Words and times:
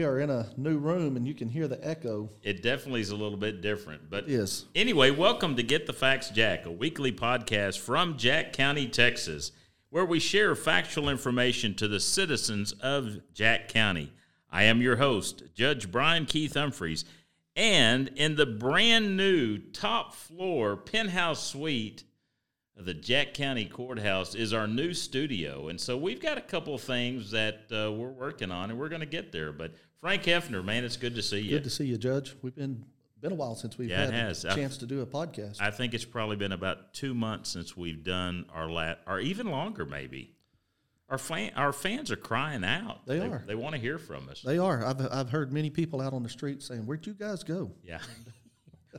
We 0.00 0.06
are 0.06 0.18
in 0.18 0.30
a 0.30 0.48
new 0.56 0.78
room 0.78 1.18
and 1.18 1.28
you 1.28 1.34
can 1.34 1.50
hear 1.50 1.68
the 1.68 1.86
echo. 1.86 2.30
It 2.42 2.62
definitely 2.62 3.02
is 3.02 3.10
a 3.10 3.16
little 3.16 3.36
bit 3.36 3.60
different. 3.60 4.08
But 4.08 4.30
Yes. 4.30 4.64
anyway, 4.74 5.10
welcome 5.10 5.56
to 5.56 5.62
Get 5.62 5.86
the 5.86 5.92
Facts 5.92 6.30
Jack, 6.30 6.64
a 6.64 6.70
weekly 6.70 7.12
podcast 7.12 7.78
from 7.80 8.16
Jack 8.16 8.54
County, 8.54 8.88
Texas, 8.88 9.52
where 9.90 10.06
we 10.06 10.18
share 10.18 10.54
factual 10.54 11.10
information 11.10 11.74
to 11.74 11.86
the 11.86 12.00
citizens 12.00 12.72
of 12.80 13.18
Jack 13.34 13.68
County. 13.68 14.10
I 14.50 14.62
am 14.62 14.80
your 14.80 14.96
host, 14.96 15.42
Judge 15.54 15.90
Brian 15.90 16.24
Keith 16.24 16.54
Umphress, 16.54 17.04
and 17.54 18.08
in 18.16 18.36
the 18.36 18.46
brand 18.46 19.18
new 19.18 19.58
top 19.58 20.14
floor 20.14 20.78
penthouse 20.78 21.46
suite 21.46 22.04
the 22.84 22.94
Jack 22.94 23.34
County 23.34 23.64
Courthouse 23.64 24.34
is 24.34 24.52
our 24.52 24.66
new 24.66 24.92
studio. 24.94 25.68
And 25.68 25.80
so 25.80 25.96
we've 25.96 26.20
got 26.20 26.38
a 26.38 26.40
couple 26.42 26.74
of 26.74 26.80
things 26.80 27.30
that 27.32 27.60
uh, 27.72 27.92
we're 27.92 28.10
working 28.10 28.50
on, 28.50 28.70
and 28.70 28.78
we're 28.78 28.88
going 28.88 29.00
to 29.00 29.06
get 29.06 29.32
there. 29.32 29.52
But 29.52 29.72
Frank 30.00 30.22
Hefner, 30.24 30.64
man, 30.64 30.84
it's 30.84 30.96
good 30.96 31.14
to 31.14 31.22
see 31.22 31.40
you. 31.40 31.50
Good 31.50 31.64
to 31.64 31.70
see 31.70 31.84
you, 31.86 31.96
Judge. 31.98 32.34
We've 32.42 32.54
been 32.54 32.84
been 33.20 33.32
a 33.32 33.34
while 33.34 33.54
since 33.54 33.76
we've 33.76 33.90
Yeah, 33.90 34.10
had 34.10 34.30
a 34.30 34.54
chance 34.54 34.78
to 34.78 34.86
do 34.86 35.02
a 35.02 35.06
podcast. 35.06 35.60
I 35.60 35.70
think 35.70 35.92
it's 35.92 36.06
probably 36.06 36.36
been 36.36 36.52
about 36.52 36.94
two 36.94 37.12
months 37.12 37.50
since 37.50 37.76
we've 37.76 38.02
done 38.02 38.46
our 38.54 38.70
lat, 38.70 39.00
or 39.06 39.20
even 39.20 39.50
longer, 39.50 39.84
maybe. 39.84 40.34
Our 41.10 41.18
fan, 41.18 41.50
our 41.56 41.72
fans 41.72 42.10
are 42.10 42.16
crying 42.16 42.64
out. 42.64 43.04
They 43.04 43.18
are. 43.20 43.42
They 43.46 43.56
want 43.56 43.74
to 43.74 43.80
hear 43.80 43.98
from 43.98 44.28
us. 44.28 44.40
they 44.42 44.58
are. 44.58 44.86
I've 44.86 45.00
I've 45.12 45.28
heard 45.30 45.52
many 45.52 45.68
people 45.68 46.00
out 46.00 46.12
on 46.14 46.22
the 46.22 46.28
street 46.28 46.62
saying, 46.62 46.86
"Where'd 46.86 47.06
you 47.06 47.12
guys 47.14 47.42
go?" 47.42 47.72
yeah. 47.84 47.98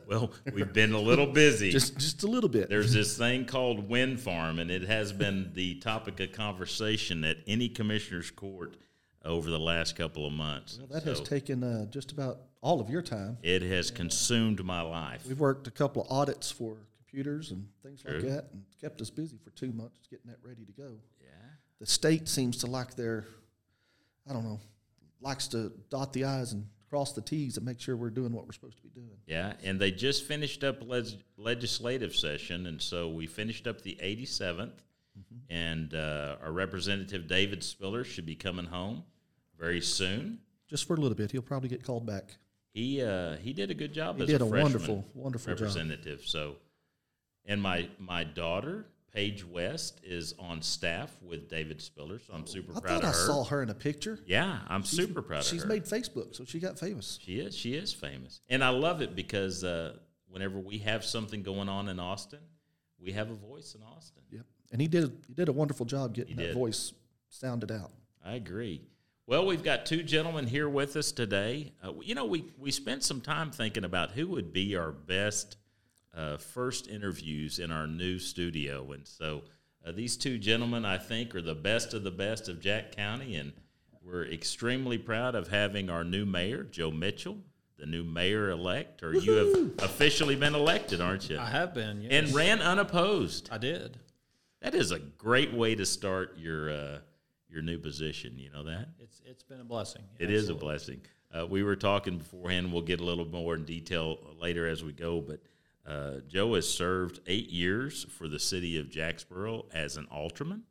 Well, 0.08 0.32
we've 0.54 0.74
been 0.74 0.94
a 0.94 1.00
little 1.00 1.28
busy. 1.28 1.70
Just 1.72 1.98
just 1.98 2.24
a 2.24 2.28
little 2.28 2.50
bit. 2.50 2.70
There's 2.70 2.94
this 2.94 3.18
thing 3.18 3.46
called 3.46 3.90
wind 3.90 4.20
farm, 4.20 4.60
and 4.60 4.72
it 4.72 4.84
has 4.84 5.12
been 5.12 5.52
the 5.54 5.76
topic 5.76 6.20
of 6.20 6.32
conversation 6.32 7.24
at 7.24 7.38
any 7.48 7.70
commissioner's 7.70 8.32
court 8.32 8.78
over 9.24 9.50
the 9.50 9.60
last 9.60 9.96
couple 9.96 10.26
of 10.26 10.34
months. 10.34 10.78
Well, 10.78 10.88
that 10.88 11.04
has 11.04 11.22
taken 11.22 11.64
uh, 11.64 11.86
just 11.86 12.12
about 12.12 12.40
all 12.62 12.80
of 12.80 12.90
your 12.90 13.02
time. 13.02 13.38
it 13.44 13.62
has 13.64 13.92
consumed 13.92 14.64
my 14.64 14.82
life. 14.82 15.26
We've 15.28 15.40
worked 15.40 15.68
a 15.68 15.72
couple 15.72 16.04
of 16.04 16.12
audits 16.12 16.52
for 16.52 16.78
computers 16.98 17.52
and 17.52 17.68
things 17.84 18.02
True. 18.02 18.14
like 18.14 18.24
that, 18.24 18.46
and 18.54 18.64
kept 18.80 19.02
us 19.02 19.10
busy 19.10 19.38
for 19.44 19.50
two 19.52 19.72
months 19.72 20.00
getting 20.10 20.30
that 20.30 20.38
ready 20.44 20.66
to 20.66 20.72
go. 20.72 21.00
Yeah. 21.22 21.28
The 21.80 21.86
state 21.86 22.28
seems 22.30 22.58
to 22.58 22.68
like 22.68 22.96
their, 22.96 23.26
I 24.30 24.34
don't 24.34 24.44
know, 24.44 24.60
likes 25.22 25.48
to 25.50 25.72
dot 25.90 26.14
the 26.14 26.26
i's 26.26 26.54
and 26.54 26.66
cross 26.92 27.14
the 27.14 27.22
t's 27.22 27.56
and 27.56 27.66
make 27.66 27.80
sure 27.80 27.96
we're 27.96 28.10
doing 28.10 28.34
what 28.34 28.46
we're 28.46 28.52
supposed 28.52 28.76
to 28.76 28.84
be 28.84 28.90
doing. 28.90 29.16
Yeah, 29.26 29.54
and 29.64 29.80
they 29.80 29.92
just 29.92 30.26
finished 30.26 30.62
up 30.66 30.86
leg- 30.86 31.24
legislative 31.38 32.14
session, 32.14 32.66
and 32.68 32.82
so 32.82 33.08
we 33.08 33.28
finished 33.28 33.66
up 33.66 33.82
the 33.82 33.98
87th, 34.04 34.74
and 35.50 35.94
uh, 35.94 36.36
our 36.44 36.52
representative 36.52 37.28
David 37.30 37.64
Spiller 37.64 38.04
should 38.04 38.26
be 38.26 38.36
coming 38.36 38.66
home 38.66 39.04
very 39.58 39.80
soon. 39.80 40.40
Just 40.70 40.86
for 40.86 40.96
a 40.96 40.98
little 41.00 41.16
bit, 41.16 41.32
he'll 41.32 41.42
probably 41.42 41.70
get 41.70 41.82
called 41.82 42.06
back. 42.06 42.36
He 42.74 43.02
uh, 43.02 43.38
he 43.38 43.54
did 43.54 43.72
a 43.72 43.74
good 43.74 43.94
job 43.94 44.18
He 44.18 44.24
as 44.24 44.30
did 44.30 44.42
a, 44.42 44.44
a 44.44 44.48
wonderful, 44.48 45.06
wonderful 45.14 45.54
job. 45.54 45.62
representative. 45.62 46.24
So, 46.26 46.56
and 47.46 47.62
my 47.62 47.88
my 48.00 48.26
daughter 48.26 48.86
Paige 49.14 49.46
West 49.46 50.00
is 50.04 50.34
on 50.40 50.62
staff 50.62 51.12
with 51.22 51.50
David 51.50 51.82
Spiller, 51.82 52.20
so 52.20 52.34
I'm 52.34 52.48
super 52.48 52.72
I 52.76 52.80
proud 52.80 53.02
thought 53.02 53.04
of 53.04 53.10
I 53.10 53.14
saw 53.14 53.44
her 53.46 53.62
in 53.62 53.70
a 53.70 53.74
picture. 53.74 54.20
yeah, 54.26 54.60
I'm 54.70 54.84
super 54.84 55.22
proud 55.22 55.40
of 55.40 55.46
her. 55.46 55.50
She's 55.50 55.66
made 55.66 55.84
Facebook, 55.86 56.36
so 56.36 56.46
she 56.46 56.60
got 56.60 56.80
famous. 56.80 57.20
She 57.22 57.40
is. 57.40 57.56
She 57.56 57.74
is 57.74 57.94
famous, 57.94 58.40
and 58.50 58.64
I 58.64 58.70
love 58.70 59.02
it 59.02 59.16
because 59.16 59.64
uh, 59.64 59.98
whenever 60.30 60.60
we 60.60 60.78
have 60.80 61.04
something 61.04 61.44
going 61.44 61.68
on 61.68 61.90
in 61.90 62.00
Austin, 62.00 62.40
we 63.00 63.12
have 63.12 63.30
a 63.30 63.36
voice 63.36 63.76
in 63.76 63.84
Austin. 63.84 64.24
Yep. 64.32 64.46
And 64.72 64.82
he 64.82 64.88
did 64.88 65.12
he 65.28 65.34
did 65.34 65.50
a 65.50 65.54
wonderful 65.54 65.86
job 65.86 66.14
getting 66.14 66.38
that 66.38 66.54
voice 66.54 66.94
sounded 67.30 67.72
out. 67.72 67.92
I 68.24 68.36
agree. 68.36 68.82
Well, 69.28 69.46
we've 69.46 69.64
got 69.64 69.86
two 69.86 70.04
gentlemen 70.04 70.48
here 70.48 70.68
with 70.68 70.96
us 70.96 71.12
today. 71.12 71.74
Uh, 71.84 71.94
you 72.02 72.16
know, 72.16 72.26
we 72.26 72.46
we 72.58 72.72
spent 72.72 73.04
some 73.04 73.20
time 73.20 73.52
thinking 73.52 73.84
about 73.84 74.12
who 74.12 74.28
would 74.30 74.54
be 74.54 74.76
our 74.76 74.92
best 74.92 75.58
uh, 76.16 76.38
first 76.38 76.88
interviews 76.88 77.60
in 77.60 77.72
our 77.72 77.88
new 77.88 78.20
studio, 78.20 78.92
and 78.92 79.08
so 79.08 79.44
uh, 79.86 79.92
these 79.92 80.18
two 80.18 80.38
gentlemen, 80.38 80.86
I 80.86 80.98
think, 80.98 81.34
are 81.36 81.42
the 81.42 81.56
best 81.56 81.94
of 81.94 82.04
the 82.04 82.12
best 82.12 82.50
of 82.50 82.60
Jack 82.60 82.96
County, 82.96 83.36
and 83.36 83.54
we're 84.04 84.26
extremely 84.26 84.98
proud 84.98 85.36
of 85.36 85.48
having 85.48 85.90
our 85.90 86.04
new 86.04 86.26
mayor, 86.26 86.64
Joe 86.64 86.92
Mitchell, 86.92 87.38
the 87.78 87.86
new 87.86 88.04
mayor 88.04 88.52
elect, 88.52 89.02
or 89.04 89.14
you 89.16 89.32
have 89.34 89.72
officially 89.80 90.36
been 90.36 90.54
elected, 90.54 91.02
aren't 91.02 91.30
you? 91.30 91.40
I 91.40 91.50
have 91.50 91.74
been, 91.74 92.02
yes. 92.02 92.12
And 92.12 92.36
ran 92.36 92.62
unopposed. 92.62 93.50
I 93.52 93.58
did. 93.58 93.98
That 94.62 94.76
is 94.76 94.92
a 94.92 95.00
great 95.00 95.52
way 95.52 95.74
to 95.74 95.86
start 95.86 96.38
your 96.38 96.70
uh, 96.72 96.98
your 97.50 97.64
new 97.64 97.80
position. 97.80 98.38
You 98.38 98.52
know 98.52 98.64
that. 98.64 98.90
It's 99.00 99.22
it's 99.26 99.44
been 99.44 99.60
a 99.60 99.64
blessing. 99.64 100.04
It 100.20 100.30
is 100.30 100.50
a 100.50 100.54
blessing. 100.54 101.02
Uh, 101.34 101.48
we 101.48 101.64
were 101.64 101.76
talking 101.76 102.20
beforehand. 102.20 102.72
We'll 102.72 102.84
get 102.84 103.00
a 103.00 103.04
little 103.04 103.26
more 103.26 103.56
in 103.56 103.66
detail 103.66 104.20
later 104.40 104.68
as 104.68 104.84
we 104.84 104.92
go. 104.92 105.22
But 105.22 105.42
uh, 105.86 106.20
Joe 106.28 106.54
has 106.56 106.70
served 106.70 107.22
eight 107.28 107.50
years 107.50 108.06
for 108.18 108.28
the 108.28 108.40
city 108.40 108.80
of 108.80 108.90
Jacksboro 108.90 109.66
as 109.74 109.98
an 109.98 110.08
alderman, 110.12 110.64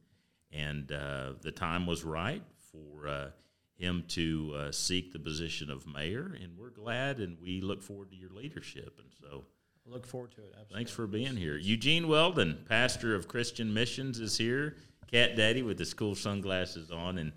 and 0.53 0.91
uh, 0.93 1.33
the 1.41 1.53
time 1.53 1.87
was 1.87 2.05
right 2.05 2.43
for 2.71 3.09
uh, 3.09 3.31
him 3.77 4.05
to 4.09 4.53
uh, 4.57 4.73
seek 4.73 5.13
the 5.13 5.19
position 5.19 5.71
of 5.71 5.87
mayor. 5.87 6.37
And 6.41 6.57
we're 6.57 6.71
glad, 6.71 7.19
and 7.19 7.37
we 7.41 7.61
look 7.61 7.83
forward 7.83 8.11
to 8.11 8.17
your 8.17 8.31
leadership. 8.31 8.99
And 8.99 9.09
so, 9.21 9.45
I 9.87 9.93
look 9.93 10.07
forward 10.07 10.31
to 10.33 10.43
it. 10.43 10.51
Absolutely. 10.51 10.77
thanks 10.77 10.91
for 10.93 11.07
being 11.07 11.37
here. 11.37 11.57
Eugene 11.57 12.07
Weldon, 12.07 12.65
pastor 12.69 13.15
of 13.15 13.27
Christian 13.27 13.73
Missions, 13.73 14.21
is 14.21 14.39
here. 14.39 14.77
Cat 15.11 15.35
Daddy 15.35 15.63
with 15.63 15.79
his 15.79 15.93
cool 15.93 16.15
sunglasses 16.15 16.93
on, 16.93 17.19
and 17.19 17.33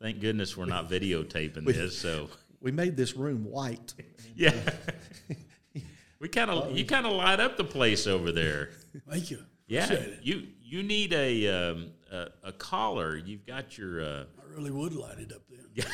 thank 0.00 0.20
goodness 0.20 0.56
we're 0.56 0.64
not 0.64 0.88
videotaping 0.90 1.66
this. 1.66 1.98
So. 1.98 2.30
We 2.60 2.72
made 2.72 2.96
this 2.96 3.14
room 3.16 3.44
white. 3.44 3.94
Yeah. 4.36 4.54
we 6.20 6.28
kind 6.28 6.50
of 6.50 6.76
you 6.76 6.84
kind 6.84 7.06
of 7.06 7.12
light 7.12 7.40
up 7.40 7.56
the 7.56 7.64
place 7.64 8.06
over 8.06 8.32
there. 8.32 8.70
Thank 9.10 9.30
you. 9.30 9.44
Yeah. 9.66 10.02
You 10.22 10.48
you 10.62 10.82
need 10.82 11.12
a 11.12 11.46
um, 11.48 11.92
a, 12.10 12.26
a 12.44 12.52
collar. 12.52 13.16
You've 13.16 13.46
got 13.46 13.78
your 13.78 14.02
uh, 14.02 14.24
I 14.38 14.54
really 14.54 14.70
would 14.70 14.94
light 14.94 15.18
it 15.18 15.32
up 15.32 15.42
then. 15.48 15.86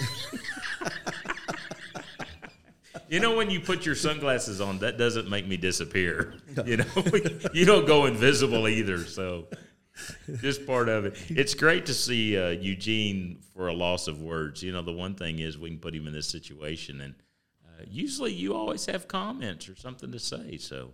you 3.09 3.21
know 3.21 3.37
when 3.37 3.51
you 3.51 3.61
put 3.61 3.85
your 3.85 3.95
sunglasses 3.95 4.61
on 4.61 4.79
that 4.79 4.97
doesn't 4.97 5.29
make 5.29 5.47
me 5.47 5.57
disappear. 5.57 6.35
You 6.65 6.79
know 6.79 6.87
you 7.53 7.65
don't 7.65 7.87
go 7.87 8.07
invisible 8.07 8.69
either. 8.69 9.05
So 9.05 9.49
just 10.41 10.67
part 10.67 10.89
of 10.89 11.05
it. 11.05 11.17
It's 11.29 11.55
great 11.55 11.87
to 11.87 11.95
see 11.95 12.39
uh, 12.39 12.51
Eugene 12.51 13.41
for 13.55 13.69
a 13.69 13.75
loss 13.75 14.09
of 14.09 14.23
words. 14.23 14.63
You 14.63 14.73
know 14.73 14.83
the 14.83 14.93
one 14.93 15.15
thing 15.17 15.41
is 15.41 15.59
we 15.59 15.69
can 15.69 15.79
put 15.79 15.95
him 15.95 16.07
in 16.07 16.15
this 16.15 16.29
situation 16.29 17.03
and. 17.03 17.15
Usually, 17.91 18.33
you 18.33 18.55
always 18.55 18.87
have 18.87 19.09
comments 19.09 19.69
or 19.69 19.77
something 19.77 20.13
to 20.13 20.19
say. 20.19 20.57
So, 20.59 20.93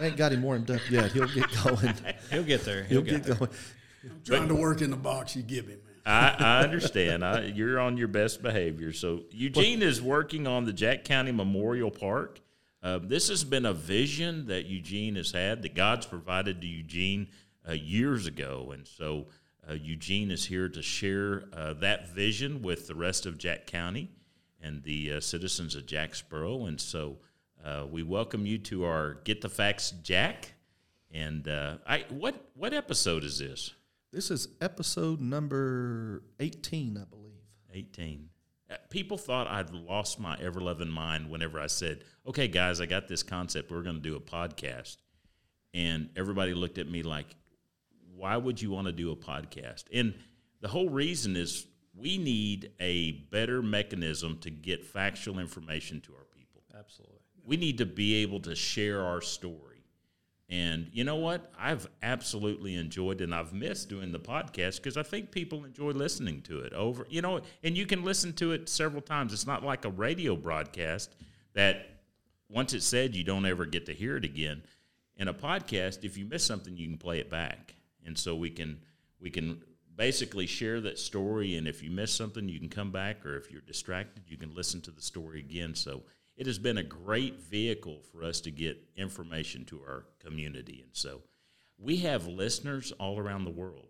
I 0.00 0.06
ain't 0.06 0.16
got 0.16 0.32
him 0.32 0.42
warmed 0.42 0.70
up 0.70 0.80
yet. 0.90 1.12
He'll 1.12 1.28
get 1.28 1.46
going. 1.64 1.94
He'll 2.30 2.44
get 2.44 2.64
there. 2.64 2.84
He'll 2.84 3.02
He'll, 3.02 3.02
get, 3.02 3.24
get 3.24 3.24
there. 3.24 3.34
going. 3.34 3.50
I'm 4.04 4.22
trying 4.24 4.48
to 4.48 4.54
work 4.54 4.82
in 4.82 4.90
the 4.90 4.96
box 4.96 5.34
you 5.34 5.42
give 5.42 5.66
me, 5.66 5.74
man. 5.74 5.82
I, 6.06 6.36
I 6.38 6.62
understand. 6.62 7.24
I, 7.24 7.46
you're 7.46 7.80
on 7.80 7.96
your 7.96 8.06
best 8.08 8.40
behavior. 8.40 8.92
So 8.92 9.22
Eugene 9.32 9.82
is 9.82 10.00
working 10.00 10.46
on 10.46 10.64
the 10.64 10.72
Jack 10.72 11.04
County 11.04 11.32
Memorial 11.32 11.90
Park. 11.90 12.40
Uh, 12.82 13.00
this 13.02 13.28
has 13.28 13.42
been 13.42 13.66
a 13.66 13.72
vision 13.72 14.46
that 14.46 14.66
Eugene 14.66 15.16
has 15.16 15.32
had 15.32 15.62
that 15.62 15.74
God's 15.74 16.06
provided 16.06 16.60
to 16.60 16.66
Eugene 16.68 17.26
uh, 17.68 17.72
years 17.72 18.28
ago, 18.28 18.70
and 18.72 18.86
so 18.86 19.26
uh, 19.68 19.72
Eugene 19.72 20.30
is 20.30 20.44
here 20.44 20.68
to 20.68 20.80
share 20.82 21.44
uh, 21.52 21.72
that 21.74 22.08
vision 22.10 22.62
with 22.62 22.86
the 22.86 22.94
rest 22.94 23.26
of 23.26 23.38
Jack 23.38 23.66
County 23.66 24.10
and 24.60 24.82
the 24.82 25.14
uh, 25.14 25.20
citizens 25.20 25.74
of 25.74 25.86
Jacksboro. 25.86 26.66
And 26.66 26.80
so 26.80 27.18
uh, 27.64 27.86
we 27.90 28.02
welcome 28.02 28.46
you 28.46 28.58
to 28.58 28.84
our 28.84 29.14
Get 29.24 29.40
the 29.40 29.48
Facts 29.48 29.92
Jack. 30.02 30.54
And 31.10 31.48
uh, 31.48 31.78
I 31.86 32.04
what 32.10 32.50
what 32.54 32.74
episode 32.74 33.24
is 33.24 33.38
this? 33.38 33.72
This 34.12 34.30
is 34.30 34.48
episode 34.60 35.20
number 35.20 36.22
18, 36.40 36.96
I 36.96 37.04
believe. 37.04 37.26
18. 37.72 38.28
Uh, 38.70 38.76
People 38.88 39.18
thought 39.18 39.46
I'd 39.46 39.70
lost 39.70 40.18
my 40.18 40.36
ever 40.40 40.60
loving 40.60 40.88
mind 40.88 41.30
whenever 41.30 41.60
I 41.60 41.66
said, 41.66 42.02
okay, 42.26 42.48
guys, 42.48 42.80
I 42.80 42.86
got 42.86 43.08
this 43.08 43.22
concept. 43.22 43.70
We're 43.70 43.82
going 43.82 43.96
to 43.96 44.02
do 44.02 44.16
a 44.16 44.20
podcast. 44.20 44.96
And 45.74 46.08
everybody 46.16 46.54
looked 46.54 46.78
at 46.78 46.88
me 46.88 47.02
like, 47.02 47.36
why 48.14 48.36
would 48.36 48.60
you 48.60 48.70
want 48.70 48.86
to 48.86 48.92
do 48.92 49.12
a 49.12 49.16
podcast? 49.16 49.84
And 49.92 50.14
the 50.60 50.68
whole 50.68 50.88
reason 50.88 51.36
is 51.36 51.66
we 51.98 52.18
need 52.18 52.72
a 52.80 53.12
better 53.30 53.62
mechanism 53.62 54.38
to 54.38 54.50
get 54.50 54.84
factual 54.84 55.38
information 55.38 56.00
to 56.02 56.12
our 56.12 56.24
people 56.24 56.62
Absolutely. 56.78 57.16
we 57.44 57.56
need 57.56 57.78
to 57.78 57.86
be 57.86 58.16
able 58.22 58.40
to 58.40 58.54
share 58.54 59.02
our 59.02 59.20
story. 59.20 59.62
And 60.48 60.88
you 60.92 61.02
know 61.02 61.16
what? 61.16 61.52
I've 61.58 61.88
absolutely 62.02 62.76
enjoyed 62.76 63.20
and 63.20 63.34
I've 63.34 63.52
missed 63.52 63.88
doing 63.88 64.12
the 64.12 64.20
podcast 64.20 64.76
because 64.76 64.96
I 64.96 65.02
think 65.02 65.32
people 65.32 65.64
enjoy 65.64 65.90
listening 65.90 66.40
to 66.42 66.60
it 66.60 66.72
over, 66.72 67.04
you 67.10 67.20
know, 67.20 67.40
and 67.64 67.76
you 67.76 67.84
can 67.84 68.04
listen 68.04 68.32
to 68.34 68.52
it 68.52 68.68
several 68.68 69.02
times. 69.02 69.32
It's 69.32 69.46
not 69.46 69.64
like 69.64 69.84
a 69.84 69.90
radio 69.90 70.36
broadcast 70.36 71.16
that 71.54 71.88
once 72.48 72.74
it's 72.74 72.86
said, 72.86 73.16
you 73.16 73.24
don't 73.24 73.44
ever 73.44 73.66
get 73.66 73.86
to 73.86 73.92
hear 73.92 74.16
it 74.16 74.24
again. 74.24 74.62
In 75.16 75.26
a 75.26 75.34
podcast, 75.34 76.04
if 76.04 76.16
you 76.16 76.26
miss 76.26 76.44
something, 76.44 76.76
you 76.76 76.86
can 76.86 76.98
play 76.98 77.18
it 77.18 77.28
back. 77.28 77.74
And 78.04 78.16
so 78.16 78.36
we 78.36 78.50
can 78.50 78.78
we 79.20 79.30
can 79.30 79.62
basically 79.96 80.46
share 80.46 80.80
that 80.82 80.98
story. 80.98 81.56
And 81.56 81.66
if 81.66 81.82
you 81.82 81.90
miss 81.90 82.12
something, 82.12 82.48
you 82.48 82.58
can 82.58 82.68
come 82.68 82.90
back, 82.90 83.24
or 83.24 83.36
if 83.36 83.50
you're 83.50 83.62
distracted, 83.62 84.24
you 84.28 84.36
can 84.36 84.54
listen 84.54 84.80
to 84.82 84.90
the 84.90 85.02
story 85.02 85.40
again. 85.40 85.74
So 85.74 86.02
it 86.36 86.46
has 86.46 86.58
been 86.58 86.78
a 86.78 86.82
great 86.82 87.40
vehicle 87.40 88.00
for 88.12 88.22
us 88.22 88.40
to 88.42 88.50
get 88.50 88.78
information 88.96 89.64
to 89.66 89.80
our 89.80 90.04
community. 90.22 90.82
And 90.82 90.90
so 90.92 91.22
we 91.78 91.96
have 91.98 92.26
listeners 92.26 92.92
all 92.92 93.18
around 93.18 93.44
the 93.44 93.50
world. 93.50 93.88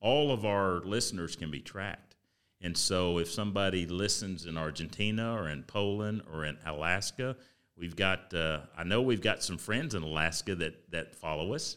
All 0.00 0.30
of 0.30 0.44
our 0.44 0.80
listeners 0.80 1.36
can 1.36 1.50
be 1.50 1.60
tracked. 1.60 2.16
And 2.60 2.76
so 2.76 3.18
if 3.18 3.30
somebody 3.30 3.86
listens 3.86 4.46
in 4.46 4.56
Argentina 4.56 5.34
or 5.34 5.48
in 5.48 5.62
Poland 5.64 6.22
or 6.32 6.44
in 6.44 6.56
Alaska, 6.64 7.36
we've 7.76 7.96
got, 7.96 8.32
uh, 8.32 8.60
I 8.76 8.84
know 8.84 9.02
we've 9.02 9.20
got 9.20 9.42
some 9.42 9.58
friends 9.58 9.94
in 9.94 10.02
Alaska 10.02 10.54
that, 10.54 10.90
that 10.90 11.14
follow 11.14 11.54
us. 11.54 11.76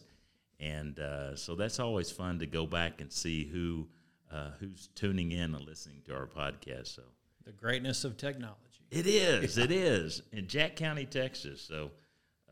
And 0.60 0.98
uh, 0.98 1.36
so 1.36 1.54
that's 1.54 1.80
always 1.80 2.10
fun 2.10 2.38
to 2.40 2.46
go 2.46 2.66
back 2.66 3.00
and 3.00 3.10
see 3.10 3.44
who, 3.44 3.88
uh, 4.30 4.50
who's 4.60 4.88
tuning 4.94 5.32
in 5.32 5.54
and 5.54 5.64
listening 5.66 6.02
to 6.06 6.14
our 6.14 6.26
podcast. 6.26 6.94
So 6.94 7.02
The 7.44 7.52
greatness 7.52 8.04
of 8.04 8.16
technology. 8.18 8.84
it 8.90 9.06
is. 9.06 9.56
It 9.56 9.70
is 9.72 10.22
in 10.32 10.46
Jack 10.48 10.76
County, 10.76 11.06
Texas. 11.06 11.62
So, 11.62 11.90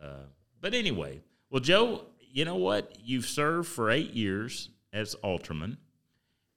uh, 0.02 0.24
but 0.60 0.72
anyway, 0.72 1.20
well, 1.50 1.60
Joe, 1.60 2.06
you 2.20 2.44
know 2.46 2.56
what? 2.56 2.96
You've 3.04 3.26
served 3.26 3.68
for 3.68 3.90
eight 3.90 4.12
years 4.14 4.70
as 4.92 5.14
alderman, 5.16 5.76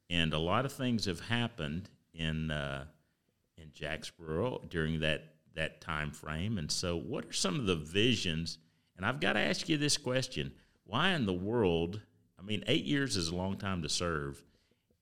and 0.09 0.33
a 0.33 0.39
lot 0.39 0.65
of 0.65 0.71
things 0.71 1.05
have 1.05 1.19
happened 1.19 1.89
in 2.13 2.49
uh, 2.51 2.85
in 3.57 3.71
Jacksboro 3.73 4.63
during 4.69 5.01
that 5.01 5.33
that 5.55 5.81
time 5.81 6.11
frame. 6.11 6.57
And 6.57 6.71
so, 6.71 6.95
what 6.95 7.25
are 7.25 7.33
some 7.33 7.59
of 7.59 7.65
the 7.65 7.75
visions? 7.75 8.57
And 8.95 9.05
I've 9.05 9.19
got 9.19 9.33
to 9.33 9.39
ask 9.39 9.67
you 9.69 9.77
this 9.77 9.97
question: 9.97 10.51
Why 10.91 11.11
in 11.11 11.25
the 11.25 11.31
world? 11.31 12.01
I 12.37 12.41
mean, 12.41 12.65
eight 12.67 12.83
years 12.83 13.15
is 13.15 13.29
a 13.29 13.35
long 13.35 13.55
time 13.55 13.81
to 13.83 13.87
serve, 13.87 14.43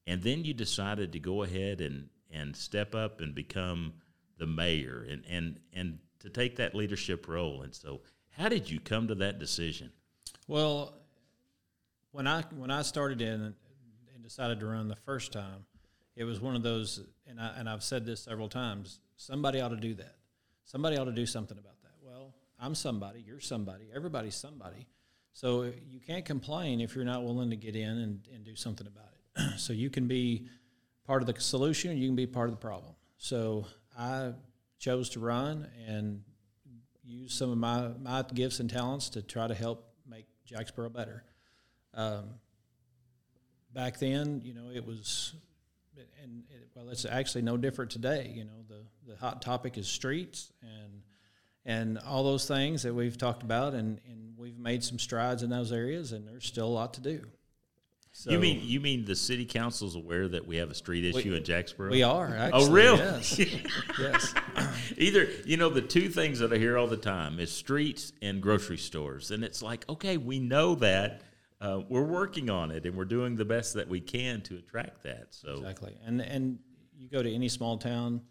and 0.06 0.22
then 0.22 0.46
you 0.46 0.54
decided 0.54 1.14
to 1.14 1.20
go 1.20 1.42
ahead 1.42 1.82
and 1.82 2.10
and 2.30 2.56
step 2.56 2.94
up 2.94 3.22
and 3.22 3.34
become 3.34 3.94
the 4.38 4.46
mayor 4.46 5.04
and 5.10 5.24
and 5.28 5.60
and 5.74 5.98
to 6.20 6.30
take 6.30 6.58
that 6.58 6.76
leadership 6.76 7.28
role. 7.28 7.64
And 7.64 7.74
so, 7.74 8.02
how 8.30 8.50
did 8.50 8.70
you 8.70 8.80
come 8.80 9.08
to 9.08 9.16
that 9.16 9.40
decision? 9.40 9.92
Well, 10.48 10.94
when 12.12 12.28
I 12.28 12.44
when 12.56 12.70
I 12.70 12.84
started 12.84 13.20
in 13.20 13.42
and 13.42 13.56
decided 14.22 14.60
to 14.60 14.68
run 14.68 14.90
the 14.90 14.96
first 14.96 15.34
time, 15.34 15.66
it 16.16 16.24
was 16.24 16.40
one 16.40 16.56
of 16.56 16.62
those, 16.62 17.04
and 17.26 17.42
I 17.42 17.56
and 17.58 17.68
I've 17.68 17.84
said 17.84 18.06
this 18.06 18.26
several 18.26 18.48
times. 18.48 19.00
Somebody 19.18 19.60
ought 19.60 19.70
to 19.70 19.76
do 19.76 19.96
that. 19.96 20.18
Somebody 20.66 21.00
ought 21.00 21.06
to 21.06 21.12
do 21.12 21.26
something 21.26 21.58
about 21.58 21.82
that. 21.82 21.94
Well, 22.00 22.36
I'm 22.60 22.76
somebody. 22.76 23.24
You're 23.26 23.40
somebody. 23.40 23.90
Everybody's 23.92 24.36
somebody. 24.36 24.86
So 25.34 25.72
you 25.88 26.00
can't 26.00 26.26
complain 26.26 26.82
if 26.82 26.96
you're 26.96 27.06
not 27.06 27.24
willing 27.24 27.50
to 27.52 27.56
get 27.56 27.76
in 27.76 27.90
and, 27.90 28.28
and 28.34 28.44
do 28.44 28.56
something 28.56 28.88
about 28.88 29.10
it. 29.14 29.20
so 29.60 29.74
you 29.74 29.90
can 29.90 30.08
be 30.08 30.48
part 31.06 31.22
of 31.22 31.28
the 31.28 31.40
solution, 31.42 31.98
you 31.98 32.08
can 32.08 32.16
be 32.16 32.28
part 32.28 32.50
of 32.50 32.54
the 32.54 32.62
problem. 32.62 32.94
So 33.18 33.66
I 33.98 34.34
chose 34.80 35.10
to 35.12 35.20
run 35.20 35.68
and 35.88 36.24
use 37.04 37.34
some 37.34 37.52
of 37.52 37.58
my, 37.58 37.90
my 38.02 38.24
gifts 38.34 38.60
and 38.60 38.70
talents 38.70 39.10
to 39.10 39.22
try 39.22 39.48
to 39.48 39.56
help 39.56 39.92
make 40.08 40.26
Jacksboro 40.46 40.90
better. 40.90 41.24
Um, 41.94 42.36
back 43.74 44.00
then, 44.00 44.42
you 44.44 44.54
know, 44.54 44.70
it 44.74 44.86
was, 44.86 45.34
and 46.24 46.44
it, 46.50 46.70
well, 46.76 46.90
it's 46.90 47.06
actually 47.06 47.42
no 47.42 47.58
different 47.58 47.92
today. 47.92 48.32
You 48.36 48.46
know, 48.46 48.64
the, 48.68 48.84
the 49.08 49.18
hot 49.18 49.42
topic 49.42 49.78
is 49.78 49.88
streets 49.88 50.52
and 50.62 51.02
and 51.66 51.98
all 52.00 52.24
those 52.24 52.48
things 52.48 52.84
that 52.84 52.94
we've 52.94 53.18
talked 53.18 53.44
about, 53.44 53.74
and, 53.74 54.00
and 54.08 54.34
we've 54.38 54.58
made 54.58 54.84
some 54.84 55.00
strides 55.00 55.44
in 55.44 55.50
those 55.50 55.72
areas, 55.72 56.12
and 56.12 56.28
there's 56.28 56.46
still 56.46 56.68
a 56.68 56.70
lot 56.70 56.94
to 56.96 57.02
do. 57.02 57.22
So 58.12 58.32
you 58.32 58.40
mean 58.40 58.62
you 58.64 58.80
mean 58.80 59.06
the 59.06 59.16
city 59.16 59.46
council's 59.46 59.96
aware 59.96 60.28
that 60.28 60.46
we 60.46 60.58
have 60.58 60.72
a 60.72 60.74
street 60.74 61.06
issue 61.06 61.36
in 61.36 61.44
Jacksboro? 61.44 61.92
we 61.92 62.02
are? 62.04 62.28
Actually, 62.36 62.64
Oh, 62.64 62.72
really? 62.72 62.98
Yes. 62.98 63.40
yes. 64.00 64.34
Either 64.98 65.30
you 65.46 65.58
know 65.58 65.70
the 65.70 65.82
two 65.82 66.10
things 66.10 66.40
that 66.40 66.52
I 66.52 66.58
hear 66.58 66.78
all 66.78 66.88
the 66.88 66.98
time 66.98 67.40
is 67.40 67.52
streets 67.52 68.12
and 68.22 68.42
grocery 68.42 68.78
stores, 68.78 69.32
and 69.32 69.44
it's 69.44 69.62
like 69.62 69.88
okay, 69.90 70.18
we 70.18 70.40
know 70.40 70.76
that. 70.76 71.22
Uh, 71.62 71.82
we're 71.90 72.02
working 72.06 72.50
on 72.50 72.72
it, 72.72 72.86
and 72.86 72.96
we're 72.96 73.04
doing 73.04 73.36
the 73.36 73.44
best 73.44 73.74
that 73.74 73.90
we 73.90 74.00
can 74.00 74.40
to 74.40 74.56
attract 74.56 75.04
that. 75.04 75.28
So 75.32 75.58
Exactly, 75.58 75.94
and 76.06 76.22
and 76.22 76.58
you 76.98 77.10
go 77.10 77.22
to 77.22 77.34
any 77.34 77.50
small 77.50 77.78
town, 77.78 78.22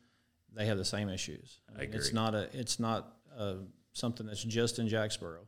they 0.54 0.64
have 0.64 0.78
the 0.78 0.84
same 0.84 1.10
issues. 1.10 1.60
I 1.68 1.80
mean, 1.80 1.90
It's 1.92 2.08
agree. 2.08 2.14
not 2.14 2.34
a 2.34 2.48
it's 2.58 2.80
not 2.80 3.17
uh 3.38 3.54
something 3.92 4.26
that's 4.26 4.44
just 4.44 4.78
in 4.78 4.88
Jacksboro, 4.88 5.40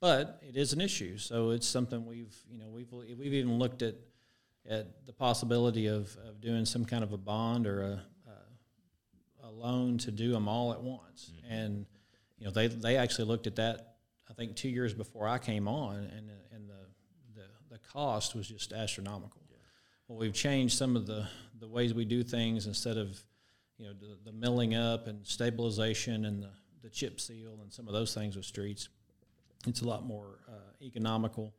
but 0.00 0.40
it 0.42 0.56
is 0.56 0.72
an 0.72 0.80
issue. 0.80 1.16
So 1.18 1.50
it's 1.50 1.66
something 1.66 2.06
we've 2.06 2.34
you 2.50 2.58
know 2.58 2.68
we've 2.68 2.90
we've 2.92 3.34
even 3.34 3.58
looked 3.58 3.82
at 3.82 3.94
at 4.68 5.06
the 5.06 5.12
possibility 5.12 5.86
of, 5.86 6.16
of 6.26 6.40
doing 6.40 6.64
some 6.64 6.86
kind 6.86 7.04
of 7.04 7.12
a 7.12 7.18
bond 7.18 7.66
or 7.66 7.82
a, 7.82 8.02
a, 9.44 9.48
a 9.48 9.50
loan 9.50 9.98
to 9.98 10.10
do 10.10 10.32
them 10.32 10.48
all 10.48 10.72
at 10.72 10.82
once. 10.82 11.32
Mm-hmm. 11.36 11.52
And 11.52 11.86
you 12.38 12.46
know 12.46 12.52
they 12.52 12.68
they 12.68 12.96
actually 12.96 13.26
looked 13.26 13.46
at 13.46 13.56
that 13.56 13.96
I 14.30 14.32
think 14.32 14.56
two 14.56 14.70
years 14.70 14.94
before 14.94 15.28
I 15.28 15.38
came 15.38 15.68
on, 15.68 15.96
and 15.96 16.30
and 16.52 16.68
the 16.68 17.40
the, 17.40 17.46
the 17.70 17.78
cost 17.78 18.34
was 18.34 18.48
just 18.48 18.72
astronomical. 18.72 19.42
Well, 20.08 20.18
we've 20.18 20.34
changed 20.34 20.76
some 20.76 20.96
of 20.96 21.06
the, 21.06 21.26
the 21.58 21.66
ways 21.66 21.94
we 21.94 22.04
do 22.04 22.22
things 22.22 22.66
instead 22.66 22.98
of, 22.98 23.18
you 23.78 23.86
know, 23.86 23.94
the, 23.98 24.18
the 24.22 24.32
milling 24.32 24.74
up 24.74 25.06
and 25.06 25.26
stabilization 25.26 26.26
and 26.26 26.42
the, 26.42 26.50
the 26.84 26.90
chip 26.90 27.18
seal 27.18 27.58
and 27.62 27.72
some 27.72 27.88
of 27.88 27.94
those 27.94 28.14
things 28.14 28.36
with 28.36 28.44
streets. 28.44 28.90
It's 29.66 29.80
a 29.80 29.88
lot 29.88 30.04
more 30.04 30.38
uh, 30.46 30.72
economical, 30.82 31.54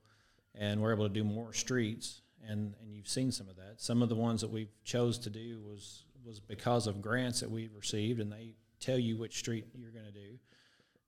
and 0.53 0.79
we're 0.79 0.93
able 0.93 1.07
to 1.07 1.13
do 1.13 1.23
more 1.23 1.51
streets. 1.51 2.21
And, 2.47 2.75
and 2.79 2.93
you've 2.93 3.09
seen 3.09 3.31
some 3.31 3.49
of 3.49 3.55
that. 3.55 3.81
Some 3.81 4.03
of 4.03 4.09
the 4.09 4.15
ones 4.15 4.41
that 4.41 4.51
we've 4.51 4.71
chose 4.83 5.17
to 5.19 5.29
do 5.31 5.59
was 5.67 6.03
was 6.23 6.39
because 6.39 6.87
of 6.87 7.01
grants 7.01 7.39
that 7.41 7.49
we've 7.49 7.75
received, 7.75 8.19
and 8.19 8.31
they 8.31 8.53
tell 8.79 8.97
you 8.97 9.17
which 9.17 9.37
street 9.37 9.65
you're 9.75 9.91
going 9.91 10.05
to 10.05 10.11
do. 10.11 10.37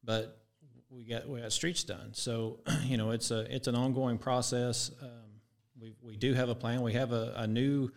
But 0.04 0.42
we 0.90 1.04
got 1.04 1.30
we 1.30 1.42
got 1.42 1.52
streets 1.52 1.84
done. 1.84 2.14
So 2.14 2.60
you 2.84 2.98
know 2.98 3.12
it's 3.12 3.30
a 3.30 3.54
it's 3.54 3.68
an 3.68 3.75
ongoing 3.75 4.18
process. 4.18 4.90
Um, 5.00 5.42
we 5.80 5.94
we 6.02 6.18
do 6.18 6.33
have 6.33 6.50
a 6.50 6.56
plan. 6.56 6.81
We 6.81 6.94
have 6.94 7.12
a, 7.12 7.33
a 7.38 7.45
new 7.45 7.92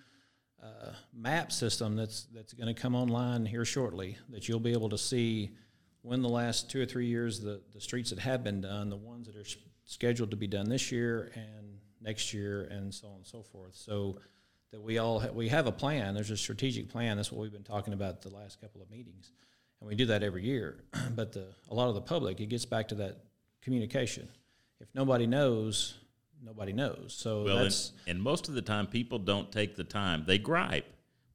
uh, 0.63 0.93
map 1.15 1.51
system 1.51 1.97
that's 1.97 2.27
that's 2.35 2.53
going 2.53 2.75
to 2.75 2.79
come 2.79 2.95
online 2.95 3.47
here 3.47 3.65
shortly. 3.65 4.19
That 4.29 4.49
you'll 4.49 4.61
be 4.61 4.73
able 4.73 4.91
to 4.91 4.99
see 4.99 5.53
when 6.03 6.23
the 6.23 6.29
last 6.29 6.71
two 6.71 6.81
or 6.81 6.87
three 6.87 7.07
years 7.07 7.41
the 7.41 7.61
the 7.73 7.81
streets 7.81 8.11
that 8.11 8.19
have 8.19 8.43
been 8.43 8.61
done, 8.61 8.91
the 8.91 8.97
ones 8.97 9.27
that 9.27 9.37
are 9.37 9.41
s- 9.41 9.57
scheduled 9.85 10.31
to 10.31 10.37
be 10.37 10.47
done 10.47 10.69
this 10.69 10.91
year 10.91 11.31
and 11.35 11.79
next 12.01 12.33
year, 12.33 12.63
and 12.71 12.93
so 12.95 13.09
on 13.09 13.17
and 13.17 13.27
so 13.27 13.43
forth. 13.43 13.75
So 13.75 14.19
that 14.73 14.81
we 14.81 14.99
all 14.99 15.21
ha- 15.21 15.33
we 15.33 15.49
have 15.49 15.67
a 15.67 15.73
plan. 15.73 16.15
There's 16.15 16.31
a 16.31 16.37
strategic 16.37 16.89
plan. 16.89 17.17
That's 17.17 17.31
what 17.33 17.41
we've 17.41 17.53
been 17.53 17.63
talking 17.63 17.93
about 17.93 18.23
the 18.23 18.31
last 18.31 18.61
couple 18.61 18.81
of 18.81 18.91
meetings, 18.91 19.33
and 19.81 19.89
we 19.89 19.95
do 19.95 20.07
that 20.07 20.23
every 20.23 20.45
year. 20.45 20.85
but 21.15 21.33
the 21.33 21.47
a 21.71 21.75
lot 21.75 21.89
of 21.89 21.95
the 21.95 22.01
public, 22.01 22.41
it 22.41 22.47
gets 22.47 22.65
back 22.65 22.89
to 22.89 22.95
that 22.97 23.25
communication. 23.63 24.29
If 24.81 24.89
nobody 24.95 25.27
knows, 25.27 25.99
nobody 26.43 26.73
knows. 26.73 27.15
So 27.19 27.45
Well, 27.45 27.57
and, 27.59 27.67
that's 27.67 27.93
and 28.07 28.23
most 28.23 28.49
of 28.49 28.55
the 28.55 28.63
time, 28.63 28.87
people 28.87 29.19
don't 29.19 29.53
take 29.53 29.77
the 29.77 29.85
time. 29.85 30.25
They 30.27 30.39
gripe, 30.39 30.87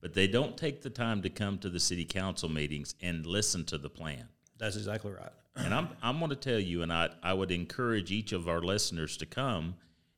but 0.01 0.13
they 0.15 0.27
don't 0.27 0.57
take 0.57 0.81
the 0.81 0.89
time 0.89 1.21
to 1.21 1.29
come 1.29 1.59
to 1.59 1.69
the 1.69 1.79
city 1.79 2.05
council 2.05 2.49
meetings 2.49 2.95
and 3.01 3.25
listen 3.25 3.65
to 3.65 3.77
the 3.77 3.89
plan. 3.89 4.29
That's 4.57 4.75
exactly 4.75 5.11
right. 5.11 5.31
And 5.57 5.73
I'm 5.73 5.87
I'm 6.03 6.19
going 6.19 6.31
to 6.31 6.35
tell 6.35 6.59
you, 6.59 6.81
and 6.81 6.91
I 6.91 7.09
I 7.23 7.33
would 7.33 7.49
encourage 7.51 8.11
each 8.11 8.33
of 8.33 8.49
our 8.49 8.59
listeners 8.61 9.15
to 9.17 9.25
come. 9.25 9.75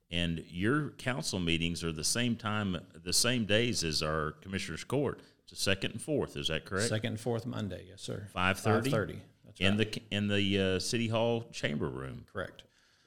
And 0.09 0.43
your 0.49 0.91
council 0.91 1.37
meetings 1.37 1.83
are 1.83 1.91
the 1.91 2.03
same 2.03 2.35
time, 2.37 2.77
the 3.03 3.11
same 3.13 3.43
days 3.45 3.83
as 3.83 4.01
our 4.01 4.31
commissioners' 4.41 4.83
court. 4.85 5.19
It's 5.43 5.51
the 5.51 5.57
second 5.57 5.91
and 5.91 6.01
fourth. 6.01 6.37
Is 6.37 6.47
that 6.47 6.65
correct? 6.65 6.87
Second 6.87 7.09
and 7.11 7.19
fourth 7.19 7.45
Monday, 7.45 7.85
yes, 7.89 8.01
sir. 8.01 8.27
Five 8.33 8.57
thirty. 8.59 8.89
5:30, 8.89 9.19
That's 9.45 9.59
in 9.59 9.77
right. 9.77 9.91
the 9.91 10.01
in 10.15 10.27
the 10.27 10.59
uh, 10.59 10.79
city 10.79 11.07
hall 11.09 11.43
chamber 11.51 11.87
room. 11.89 12.25
Correct. 12.33 12.63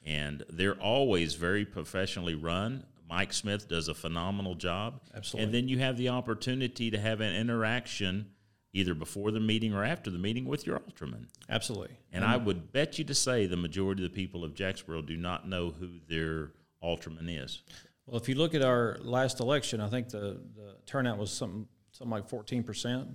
and 0.06 0.44
they're 0.50 0.78
always 0.80 1.34
very 1.34 1.64
professionally 1.64 2.34
run. 2.34 2.84
Mike 3.08 3.32
Smith 3.32 3.66
does 3.68 3.88
a 3.88 3.94
phenomenal 3.94 4.54
job. 4.54 5.00
Absolutely. 5.14 5.44
And 5.44 5.54
then 5.54 5.68
you 5.68 5.78
have 5.80 5.96
the 5.96 6.10
opportunity 6.10 6.90
to 6.92 6.98
have 6.98 7.20
an 7.20 7.34
interaction 7.34 8.30
either 8.72 8.94
before 8.94 9.30
the 9.30 9.40
meeting 9.40 9.74
or 9.74 9.84
after 9.84 10.10
the 10.10 10.18
meeting 10.18 10.44
with 10.44 10.66
your 10.66 10.76
alderman. 10.78 11.26
Absolutely. 11.48 11.96
And 12.12 12.24
I 12.24 12.36
would 12.36 12.72
bet 12.72 12.98
you 12.98 13.04
to 13.06 13.14
say 13.14 13.46
the 13.46 13.56
majority 13.56 14.04
of 14.04 14.10
the 14.12 14.14
people 14.14 14.44
of 14.44 14.54
Jacksboro 14.54 15.02
do 15.02 15.16
not 15.16 15.48
know 15.48 15.70
who 15.70 15.98
their 16.08 16.52
alderman 16.80 17.28
is. 17.28 17.62
Well, 18.06 18.20
if 18.20 18.28
you 18.28 18.34
look 18.36 18.54
at 18.54 18.62
our 18.62 18.96
last 19.02 19.40
election, 19.40 19.80
I 19.80 19.88
think 19.88 20.08
the, 20.08 20.40
the 20.56 20.76
turnout 20.86 21.18
was 21.18 21.30
something 21.30 21.66
something 21.92 22.10
like 22.10 22.28
fourteen 22.28 22.62
percent. 22.62 23.08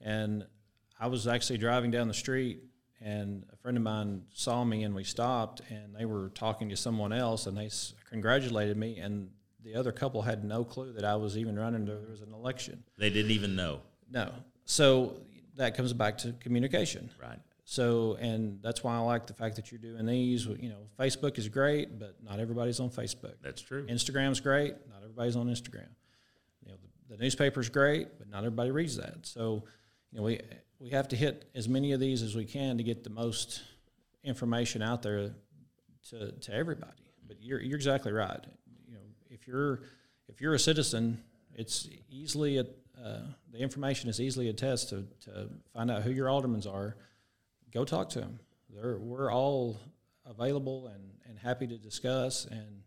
And 0.00 0.46
I 0.98 1.08
was 1.08 1.26
actually 1.26 1.58
driving 1.58 1.90
down 1.90 2.06
the 2.08 2.14
street, 2.14 2.60
and 3.00 3.44
a 3.52 3.56
friend 3.56 3.76
of 3.76 3.82
mine 3.82 4.22
saw 4.34 4.64
me, 4.64 4.82
and 4.84 4.94
we 4.94 5.04
stopped, 5.04 5.62
and 5.70 5.94
they 5.94 6.04
were 6.04 6.30
talking 6.30 6.68
to 6.70 6.76
someone 6.76 7.12
else, 7.12 7.46
and 7.46 7.56
they 7.56 7.66
s- 7.66 7.94
congratulated 8.08 8.76
me, 8.76 8.98
and 8.98 9.30
the 9.62 9.74
other 9.74 9.92
couple 9.92 10.22
had 10.22 10.44
no 10.44 10.64
clue 10.64 10.92
that 10.92 11.04
I 11.04 11.16
was 11.16 11.36
even 11.36 11.58
running. 11.58 11.84
There 11.86 11.98
was 12.10 12.20
an 12.22 12.32
election. 12.32 12.84
They 12.98 13.10
didn't 13.10 13.32
even 13.32 13.56
know. 13.56 13.80
No. 14.10 14.32
So 14.66 15.14
that 15.56 15.76
comes 15.76 15.92
back 15.92 16.18
to 16.18 16.32
communication. 16.40 17.10
Right. 17.20 17.38
So, 17.64 18.16
and 18.20 18.60
that's 18.62 18.84
why 18.84 18.94
I 18.94 18.98
like 18.98 19.26
the 19.26 19.32
fact 19.32 19.56
that 19.56 19.72
you're 19.72 19.80
doing 19.80 20.06
these. 20.06 20.46
You 20.46 20.68
know, 20.68 20.86
Facebook 20.98 21.36
is 21.38 21.48
great, 21.48 21.98
but 21.98 22.14
not 22.22 22.38
everybody's 22.38 22.78
on 22.78 22.90
Facebook. 22.90 23.34
That's 23.42 23.60
true. 23.60 23.86
Instagram's 23.86 24.38
great, 24.38 24.74
not 24.88 24.98
everybody's 25.02 25.34
on 25.34 25.48
Instagram. 25.48 25.88
You 26.62 26.68
know, 26.68 26.74
the, 27.08 27.16
the 27.16 27.22
newspaper's 27.22 27.68
great, 27.68 28.18
but 28.18 28.28
not 28.30 28.38
everybody 28.38 28.70
reads 28.70 28.96
that. 28.98 29.26
So, 29.26 29.64
you 30.12 30.18
know, 30.18 30.24
we 30.24 30.40
we 30.78 30.90
have 30.90 31.08
to 31.08 31.16
hit 31.16 31.48
as 31.54 31.68
many 31.68 31.92
of 31.92 32.00
these 32.00 32.22
as 32.22 32.36
we 32.36 32.44
can 32.44 32.76
to 32.76 32.84
get 32.84 33.02
the 33.02 33.10
most 33.10 33.62
information 34.22 34.82
out 34.82 35.02
there 35.02 35.30
to, 36.10 36.32
to 36.32 36.54
everybody. 36.54 36.92
But 37.26 37.38
you're 37.40 37.60
you're 37.60 37.76
exactly 37.76 38.12
right. 38.12 38.44
You 38.86 38.94
know, 38.94 39.00
if 39.28 39.48
you're 39.48 39.80
if 40.28 40.40
you're 40.40 40.54
a 40.54 40.58
citizen, 40.58 41.20
it's 41.54 41.88
easily 42.08 42.58
a, 42.58 42.66
uh, 43.02 43.22
the 43.56 43.62
information 43.62 44.10
is 44.10 44.20
easily 44.20 44.48
a 44.48 44.52
test 44.52 44.90
to, 44.90 45.04
to 45.24 45.48
find 45.72 45.90
out 45.90 46.02
who 46.02 46.10
your 46.10 46.26
aldermans 46.26 46.70
are. 46.70 46.96
Go 47.72 47.84
talk 47.84 48.10
to 48.10 48.20
them. 48.20 48.38
They're, 48.68 48.98
we're 48.98 49.32
all 49.32 49.80
available 50.26 50.88
and, 50.88 51.02
and 51.28 51.38
happy 51.38 51.66
to 51.66 51.78
discuss. 51.78 52.44
And 52.46 52.82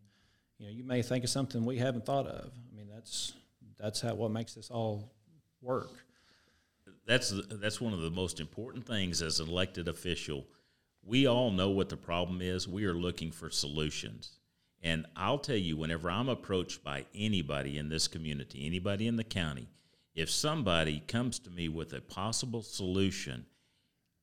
you 0.59 0.67
know, 0.67 0.71
you 0.71 0.83
may 0.83 1.01
think 1.01 1.23
of 1.23 1.29
something 1.29 1.65
we 1.65 1.77
haven't 1.77 2.05
thought 2.05 2.27
of. 2.27 2.51
I 2.53 2.75
mean, 2.75 2.87
that's 2.93 3.33
that's 3.79 4.01
how 4.01 4.13
what 4.13 4.31
makes 4.31 4.53
this 4.53 4.69
all 4.69 5.11
work. 5.61 5.91
That's 7.07 7.33
that's 7.49 7.81
one 7.81 7.93
of 7.93 8.01
the 8.01 8.11
most 8.11 8.39
important 8.39 8.85
things 8.85 9.21
as 9.21 9.39
an 9.39 9.49
elected 9.49 9.87
official. 9.87 10.45
We 11.03 11.25
all 11.27 11.49
know 11.49 11.69
what 11.69 11.89
the 11.89 11.97
problem 11.97 12.41
is. 12.41 12.67
We 12.67 12.85
are 12.85 12.93
looking 12.93 13.31
for 13.31 13.49
solutions. 13.49 14.33
And 14.83 15.05
I'll 15.15 15.39
tell 15.39 15.57
you, 15.57 15.75
whenever 15.75 16.11
I'm 16.11 16.29
approached 16.29 16.83
by 16.83 17.05
anybody 17.15 17.77
in 17.77 17.89
this 17.89 18.07
community, 18.07 18.65
anybody 18.65 19.07
in 19.07 19.15
the 19.15 19.23
county, 19.23 19.67
if 20.19 20.29
somebody 20.29 21.01
comes 21.07 21.39
to 21.39 21.49
me 21.49 21.69
with 21.69 21.93
a 21.93 22.01
possible 22.01 22.61
solution, 22.61 23.45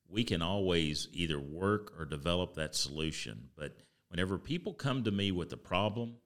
we 0.08 0.24
can 0.24 0.42
always 0.42 1.08
either 1.12 1.40
work 1.40 1.94
or 1.98 2.04
develop 2.04 2.54
that 2.54 2.74
solution. 2.74 3.48
But 3.56 3.78
whenever 4.08 4.36
people 4.36 4.74
come 4.74 5.04
to 5.04 5.10
me 5.10 5.32
with 5.32 5.52
a 5.54 5.56
problem, 5.56 6.16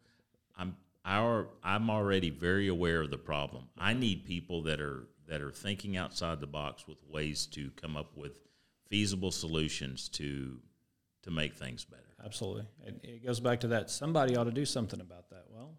I'm 0.58 0.76
our 1.04 1.48
I'm 1.62 1.88
already 1.88 2.30
very 2.30 2.66
aware 2.66 3.02
of 3.02 3.10
the 3.10 3.18
problem. 3.18 3.68
I 3.78 3.94
need 3.94 4.24
people 4.24 4.62
that 4.62 4.80
are 4.80 5.08
that 5.28 5.40
are 5.40 5.52
thinking 5.52 5.96
outside 5.96 6.40
the 6.40 6.48
box 6.48 6.88
with 6.88 6.98
ways 7.08 7.46
to 7.46 7.70
come 7.76 7.96
up 7.96 8.16
with 8.16 8.32
feasible 8.88 9.30
solutions 9.30 10.08
to 10.10 10.58
to 11.22 11.30
make 11.30 11.54
things 11.54 11.84
better. 11.84 12.02
Absolutely. 12.24 12.66
It, 12.84 13.00
it 13.04 13.24
goes 13.24 13.38
back 13.38 13.60
to 13.60 13.68
that 13.68 13.88
somebody 13.88 14.36
ought 14.36 14.44
to 14.44 14.50
do 14.50 14.64
something 14.64 15.00
about 15.00 15.30
that. 15.30 15.44
Well, 15.48 15.74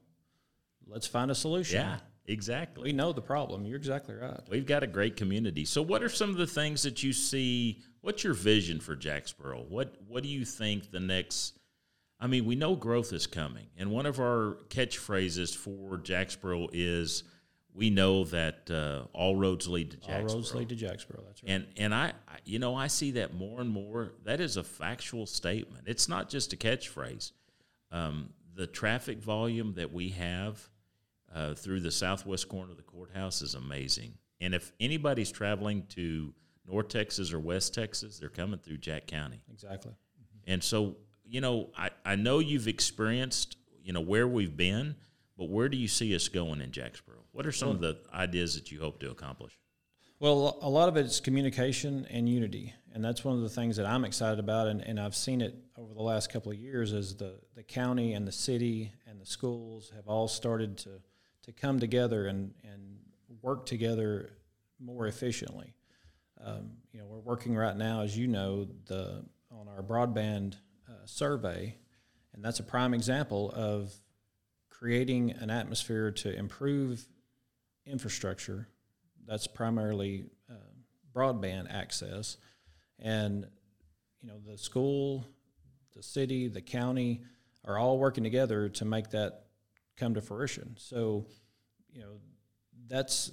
let's 0.87 1.07
find 1.07 1.29
a 1.29 1.35
solution. 1.35 1.81
Yeah, 1.81 1.97
exactly. 2.25 2.83
We 2.83 2.93
know 2.93 3.13
the 3.13 3.21
problem. 3.21 3.65
You're 3.65 3.77
exactly 3.77 4.15
right. 4.15 4.39
We've 4.49 4.65
got 4.65 4.83
a 4.83 4.87
great 4.87 5.17
community. 5.17 5.65
So 5.65 5.81
what 5.81 6.03
are 6.03 6.09
some 6.09 6.29
of 6.29 6.37
the 6.37 6.47
things 6.47 6.83
that 6.83 7.03
you 7.03 7.13
see 7.13 7.81
what's 8.01 8.23
your 8.23 8.33
vision 8.33 8.79
for 8.79 8.95
Jacksboro? 8.95 9.65
What 9.67 9.95
what 10.07 10.23
do 10.23 10.29
you 10.29 10.45
think 10.45 10.91
the 10.91 10.99
next 10.99 11.57
I 12.21 12.27
mean, 12.27 12.45
we 12.45 12.55
know 12.55 12.75
growth 12.75 13.13
is 13.13 13.25
coming. 13.25 13.65
And 13.77 13.89
one 13.89 14.05
of 14.05 14.19
our 14.19 14.59
catchphrases 14.69 15.57
for 15.57 15.97
Jacksboro 15.97 16.67
is 16.71 17.23
we 17.73 17.89
know 17.89 18.25
that 18.25 18.69
uh, 18.69 19.05
all 19.11 19.35
roads 19.35 19.67
lead 19.67 19.91
to 19.91 19.97
Jacksboro. 19.97 20.29
All 20.29 20.35
roads 20.35 20.53
lead 20.53 20.69
to 20.69 20.75
Jacksboro. 20.75 21.23
That's 21.25 21.43
right. 21.43 21.51
And 21.51 21.67
and 21.77 21.95
I, 21.95 22.13
I, 22.27 22.37
you 22.45 22.59
know, 22.59 22.75
I 22.75 22.87
see 22.87 23.11
that 23.11 23.33
more 23.33 23.59
and 23.59 23.69
more. 23.69 24.13
That 24.23 24.39
is 24.39 24.57
a 24.57 24.63
factual 24.63 25.25
statement. 25.25 25.85
It's 25.87 26.07
not 26.07 26.29
just 26.29 26.53
a 26.53 26.57
catchphrase. 26.57 27.31
Um, 27.91 28.29
the 28.53 28.67
traffic 28.67 29.19
volume 29.19 29.73
that 29.75 29.91
we 29.91 30.09
have 30.09 30.69
uh, 31.33 31.53
through 31.53 31.79
the 31.79 31.91
southwest 31.91 32.49
corner 32.49 32.71
of 32.71 32.77
the 32.77 32.83
courthouse 32.83 33.41
is 33.41 33.55
amazing. 33.55 34.13
And 34.39 34.53
if 34.53 34.71
anybody's 34.79 35.31
traveling 35.31 35.85
to 35.89 36.33
North 36.67 36.89
Texas 36.89 37.31
or 37.31 37.39
West 37.39 37.73
Texas, 37.73 38.17
they're 38.19 38.29
coming 38.29 38.59
through 38.59 38.77
Jack 38.77 39.07
County. 39.07 39.41
exactly. 39.51 39.93
And 40.47 40.63
so, 40.63 40.95
you 41.23 41.39
know, 41.39 41.69
I, 41.77 41.91
I 42.03 42.15
know 42.15 42.39
you've 42.39 42.67
experienced, 42.67 43.57
you 43.83 43.93
know, 43.93 44.01
where 44.01 44.27
we've 44.27 44.57
been, 44.57 44.95
but 45.37 45.49
where 45.49 45.69
do 45.69 45.77
you 45.77 45.87
see 45.87 46.15
us 46.15 46.27
going 46.27 46.61
in 46.61 46.71
Jacksboro? 46.71 47.17
What 47.31 47.45
are 47.45 47.51
some 47.51 47.69
of 47.69 47.79
the 47.79 47.97
ideas 48.13 48.55
that 48.55 48.71
you 48.71 48.79
hope 48.79 48.99
to 48.99 49.11
accomplish? 49.11 49.57
Well, 50.19 50.59
a 50.61 50.69
lot 50.69 50.87
of 50.87 50.97
it's 50.97 51.19
communication 51.19 52.05
and 52.11 52.29
unity, 52.29 52.73
and 52.93 53.03
that's 53.03 53.23
one 53.23 53.35
of 53.35 53.41
the 53.41 53.49
things 53.49 53.77
that 53.77 53.85
I'm 53.87 54.05
excited 54.05 54.37
about, 54.37 54.67
and, 54.67 54.81
and 54.81 54.99
I've 54.99 55.15
seen 55.15 55.41
it 55.41 55.55
over 55.77 55.93
the 55.93 56.01
last 56.01 56.31
couple 56.31 56.51
of 56.51 56.59
years 56.59 56.93
as 56.93 57.15
the, 57.15 57.39
the 57.55 57.63
county 57.63 58.13
and 58.13 58.27
the 58.27 58.31
city 58.31 58.91
and 59.07 59.19
the 59.19 59.25
schools 59.25 59.91
have 59.95 60.07
all 60.07 60.27
started 60.27 60.77
to, 60.79 60.89
to 61.51 61.61
come 61.61 61.79
together 61.79 62.27
and, 62.27 62.53
and 62.63 62.97
work 63.41 63.65
together 63.65 64.31
more 64.79 65.07
efficiently. 65.07 65.73
Um, 66.43 66.71
you 66.91 66.99
know, 66.99 67.05
we're 67.05 67.19
working 67.19 67.55
right 67.55 67.75
now, 67.75 68.01
as 68.01 68.17
you 68.17 68.27
know, 68.27 68.67
the 68.87 69.23
on 69.51 69.67
our 69.67 69.83
broadband 69.83 70.55
uh, 70.89 71.05
survey, 71.05 71.75
and 72.33 72.43
that's 72.43 72.59
a 72.59 72.63
prime 72.63 72.93
example 72.93 73.51
of 73.55 73.93
creating 74.69 75.31
an 75.31 75.49
atmosphere 75.49 76.09
to 76.09 76.33
improve 76.35 77.05
infrastructure. 77.85 78.67
That's 79.27 79.45
primarily 79.45 80.25
uh, 80.49 80.53
broadband 81.13 81.71
access, 81.71 82.37
and 82.97 83.45
you 84.21 84.29
know 84.29 84.39
the 84.39 84.57
school, 84.57 85.27
the 85.95 86.01
city, 86.01 86.47
the 86.47 86.61
county 86.61 87.21
are 87.65 87.77
all 87.77 87.99
working 87.99 88.23
together 88.23 88.69
to 88.69 88.85
make 88.85 89.11
that 89.11 89.43
come 89.97 90.15
to 90.15 90.21
fruition. 90.21 90.75
So, 90.79 91.27
you 91.93 92.01
know, 92.01 92.19
that's 92.87 93.31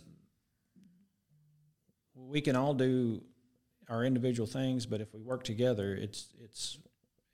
we 2.14 2.40
can 2.40 2.56
all 2.56 2.74
do 2.74 3.22
our 3.88 4.04
individual 4.04 4.46
things, 4.46 4.86
but 4.86 5.00
if 5.00 5.14
we 5.14 5.20
work 5.20 5.44
together, 5.44 5.94
it's 5.94 6.28
it's 6.40 6.78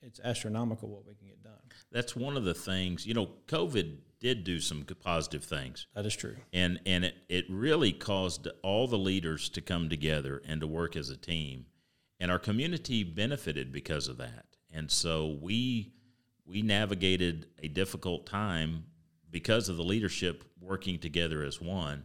it's 0.03 0.21
astronomical 0.23 0.89
what 0.89 1.07
we 1.07 1.15
can 1.15 1.29
get 1.29 1.43
done. 1.43 1.53
That's 1.91 2.15
one 2.15 2.37
of 2.37 2.45
the 2.45 2.55
things, 2.55 3.07
you 3.07 3.15
know, 3.15 3.31
COVID 3.47 3.97
did 4.21 4.45
do 4.45 4.61
some 4.61 4.85
positive 5.03 5.45
things. 5.45 5.87
That 5.95 6.07
is 6.07 6.15
true. 6.15 6.37
And 6.53 6.81
and 6.87 7.05
it, 7.05 7.17
it 7.29 7.45
really 7.49 7.93
caused 7.93 8.49
all 8.63 8.87
the 8.87 8.99
leaders 8.99 9.49
to 9.51 9.61
come 9.61 9.89
together 9.89 10.43
and 10.47 10.61
to 10.61 10.67
work 10.67 10.97
as 10.97 11.11
a 11.11 11.17
team. 11.17 11.67
And 12.21 12.31
our 12.31 12.39
community 12.39 13.03
benefited 13.03 13.73
because 13.73 14.09
of 14.09 14.19
that. 14.19 14.47
And 14.71 14.91
so 14.91 15.39
we 15.41 15.93
we 16.47 16.63
navigated 16.63 17.47
a 17.63 17.69
difficult 17.69 18.27
time 18.27 18.85
because 19.35 19.69
of 19.69 19.77
the 19.77 19.83
leadership 19.83 20.45
working 20.61 20.97
together 20.97 21.43
as 21.43 21.61
one 21.61 22.05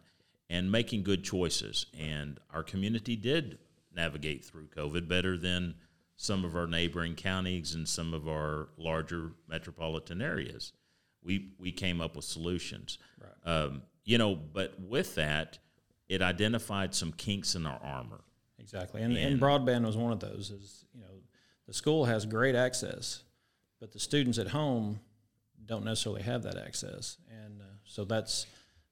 and 0.50 0.72
making 0.72 1.04
good 1.04 1.24
choices. 1.24 1.86
And 1.96 2.40
our 2.52 2.64
community 2.64 3.16
did 3.16 3.60
navigate 3.96 4.44
through 4.44 4.66
COVID 4.76 5.08
better 5.08 5.38
than 5.38 5.76
some 6.16 6.44
of 6.44 6.56
our 6.56 6.66
neighboring 6.66 7.14
counties 7.14 7.76
and 7.76 7.88
some 7.88 8.16
of 8.16 8.28
our 8.28 8.70
larger 8.78 9.34
metropolitan 9.48 10.24
areas. 10.24 10.74
We 11.24 11.52
we 11.60 11.72
came 11.72 12.02
up 12.02 12.16
with 12.16 12.26
solutions. 12.26 12.98
Right. 13.22 13.54
Um, 13.54 13.84
you 14.06 14.18
know, 14.18 14.34
but 14.34 14.80
with 14.80 15.14
that, 15.14 15.60
it 16.08 16.24
identified 16.24 16.96
some 16.96 17.12
kinks 17.12 17.54
in 17.54 17.68
our 17.68 17.80
armor. 17.84 18.22
Exactly. 18.58 19.04
And, 19.04 19.16
And- 19.16 19.34
and 19.34 19.40
broadband 19.40 19.86
was 19.86 19.96
one 19.96 20.12
of 20.12 20.20
those. 20.20 20.50
Is 20.50 20.84
you 20.96 21.02
know, 21.02 21.22
the 21.68 21.76
school 21.76 22.06
has 22.06 22.26
great 22.26 22.56
access, 22.56 23.22
but 23.80 23.92
the 23.92 24.00
students 24.00 24.40
at 24.40 24.48
home 24.48 25.02
don't 25.70 25.86
necessarily 25.86 26.24
have 26.24 26.44
that 26.44 26.58
access, 26.58 27.18
and 27.30 27.62
uh, 27.62 27.66
so 27.86 28.04
that's 28.04 28.46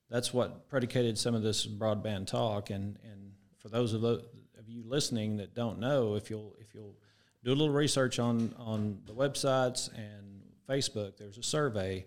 that's 0.10 0.34
what 0.34 0.70
predicated 0.70 1.18
some 1.18 1.36
of 1.36 1.44
this 1.44 1.68
broadband 1.68 2.28
talk. 2.28 2.70
And 2.70 2.98
and 3.04 3.34
for 3.58 3.68
those 3.68 3.92
of, 3.92 4.00
the, 4.02 4.24
of 4.58 4.70
you 4.70 4.84
listening 4.86 5.38
that 5.38 5.54
don't 5.54 5.80
know, 5.80 6.16
if 6.16 6.30
you'll 6.30 6.56
if 6.62 6.74
you'll 6.74 6.96
do 7.44 7.52
a 7.52 7.56
little 7.56 7.74
research 7.74 8.20
on 8.20 8.56
on 8.58 9.00
the 9.06 9.14
websites 9.14 9.90
and 9.94 10.44
Facebook, 10.70 11.18
there's 11.18 11.38
a 11.38 11.44
survey 11.44 12.06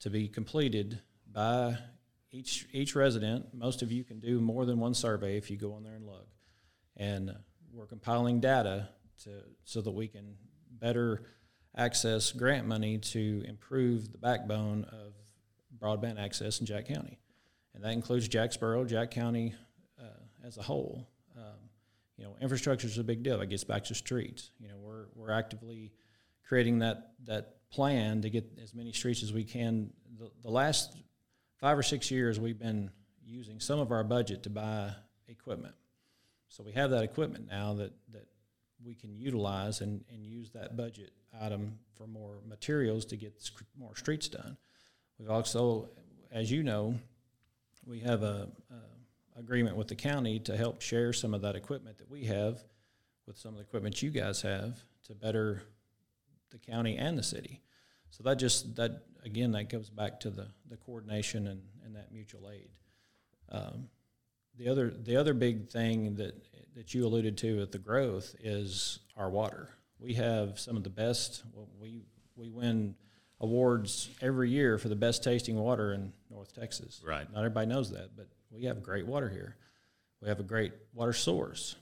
to 0.00 0.10
be 0.10 0.28
completed 0.28 1.00
by 1.32 1.76
each 2.30 2.68
each 2.72 2.94
resident. 2.94 3.52
Most 3.52 3.82
of 3.82 3.90
you 3.90 4.04
can 4.04 4.20
do 4.20 4.40
more 4.40 4.64
than 4.64 4.78
one 4.78 4.94
survey 4.94 5.36
if 5.36 5.50
you 5.50 5.56
go 5.56 5.72
on 5.72 5.82
there 5.82 5.94
and 5.94 6.06
look 6.06 6.28
and 6.96 7.30
uh, 7.30 7.34
we're 7.72 7.86
compiling 7.86 8.40
data 8.40 8.88
to 9.24 9.30
so 9.64 9.80
that 9.80 9.90
we 9.90 10.08
can 10.08 10.36
better 10.70 11.22
access 11.76 12.32
grant 12.32 12.66
money 12.66 12.98
to 12.98 13.42
improve 13.46 14.12
the 14.12 14.18
backbone 14.18 14.84
of 14.84 15.12
broadband 15.80 16.22
access 16.22 16.60
in 16.60 16.66
Jack 16.66 16.86
County, 16.86 17.18
and 17.74 17.84
that 17.84 17.92
includes 17.92 18.28
Jacksboro, 18.28 18.84
Jack 18.84 19.10
County 19.10 19.54
uh, 20.00 20.46
as 20.46 20.58
a 20.58 20.62
whole. 20.62 21.08
Um, 21.36 21.70
you 22.16 22.24
know, 22.24 22.36
infrastructure 22.40 22.86
is 22.86 22.98
a 22.98 23.04
big 23.04 23.22
deal. 23.22 23.40
It 23.40 23.50
gets 23.50 23.64
back 23.64 23.84
to 23.84 23.94
streets. 23.94 24.50
You 24.60 24.68
know, 24.68 24.76
we're 24.78 25.06
we're 25.14 25.32
actively 25.32 25.92
creating 26.46 26.80
that 26.80 27.12
that 27.24 27.56
plan 27.70 28.22
to 28.22 28.30
get 28.30 28.58
as 28.62 28.74
many 28.74 28.92
streets 28.92 29.22
as 29.22 29.32
we 29.32 29.44
can. 29.44 29.90
The, 30.18 30.30
the 30.42 30.50
last 30.50 30.94
five 31.58 31.78
or 31.78 31.82
six 31.82 32.10
years, 32.10 32.38
we've 32.38 32.58
been 32.58 32.90
using 33.24 33.60
some 33.60 33.78
of 33.78 33.92
our 33.92 34.04
budget 34.04 34.42
to 34.42 34.50
buy 34.50 34.90
equipment. 35.28 35.74
So 36.48 36.62
we 36.62 36.72
have 36.72 36.90
that 36.90 37.02
equipment 37.02 37.48
now 37.48 37.74
that, 37.74 37.92
that 38.12 38.26
we 38.84 38.94
can 38.94 39.16
utilize 39.16 39.80
and, 39.80 40.04
and 40.12 40.26
use 40.26 40.50
that 40.50 40.76
budget 40.76 41.12
item 41.40 41.78
for 41.94 42.06
more 42.06 42.38
materials 42.46 43.04
to 43.06 43.16
get 43.16 43.50
more 43.78 43.96
streets 43.96 44.28
done. 44.28 44.56
We've 45.18 45.30
also, 45.30 45.88
as 46.30 46.50
you 46.50 46.62
know, 46.62 46.94
we 47.86 48.00
have 48.00 48.22
a, 48.22 48.48
a 48.70 49.38
agreement 49.38 49.76
with 49.76 49.88
the 49.88 49.94
county 49.94 50.38
to 50.40 50.56
help 50.56 50.80
share 50.80 51.12
some 51.12 51.34
of 51.34 51.42
that 51.42 51.56
equipment 51.56 51.98
that 51.98 52.10
we 52.10 52.24
have 52.24 52.62
with 53.26 53.38
some 53.38 53.50
of 53.50 53.56
the 53.56 53.62
equipment 53.62 54.02
you 54.02 54.10
guys 54.10 54.42
have 54.42 54.78
to 55.04 55.14
better 55.14 55.62
the 56.50 56.58
county 56.58 56.96
and 56.96 57.18
the 57.18 57.22
city. 57.22 57.60
So 58.10 58.22
that 58.24 58.38
just 58.38 58.76
that 58.76 59.04
again 59.24 59.52
that 59.52 59.70
goes 59.70 59.88
back 59.88 60.20
to 60.20 60.30
the 60.30 60.48
the 60.68 60.76
coordination 60.76 61.46
and, 61.46 61.62
and 61.84 61.96
that 61.96 62.12
mutual 62.12 62.50
aid. 62.50 62.68
Um, 63.50 63.88
the 64.58 64.68
other 64.68 64.90
the 64.90 65.16
other 65.16 65.34
big 65.34 65.70
thing 65.70 66.16
that 66.16 66.34
that 66.74 66.94
you 66.94 67.06
alluded 67.06 67.38
to 67.38 67.58
with 67.58 67.72
the 67.72 67.78
growth 67.78 68.34
is 68.40 68.98
our 69.16 69.30
water. 69.30 69.70
We 69.98 70.14
have 70.14 70.58
some 70.58 70.76
of 70.76 70.84
the 70.84 70.90
best. 70.90 71.42
Well, 71.52 71.68
we 71.80 72.02
we 72.36 72.48
win 72.48 72.94
awards 73.40 74.08
every 74.20 74.50
year 74.50 74.78
for 74.78 74.88
the 74.88 74.96
best 74.96 75.22
tasting 75.24 75.56
water 75.56 75.92
in 75.92 76.12
North 76.30 76.54
Texas. 76.54 77.02
Right. 77.04 77.30
Not 77.32 77.38
everybody 77.40 77.66
knows 77.66 77.90
that, 77.90 78.16
but 78.16 78.28
we 78.50 78.64
have 78.64 78.82
great 78.82 79.06
water 79.06 79.28
here. 79.28 79.56
We 80.20 80.28
have 80.28 80.40
a 80.40 80.44
great 80.44 80.72
water 80.94 81.12
source. 81.12 81.74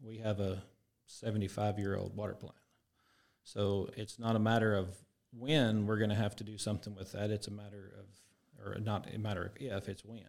We 0.00 0.18
have 0.18 0.40
a 0.40 0.62
75 1.06 1.78
year 1.78 1.96
old 1.96 2.16
water 2.16 2.34
plant. 2.34 2.54
So 3.44 3.88
it's 3.96 4.18
not 4.18 4.36
a 4.36 4.38
matter 4.38 4.74
of 4.74 4.88
when 5.32 5.86
we're 5.86 5.98
going 5.98 6.10
to 6.10 6.16
have 6.16 6.34
to 6.36 6.44
do 6.44 6.58
something 6.58 6.94
with 6.94 7.12
that. 7.12 7.30
It's 7.30 7.46
a 7.46 7.50
matter 7.50 7.92
of, 7.98 8.66
or 8.66 8.78
not 8.80 9.06
a 9.14 9.18
matter 9.18 9.44
of 9.44 9.52
if, 9.60 9.88
it's 9.88 10.04
when. 10.04 10.22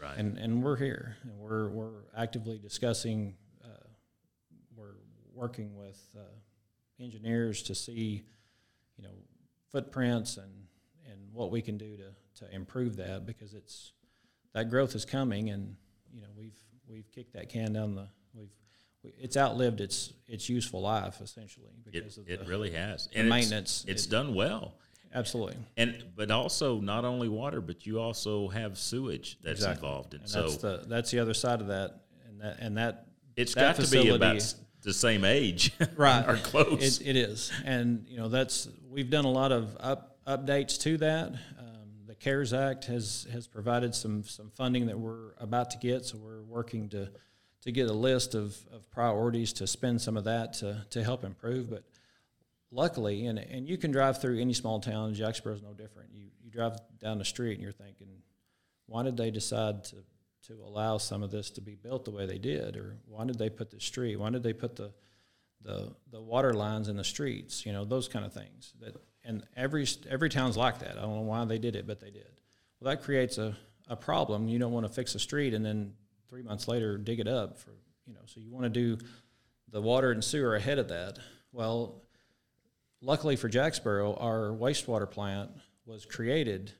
Right. 0.00 0.16
And 0.16 0.38
and 0.38 0.62
we're 0.62 0.76
here, 0.76 1.16
and 1.24 1.36
we're 1.38 1.68
we're 1.70 2.02
actively 2.16 2.58
discussing. 2.58 3.34
Uh, 3.64 3.88
we're 4.76 4.94
working 5.34 5.74
with 5.74 6.00
uh, 6.16 6.20
engineers 7.00 7.62
to 7.64 7.74
see, 7.74 8.22
you 8.96 9.04
know, 9.04 9.10
footprints 9.70 10.36
and 10.36 10.50
and 11.10 11.18
what 11.32 11.50
we 11.50 11.62
can 11.62 11.76
do 11.78 11.96
to 11.96 12.44
to 12.44 12.54
improve 12.54 12.96
that 12.96 13.26
because 13.26 13.54
it's 13.54 13.92
that 14.54 14.70
growth 14.70 14.94
is 14.94 15.04
coming, 15.04 15.50
and 15.50 15.76
you 16.12 16.22
know 16.22 16.28
we've 16.36 16.58
we've 16.88 17.10
kicked 17.12 17.32
that 17.34 17.48
can 17.48 17.72
down 17.72 17.94
the 17.94 18.08
we've 18.34 18.50
we, 19.02 19.12
it's 19.18 19.36
outlived 19.36 19.80
its 19.80 20.12
its 20.26 20.48
useful 20.48 20.80
life 20.82 21.20
essentially 21.20 21.70
because 21.84 22.18
it, 22.18 22.22
of 22.22 22.28
it 22.30 22.48
really 22.48 22.70
has. 22.72 23.06
the 23.08 23.18
And 23.18 23.26
it's- 23.28 23.40
maintenance. 23.42 23.84
It's, 23.86 24.06
It- 24.06 24.10
done 24.10 24.34
well. 24.34 24.74
absolutely. 25.14 25.56
And 25.76 26.04
but 26.16 26.30
also 26.30 26.80
not 26.80 27.04
only 27.04 27.28
water, 27.28 27.60
but 27.60 27.86
you 27.86 28.00
also 28.00 28.48
have 28.48 28.76
sewage 28.78 29.38
that's 29.42 29.60
Exactly. 29.60 29.86
involved, 29.88 30.14
and, 30.14 30.22
And 30.22 30.30
so 30.30 30.42
that's 30.42 30.56
the 30.58 30.84
that's 30.86 31.10
the 31.10 31.18
other 31.20 31.34
side 31.34 31.60
of 31.60 31.68
that, 31.68 32.00
and 32.28 32.40
that 32.40 32.56
and 32.60 32.76
that 32.78 33.06
it's 33.36 33.54
that 33.54 33.76
got 33.76 33.84
to 33.84 33.90
be 33.90 34.08
about 34.08 34.36
facility- 34.36 34.64
the 34.82 34.92
same 34.92 35.24
age, 35.24 35.72
right 35.96 36.28
or 36.28 36.36
close. 36.36 37.00
It, 37.00 37.08
it 37.08 37.16
is, 37.16 37.52
and 37.64 38.06
you 38.08 38.16
know 38.16 38.28
that's 38.28 38.68
we've 38.88 39.10
done 39.10 39.24
a 39.24 39.30
lot 39.30 39.52
of 39.52 39.76
up, 39.80 40.18
updates 40.26 40.80
to 40.82 40.96
that. 40.98 41.28
Um, 41.58 42.06
the 42.06 42.14
CARES 42.14 42.52
Act 42.52 42.86
has 42.86 43.26
has 43.32 43.46
provided 43.46 43.94
some 43.94 44.24
some 44.24 44.50
funding 44.50 44.86
that 44.86 44.98
we're 44.98 45.32
about 45.38 45.70
to 45.70 45.78
get, 45.78 46.04
so 46.04 46.18
we're 46.18 46.42
working 46.42 46.88
to 46.90 47.10
to 47.62 47.72
get 47.72 47.88
a 47.88 47.92
list 47.92 48.34
of, 48.34 48.56
of 48.72 48.88
priorities 48.90 49.52
to 49.54 49.66
spend 49.66 50.00
some 50.00 50.16
of 50.16 50.24
that 50.24 50.54
to 50.54 50.84
to 50.90 51.02
help 51.02 51.24
improve. 51.24 51.70
But 51.70 51.84
luckily, 52.70 53.26
and 53.26 53.38
and 53.38 53.68
you 53.68 53.76
can 53.78 53.90
drive 53.90 54.20
through 54.20 54.38
any 54.38 54.54
small 54.54 54.80
town. 54.80 55.14
Jacksboro 55.14 55.54
is 55.54 55.62
no 55.62 55.74
different. 55.74 56.10
You 56.12 56.26
you 56.42 56.50
drive 56.50 56.78
down 57.00 57.18
the 57.18 57.24
street 57.24 57.54
and 57.54 57.62
you're 57.62 57.72
thinking, 57.72 58.08
why 58.86 59.02
did 59.02 59.16
they 59.16 59.30
decide 59.30 59.84
to 59.84 59.96
to 60.48 60.54
allow 60.64 60.98
some 60.98 61.22
of 61.22 61.30
this 61.30 61.50
to 61.50 61.60
be 61.60 61.74
built 61.74 62.04
the 62.04 62.10
way 62.10 62.26
they 62.26 62.38
did, 62.38 62.76
or 62.76 62.96
why 63.06 63.24
did 63.24 63.38
they 63.38 63.50
put 63.50 63.70
the 63.70 63.80
street? 63.80 64.16
Why 64.16 64.30
did 64.30 64.42
they 64.42 64.52
put 64.52 64.76
the 64.76 64.92
the 65.62 65.94
the 66.10 66.20
water 66.20 66.52
lines 66.52 66.88
in 66.88 66.96
the 66.96 67.04
streets? 67.04 67.64
You 67.64 67.72
know 67.72 67.84
those 67.84 68.08
kind 68.08 68.24
of 68.24 68.32
things. 68.32 68.72
That 68.80 68.96
and 69.24 69.44
every 69.56 69.86
every 70.08 70.30
town's 70.30 70.56
like 70.56 70.80
that. 70.80 70.98
I 70.98 71.02
don't 71.02 71.14
know 71.14 71.20
why 71.22 71.44
they 71.44 71.58
did 71.58 71.76
it, 71.76 71.86
but 71.86 72.00
they 72.00 72.10
did. 72.10 72.30
Well, 72.80 72.90
that 72.90 73.02
creates 73.02 73.38
a 73.38 73.56
a 73.88 73.96
problem. 73.96 74.48
You 74.48 74.58
don't 74.58 74.72
want 74.72 74.86
to 74.86 74.92
fix 74.92 75.14
a 75.14 75.18
street 75.18 75.54
and 75.54 75.64
then 75.64 75.92
three 76.28 76.42
months 76.42 76.68
later 76.68 76.98
dig 76.98 77.20
it 77.20 77.28
up 77.28 77.58
for 77.58 77.72
you 78.06 78.14
know. 78.14 78.20
So 78.26 78.40
you 78.40 78.50
want 78.50 78.64
to 78.64 78.70
do 78.70 79.04
the 79.70 79.80
water 79.80 80.10
and 80.10 80.24
sewer 80.24 80.56
ahead 80.56 80.78
of 80.78 80.88
that. 80.88 81.18
Well, 81.52 82.02
luckily 83.00 83.36
for 83.36 83.48
Jacksboro, 83.48 84.14
our 84.14 84.50
wastewater 84.50 85.10
plant 85.10 85.50
was 85.86 86.04
created 86.04 86.72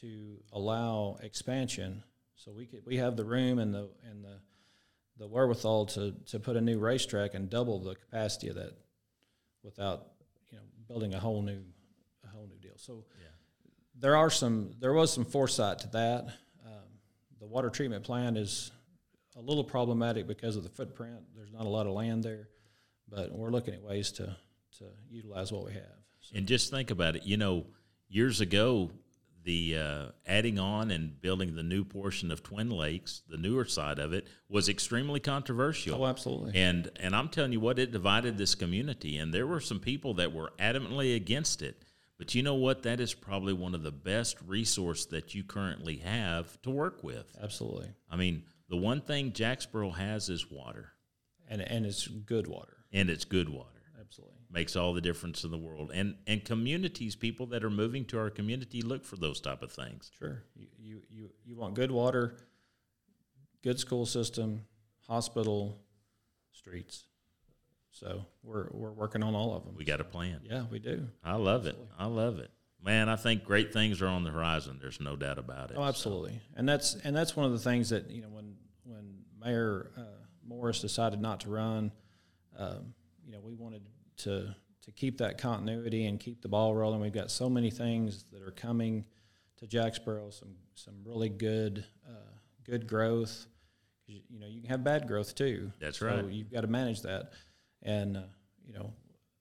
to 0.00 0.38
allow 0.52 1.18
expansion. 1.22 2.02
So 2.44 2.52
we 2.52 2.66
could 2.66 2.82
we 2.84 2.98
have 2.98 3.16
the 3.16 3.24
room 3.24 3.58
and 3.58 3.72
the 3.72 3.88
and 4.10 4.22
the 4.22 4.36
the 5.16 5.26
wherewithal 5.26 5.86
to 5.86 6.12
to 6.26 6.38
put 6.38 6.56
a 6.56 6.60
new 6.60 6.78
racetrack 6.78 7.32
and 7.32 7.48
double 7.48 7.78
the 7.78 7.94
capacity 7.94 8.48
of 8.48 8.56
that 8.56 8.72
without 9.62 10.08
you 10.50 10.58
know 10.58 10.64
building 10.86 11.14
a 11.14 11.18
whole 11.18 11.40
new 11.40 11.62
a 12.22 12.28
whole 12.28 12.46
new 12.46 12.58
deal. 12.58 12.76
So 12.76 13.04
there 13.98 14.16
are 14.16 14.28
some 14.28 14.74
there 14.78 14.92
was 14.92 15.10
some 15.12 15.24
foresight 15.24 15.78
to 15.80 15.88
that. 15.92 16.24
Um, 16.66 16.82
the 17.40 17.46
water 17.46 17.70
treatment 17.70 18.04
plant 18.04 18.36
is 18.36 18.72
a 19.36 19.40
little 19.40 19.64
problematic 19.64 20.26
because 20.26 20.56
of 20.56 20.64
the 20.64 20.68
footprint. 20.68 21.20
There's 21.34 21.52
not 21.52 21.64
a 21.64 21.68
lot 21.70 21.86
of 21.86 21.92
land 21.92 22.22
there, 22.22 22.48
but 23.08 23.32
we're 23.32 23.50
looking 23.50 23.72
at 23.72 23.82
ways 23.82 24.12
to 24.12 24.36
to 24.78 24.84
utilize 25.08 25.50
what 25.50 25.64
we 25.64 25.72
have. 25.72 25.96
So, 26.20 26.36
And 26.36 26.46
just 26.46 26.70
think 26.70 26.90
about 26.90 27.16
it. 27.16 27.24
You 27.24 27.38
know, 27.38 27.64
years 28.08 28.42
ago, 28.42 28.90
the 29.44 29.76
uh, 29.78 30.06
adding 30.26 30.58
on 30.58 30.90
and 30.90 31.20
building 31.20 31.54
the 31.54 31.62
new 31.62 31.84
portion 31.84 32.30
of 32.30 32.42
Twin 32.42 32.70
Lakes, 32.70 33.22
the 33.28 33.36
newer 33.36 33.64
side 33.66 33.98
of 33.98 34.12
it, 34.14 34.26
was 34.48 34.68
extremely 34.68 35.20
controversial. 35.20 36.02
oh, 36.02 36.06
absolutely. 36.06 36.52
And 36.60 36.90
and 36.98 37.14
I'm 37.14 37.28
telling 37.28 37.52
you 37.52 37.60
what, 37.60 37.78
it 37.78 37.92
divided 37.92 38.38
this 38.38 38.54
community, 38.54 39.18
and 39.18 39.32
there 39.34 39.46
were 39.46 39.60
some 39.60 39.80
people 39.80 40.14
that 40.14 40.32
were 40.32 40.52
adamantly 40.58 41.14
against 41.14 41.60
it. 41.62 41.82
But 42.16 42.34
you 42.34 42.42
know 42.42 42.54
what? 42.54 42.84
That 42.84 43.00
is 43.00 43.12
probably 43.12 43.52
one 43.52 43.74
of 43.74 43.82
the 43.82 43.90
best 43.90 44.36
resource 44.46 45.04
that 45.06 45.34
you 45.34 45.42
currently 45.44 45.96
have 45.96 46.60
to 46.62 46.70
work 46.70 47.02
with. 47.02 47.26
Absolutely. 47.42 47.88
I 48.10 48.16
mean, 48.16 48.44
the 48.68 48.76
one 48.76 49.00
thing 49.00 49.32
Jacksboro 49.32 49.90
has 49.90 50.28
is 50.28 50.50
water, 50.50 50.92
And 51.50 51.60
and 51.60 51.84
it's 51.84 52.06
good 52.06 52.46
water. 52.46 52.76
and 52.92 53.10
it's 53.10 53.24
good 53.24 53.48
water. 53.50 53.73
Absolutely. 54.54 54.60
Makes 54.60 54.76
all 54.76 54.94
the 54.94 55.00
difference 55.00 55.44
in 55.44 55.50
the 55.50 55.58
world. 55.58 55.90
And 55.94 56.16
and 56.26 56.44
communities, 56.44 57.16
people 57.16 57.46
that 57.46 57.64
are 57.64 57.70
moving 57.70 58.04
to 58.06 58.18
our 58.18 58.30
community, 58.30 58.82
look 58.82 59.04
for 59.04 59.16
those 59.16 59.40
type 59.40 59.62
of 59.62 59.72
things. 59.72 60.10
Sure. 60.18 60.42
You 60.54 60.66
you 60.78 61.02
you, 61.10 61.30
you 61.44 61.56
want 61.56 61.74
good 61.74 61.90
water, 61.90 62.36
good 63.62 63.78
school 63.78 64.06
system, 64.06 64.62
hospital, 65.08 65.78
streets. 66.52 67.04
So 67.90 68.26
we're 68.42 68.68
we're 68.72 68.92
working 68.92 69.22
on 69.22 69.34
all 69.34 69.54
of 69.54 69.64
them. 69.64 69.74
We 69.76 69.84
got 69.84 70.00
a 70.00 70.04
plan. 70.04 70.40
yeah, 70.44 70.64
we 70.70 70.78
do. 70.78 71.08
I 71.22 71.36
love 71.36 71.66
it. 71.66 71.76
I 71.98 72.06
love 72.06 72.38
it. 72.38 72.50
Man, 72.82 73.08
I 73.08 73.16
think 73.16 73.44
great 73.44 73.72
things 73.72 74.02
are 74.02 74.08
on 74.08 74.24
the 74.24 74.30
horizon. 74.30 74.78
There's 74.80 75.00
no 75.00 75.16
doubt 75.16 75.38
about 75.38 75.70
it. 75.70 75.76
Oh, 75.78 75.84
absolutely. 75.84 76.40
And 76.54 76.68
that's 76.68 76.94
and 76.96 77.16
that's 77.16 77.34
one 77.34 77.46
of 77.46 77.52
the 77.52 77.58
things 77.58 77.90
that 77.90 78.10
you 78.10 78.20
know 78.22 78.28
when 78.28 78.56
when 78.84 79.20
Mayor 79.40 79.90
uh, 79.96 80.02
Morris 80.46 80.80
decided 80.80 81.20
not 81.20 81.40
to 81.40 81.50
run, 81.50 81.92
um, 82.58 82.94
you 83.24 83.32
know, 83.32 83.40
we 83.40 83.54
wanted 83.54 83.82
to 84.18 84.54
to 84.82 84.92
keep 84.92 85.18
that 85.18 85.38
continuity 85.38 86.06
and 86.06 86.20
keep 86.20 86.42
the 86.42 86.48
ball 86.48 86.74
rolling. 86.74 87.00
We've 87.00 87.12
got 87.12 87.30
so 87.30 87.48
many 87.48 87.70
things 87.70 88.24
that 88.32 88.42
are 88.42 88.50
coming 88.50 89.06
to 89.58 89.66
Jacksboro. 89.66 90.30
Some 90.30 90.56
some 90.74 90.94
really 91.04 91.28
good 91.28 91.84
uh, 92.08 92.32
good 92.64 92.86
growth. 92.86 93.46
You 94.06 94.38
know, 94.38 94.46
you 94.46 94.60
can 94.60 94.68
have 94.70 94.84
bad 94.84 95.06
growth 95.08 95.34
too. 95.34 95.72
That's 95.80 95.98
So 95.98 96.06
right. 96.06 96.24
you've 96.26 96.52
got 96.52 96.60
to 96.60 96.66
manage 96.66 97.02
that, 97.02 97.32
and 97.82 98.18
uh, 98.18 98.22
you 98.66 98.74
know, 98.74 98.92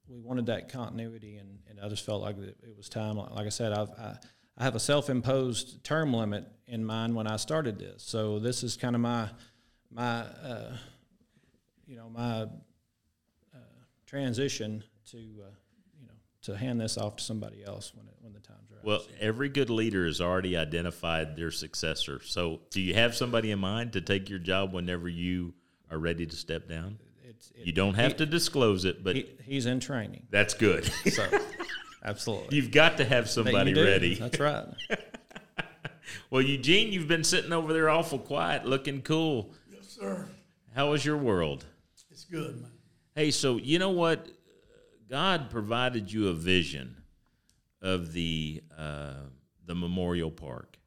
we 0.07 0.19
wanted 0.19 0.45
that 0.45 0.69
continuity, 0.69 1.35
and, 1.35 1.59
and 1.69 1.81
I 1.81 1.89
just 1.89 2.05
felt 2.05 2.21
like 2.21 2.37
it, 2.37 2.57
was 2.77 2.87
time. 2.87 3.17
Like, 3.17 3.45
I 3.45 3.49
said, 3.49 3.73
I've, 3.73 3.89
I 3.91 4.15
I 4.57 4.63
have 4.63 4.75
a 4.75 4.79
self-imposed 4.79 5.83
term 5.83 6.13
limit 6.13 6.45
in 6.67 6.85
mind 6.85 7.13
when 7.13 7.27
I 7.27 7.35
started 7.35 7.77
this, 7.77 8.03
so 8.03 8.39
this 8.39 8.63
is 8.63 8.77
kind 8.77 8.95
of 8.95 9.01
my 9.01 9.29
my 9.91 10.19
uh, 10.21 10.77
you 11.85 11.97
know 11.97 12.09
my 12.09 12.45
transition 14.13 14.83
to 15.09 15.17
uh, 15.17 15.49
you 15.99 16.05
know 16.07 16.13
to 16.43 16.55
hand 16.55 16.79
this 16.79 16.97
off 16.97 17.15
to 17.15 17.23
somebody 17.23 17.63
else 17.65 17.93
when 17.95 18.07
it, 18.07 18.13
when 18.21 18.31
the 18.31 18.39
time's 18.39 18.69
right. 18.71 18.83
Well, 18.85 19.01
every 19.19 19.49
good 19.49 19.71
leader 19.71 20.05
has 20.05 20.21
already 20.21 20.55
identified 20.55 21.35
their 21.35 21.49
successor. 21.49 22.21
So, 22.23 22.61
do 22.69 22.79
you 22.79 22.93
have 22.93 23.15
somebody 23.15 23.49
in 23.49 23.59
mind 23.59 23.93
to 23.93 24.01
take 24.01 24.29
your 24.29 24.39
job 24.39 24.71
whenever 24.71 25.09
you 25.09 25.53
are 25.89 25.97
ready 25.97 26.27
to 26.27 26.35
step 26.35 26.69
down? 26.69 26.99
it's, 27.27 27.51
it, 27.51 27.65
You 27.65 27.71
don't 27.71 27.95
have 27.95 28.17
to 28.17 28.25
disclose 28.27 28.85
it, 28.85 29.03
but 29.03 29.15
he, 29.15 29.25
he's 29.43 29.65
in 29.65 29.79
training, 29.79 30.27
that's 30.29 30.53
good. 30.53 30.85
so 31.11 31.27
absolutely. 32.05 32.55
You've 32.55 32.71
got 32.71 32.97
to 32.97 33.05
have 33.05 33.29
somebody 33.29 33.71
you 33.71 33.83
ready. 33.83 34.15
That's 34.15 34.39
right. 34.39 34.67
Well, 36.29 36.41
Eugene, 36.41 36.91
you've 36.91 37.07
been 37.07 37.23
sitting 37.23 37.53
over 37.53 37.73
there 37.73 37.89
awful 37.89 38.19
quiet, 38.19 38.65
looking 38.65 39.01
cool. 39.01 39.53
Yes, 39.71 39.87
sir. 39.87 40.27
How 40.75 40.91
was 40.91 41.05
your 41.05 41.17
world? 41.17 41.65
It's 42.11 42.25
good, 42.25 42.61
man. 42.61 42.71
Hey, 43.15 43.31
so 43.31 43.57
you 43.57 43.79
know 43.79 43.91
what? 43.91 44.27
God 45.09 45.49
provided 45.49 46.11
you 46.11 46.29
a 46.29 46.33
vision 46.33 47.03
of 47.81 48.13
the 48.13 48.63
uh, 48.77 49.13
the 49.65 49.75
memorial 49.75 50.31
park, 50.31 50.77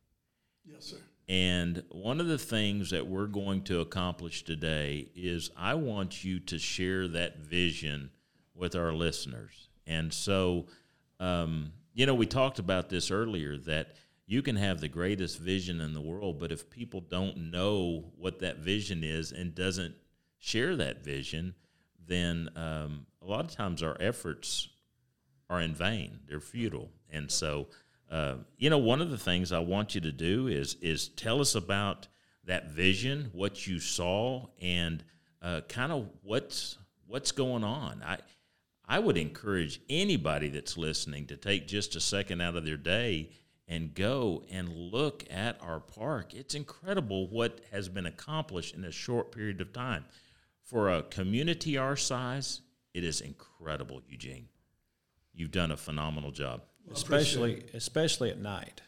Yes, 0.64 0.86
sir. 0.86 0.96
and 1.28 1.82
one 1.90 2.20
of 2.20 2.26
the 2.26 2.38
things 2.38 2.90
that 2.90 3.06
we're 3.06 3.26
going 3.26 3.62
to 3.64 3.80
accomplish 3.80 4.42
today 4.44 5.08
is 5.14 5.50
I 5.56 5.74
want 5.74 6.24
you 6.24 6.40
to 6.40 6.58
share 6.58 7.06
that 7.08 7.38
vision 7.38 8.10
with 8.54 8.74
our 8.74 8.92
listeners. 8.92 9.68
And 9.86 10.12
so, 10.12 10.66
um, 11.20 11.72
you 11.94 12.06
know, 12.06 12.14
we 12.14 12.26
talked 12.26 12.58
about 12.58 12.88
this 12.90 13.10
earlier 13.10 13.56
that 13.58 13.94
you 14.26 14.42
can 14.42 14.56
have 14.56 14.80
the 14.80 14.88
greatest 14.88 15.38
vision 15.38 15.80
in 15.80 15.94
the 15.94 16.00
world, 16.00 16.38
but 16.40 16.50
if 16.52 16.68
people 16.68 17.00
don't 17.00 17.50
know 17.50 18.04
what 18.18 18.40
that 18.40 18.58
vision 18.58 19.04
is 19.04 19.30
and 19.32 19.54
doesn't 19.54 19.94
share 20.38 20.74
that 20.76 21.04
vision, 21.04 21.54
then 22.06 22.50
um, 22.56 23.06
a 23.22 23.26
lot 23.26 23.44
of 23.44 23.50
times 23.50 23.82
our 23.82 23.96
efforts 24.00 24.68
are 25.48 25.60
in 25.60 25.74
vain. 25.74 26.20
They're 26.28 26.40
futile. 26.40 26.90
And 27.10 27.30
so, 27.30 27.68
uh, 28.10 28.36
you 28.58 28.70
know, 28.70 28.78
one 28.78 29.00
of 29.00 29.10
the 29.10 29.18
things 29.18 29.52
I 29.52 29.58
want 29.58 29.94
you 29.94 30.00
to 30.02 30.12
do 30.12 30.48
is 30.48 30.76
is 30.80 31.08
tell 31.08 31.40
us 31.40 31.54
about 31.54 32.08
that 32.44 32.70
vision, 32.70 33.30
what 33.32 33.66
you 33.66 33.80
saw, 33.80 34.46
and 34.60 35.02
uh, 35.42 35.62
kind 35.68 35.92
of 35.92 36.08
what's 36.22 36.78
what's 37.06 37.32
going 37.32 37.64
on. 37.64 38.02
I 38.04 38.18
I 38.88 38.98
would 39.00 39.16
encourage 39.16 39.80
anybody 39.88 40.48
that's 40.48 40.76
listening 40.76 41.26
to 41.26 41.36
take 41.36 41.66
just 41.66 41.96
a 41.96 42.00
second 42.00 42.40
out 42.40 42.56
of 42.56 42.64
their 42.64 42.76
day 42.76 43.30
and 43.68 43.94
go 43.94 44.44
and 44.50 44.68
look 44.68 45.24
at 45.28 45.60
our 45.60 45.80
park. 45.80 46.34
It's 46.34 46.54
incredible 46.54 47.26
what 47.28 47.60
has 47.72 47.88
been 47.88 48.06
accomplished 48.06 48.76
in 48.76 48.84
a 48.84 48.92
short 48.92 49.32
period 49.32 49.60
of 49.60 49.72
time. 49.72 50.04
For 50.66 50.90
a 50.90 51.02
community 51.04 51.78
our 51.78 51.94
size, 51.96 52.60
it 52.92 53.04
is 53.04 53.20
incredible, 53.20 54.02
Eugene. 54.08 54.48
You've 55.32 55.52
done 55.52 55.70
a 55.70 55.76
phenomenal 55.76 56.32
job. 56.32 56.62
especially 56.92 57.64
especially 57.72 58.30
at 58.30 58.38
night. 58.38 58.82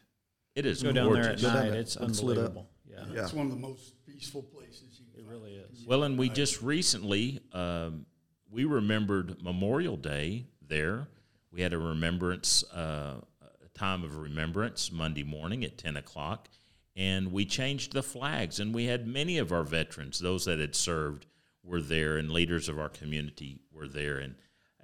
It 0.57 0.67
is 0.67 0.83
Go 0.83 0.91
down 0.91 1.12
there 1.12 1.31
at. 1.31 1.41
Go 1.41 1.49
night; 1.49 1.71
there 1.71 1.75
it's 1.75 1.97
when 1.97 2.11
it's 2.11 2.19
unbelievable. 2.21 2.69
Yeah, 2.85 3.05
Yeah. 3.12 3.23
It's 3.23 3.33
one 3.33 3.47
of 3.47 3.53
the 3.53 3.59
most 3.59 3.95
peaceful 4.05 4.43
places 4.43 4.99
you 4.99 5.07
can 5.12 5.21
it 5.21 5.27
find. 5.27 5.31
really 5.31 5.55
is. 5.55 5.87
Well, 5.87 6.03
and 6.03 6.19
we 6.19 6.29
just 6.29 6.62
recently 6.62 7.41
um, 7.53 8.07
we 8.51 8.64
remembered 8.64 9.41
Memorial 9.43 9.97
Day 9.97 10.47
there. 10.67 11.07
We 11.53 11.61
had 11.62 11.73
a 11.73 11.79
remembrance, 11.79 12.64
uh, 12.73 13.21
a 13.64 13.69
time 13.75 14.03
of 14.03 14.17
remembrance 14.19 14.91
Monday 14.91 15.23
morning 15.23 15.64
at 15.64 15.79
ten 15.79 15.97
o'clock, 15.97 16.49
and 16.97 17.31
we 17.31 17.45
changed 17.45 17.93
the 17.93 18.03
flags. 18.03 18.59
And 18.59 18.75
we 18.75 18.87
had 18.87 19.07
many 19.07 19.38
of 19.38 19.53
our 19.53 19.62
veterans, 19.62 20.19
those 20.19 20.45
that 20.47 20.59
had 20.59 20.75
served, 20.75 21.27
were 21.69 21.83
there, 21.83 22.17
and 22.17 22.31
leaders 22.31 22.69
of 22.69 22.79
our 22.79 22.89
community 22.89 23.61
were 23.73 23.87
there. 23.87 24.19
And 24.19 24.35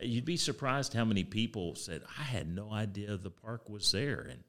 you'd 0.01 0.25
be 0.25 0.37
surprised 0.37 0.93
how 0.93 1.05
many 1.05 1.25
people 1.25 1.75
said, 1.75 2.03
"I 2.19 2.23
had 2.23 2.49
no 2.49 2.71
idea 2.73 3.17
the 3.17 3.31
park 3.31 3.69
was 3.69 3.91
there." 3.93 4.21
And 4.21 4.45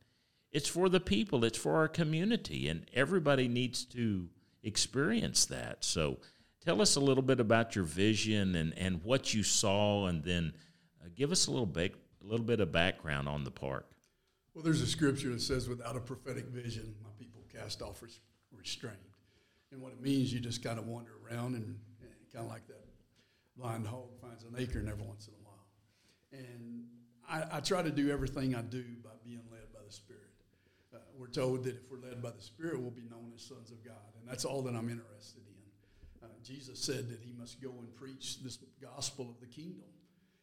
it's 0.52 0.68
for 0.68 0.90
the 0.90 1.00
people, 1.00 1.44
it's 1.44 1.58
for 1.58 1.76
our 1.76 1.88
community, 1.88 2.68
and 2.68 2.90
everybody 2.94 3.48
needs 3.48 3.86
to 3.86 4.30
experience 4.64 5.46
that. 5.46 5.84
So, 5.84 6.20
tell 6.64 6.82
us 6.82 6.96
a 6.96 7.00
little 7.00 7.24
bit 7.24 7.40
about 7.40 7.76
your 7.76 7.86
vision 7.86 8.56
and, 8.56 8.78
and 8.78 9.04
what 9.04 9.34
you 9.34 9.44
saw, 9.44 10.08
and 10.08 10.24
then 10.24 10.54
uh, 11.04 11.10
give 11.16 11.32
us 11.32 11.48
a 11.48 11.52
little 11.52 11.66
bit, 11.66 11.96
a 12.24 12.28
little 12.28 12.46
bit 12.46 12.60
of 12.60 12.72
background 12.72 13.30
on 13.30 13.44
the 13.44 13.52
park. 13.52 13.86
Well, 14.54 14.64
there's 14.64 14.82
a 14.82 14.88
scripture 14.88 15.30
that 15.32 15.42
says, 15.42 15.68
without 15.68 15.98
a 15.98 16.00
prophetic 16.00 16.46
vision, 16.46 16.96
my 17.04 17.10
people 17.20 17.44
cast 17.54 17.82
off 17.82 18.02
res- 18.02 18.20
restraint. 18.58 18.96
And 19.72 19.82
what 19.82 19.92
it 19.92 20.02
means, 20.02 20.34
you 20.34 20.40
just 20.40 20.64
kind 20.64 20.80
of 20.80 20.88
wander 20.88 21.12
around 21.30 21.56
and 21.56 21.78
kind 22.36 22.48
of 22.48 22.52
like 22.52 22.68
that 22.68 22.84
blind 23.56 23.88
hog 23.88 24.10
finds 24.22 24.44
an 24.44 24.54
acorn 24.58 24.90
every 24.90 25.06
once 25.06 25.28
in 25.28 25.34
a 25.34 25.44
while. 25.48 25.66
And 26.34 26.84
I, 27.30 27.58
I 27.58 27.60
try 27.62 27.82
to 27.82 27.92
do 27.92 28.12
everything 28.12 28.54
I 28.54 28.62
do 28.62 28.84
by 29.02 29.12
being 29.24 29.42
led 29.50 29.72
by 29.74 29.80
the 29.86 29.94
Spirit. 29.94 30.22
Uh, 30.94 30.98
we're 31.18 31.28
told 31.28 31.64
that 31.64 31.76
if 31.76 31.90
we're 31.90 32.06
led 32.06 32.22
by 32.22 32.32
the 32.32 32.42
Spirit, 32.42 32.82
we'll 32.82 32.92
be 32.92 33.08
known 33.10 33.32
as 33.34 33.42
sons 33.42 33.72
of 33.72 33.84
God. 33.86 34.12
And 34.20 34.30
that's 34.30 34.44
all 34.44 34.62
that 34.64 34.76
I'm 34.76 34.90
interested 34.90 35.44
in. 35.48 36.28
Uh, 36.28 36.32
Jesus 36.44 36.80
said 36.80 37.10
that 37.10 37.20
he 37.22 37.32
must 37.32 37.62
go 37.62 37.70
and 37.70 37.96
preach 37.96 38.44
this 38.44 38.60
gospel 38.82 39.30
of 39.30 39.40
the 39.40 39.48
kingdom. 39.48 39.88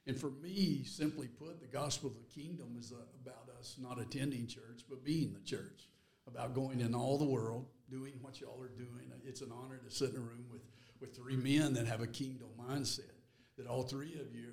And 0.07 0.19
for 0.19 0.31
me, 0.31 0.83
simply 0.85 1.29
put, 1.29 1.61
the 1.61 1.67
gospel 1.67 2.09
of 2.11 2.17
the 2.17 2.43
kingdom 2.43 2.77
is 2.79 2.93
uh, 2.93 3.03
about 3.23 3.55
us 3.59 3.77
not 3.79 4.01
attending 4.01 4.47
church, 4.47 4.85
but 4.89 5.05
being 5.05 5.35
the 5.35 5.45
church, 5.45 5.89
about 6.27 6.55
going 6.55 6.81
in 6.81 6.95
all 6.95 7.19
the 7.19 7.25
world, 7.25 7.67
doing 7.91 8.15
what 8.23 8.41
y'all 8.41 8.61
are 8.63 8.69
doing. 8.69 9.13
It's 9.25 9.43
an 9.43 9.53
honor 9.53 9.79
to 9.85 9.91
sit 9.95 10.11
in 10.11 10.17
a 10.17 10.21
room 10.21 10.47
with, 10.51 10.63
with 11.03 11.15
three 11.15 11.37
men 11.37 11.75
that 11.75 11.87
have 11.87 12.01
a 12.01 12.07
kingdom 12.07 12.49
mindset, 12.59 13.11
that 13.59 13.67
all 13.67 13.83
three 13.83 14.15
of 14.15 14.35
you 14.35 14.53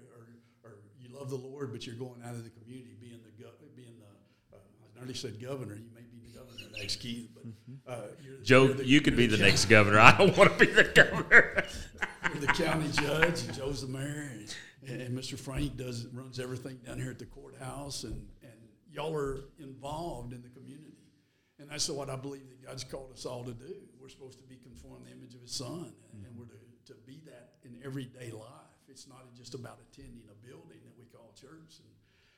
are, 0.66 0.72
are 0.72 0.78
you 1.00 1.16
love 1.18 1.30
the 1.30 1.36
Lord, 1.38 1.72
but 1.72 1.86
you're 1.86 1.96
going 1.96 2.22
out 2.26 2.34
of 2.34 2.44
the 2.44 2.50
community, 2.50 2.96
being 3.00 3.20
the, 3.24 3.46
being 3.76 3.94
the 4.00 4.58
uh, 4.58 4.60
I 4.96 5.00
nearly 5.00 5.14
said 5.14 5.40
governor, 5.42 5.76
you 5.76 5.92
may 5.94 6.02
be 6.02 6.18
the 6.28 6.38
governor 6.38 6.76
next, 6.78 6.98
Keith, 6.98 7.30
but 7.34 7.94
uh, 7.94 8.02
you're, 8.22 8.42
Joe, 8.42 8.68
the- 8.68 8.86
you 8.86 9.00
could 9.00 9.16
be 9.16 9.28
the 9.28 9.38
next 9.38 9.66
governor. 9.66 10.00
I 10.02 10.18
don't 10.18 10.36
want 10.36 10.52
to 10.52 10.66
be 10.66 10.72
the 10.72 10.84
governor. 10.86 11.64
You're 12.34 12.42
the 12.42 12.48
county 12.48 12.90
judge, 12.94 13.44
and 13.44 13.54
Joe's 13.56 13.82
the 13.82 13.88
mayor, 13.88 14.32
and, 14.88 15.02
and 15.02 15.18
Mr. 15.18 15.40
Frank 15.40 15.78
does 15.78 16.08
runs 16.08 16.40
everything 16.40 16.80
down 16.86 16.98
here 17.00 17.12
at 17.12 17.20
the 17.20 17.26
courthouse, 17.26 18.04
and, 18.04 18.28
and 18.42 18.52
y'all 18.92 19.16
are 19.16 19.42
involved 19.60 20.34
in 20.34 20.42
the 20.42 20.50
community, 20.50 20.89
and 21.60 21.70
that's 21.70 21.90
what 21.90 22.10
I 22.10 22.16
believe 22.16 22.48
that 22.50 22.66
God's 22.66 22.84
called 22.84 23.12
us 23.14 23.26
all 23.26 23.44
to 23.44 23.54
do. 23.54 23.76
We're 24.00 24.10
supposed 24.10 24.40
to 24.40 24.46
be 24.46 24.56
conformed 24.56 25.06
to 25.06 25.12
the 25.12 25.18
image 25.18 25.36
of 25.36 25.42
His 25.42 25.52
Son, 25.52 25.92
and, 25.92 26.24
and 26.24 26.24
mm-hmm. 26.24 26.40
we're 26.40 26.46
to, 26.46 26.94
to 26.94 26.96
be 27.06 27.22
that 27.26 27.60
in 27.64 27.78
everyday 27.86 28.32
life. 28.32 28.74
It's 28.88 29.08
not 29.08 29.36
just 29.36 29.54
about 29.54 29.80
attending 29.92 30.24
a 30.32 30.48
building 30.48 30.80
that 30.84 30.98
we 30.98 31.06
call 31.06 31.32
church 31.40 31.84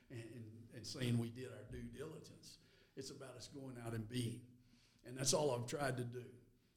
and, 0.10 0.20
and, 0.20 0.44
and 0.76 0.86
saying 0.86 1.18
we 1.18 1.30
did 1.30 1.46
our 1.46 1.64
due 1.72 1.88
diligence. 1.96 2.58
It's 2.98 3.12
about 3.12 3.38
us 3.38 3.48
going 3.48 3.76
out 3.86 3.94
and 3.94 4.08
being, 4.10 4.42
and 5.06 5.18
that's 5.18 5.34
all 5.34 5.56
I've 5.56 5.68
tried 5.68 5.98
to 5.98 6.04
do. 6.04 6.26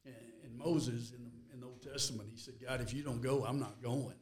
And, 0.04 0.14
and 0.44 0.58
Moses 0.58 1.12
in 1.12 1.24
the, 1.24 1.54
in 1.54 1.60
the 1.60 1.66
Old 1.66 1.82
Testament, 1.82 2.28
he 2.30 2.38
said, 2.38 2.54
God, 2.64 2.80
if 2.80 2.92
you 2.92 3.02
don't 3.02 3.22
go, 3.22 3.44
I'm 3.44 3.58
not 3.58 3.82
going. 3.82 4.16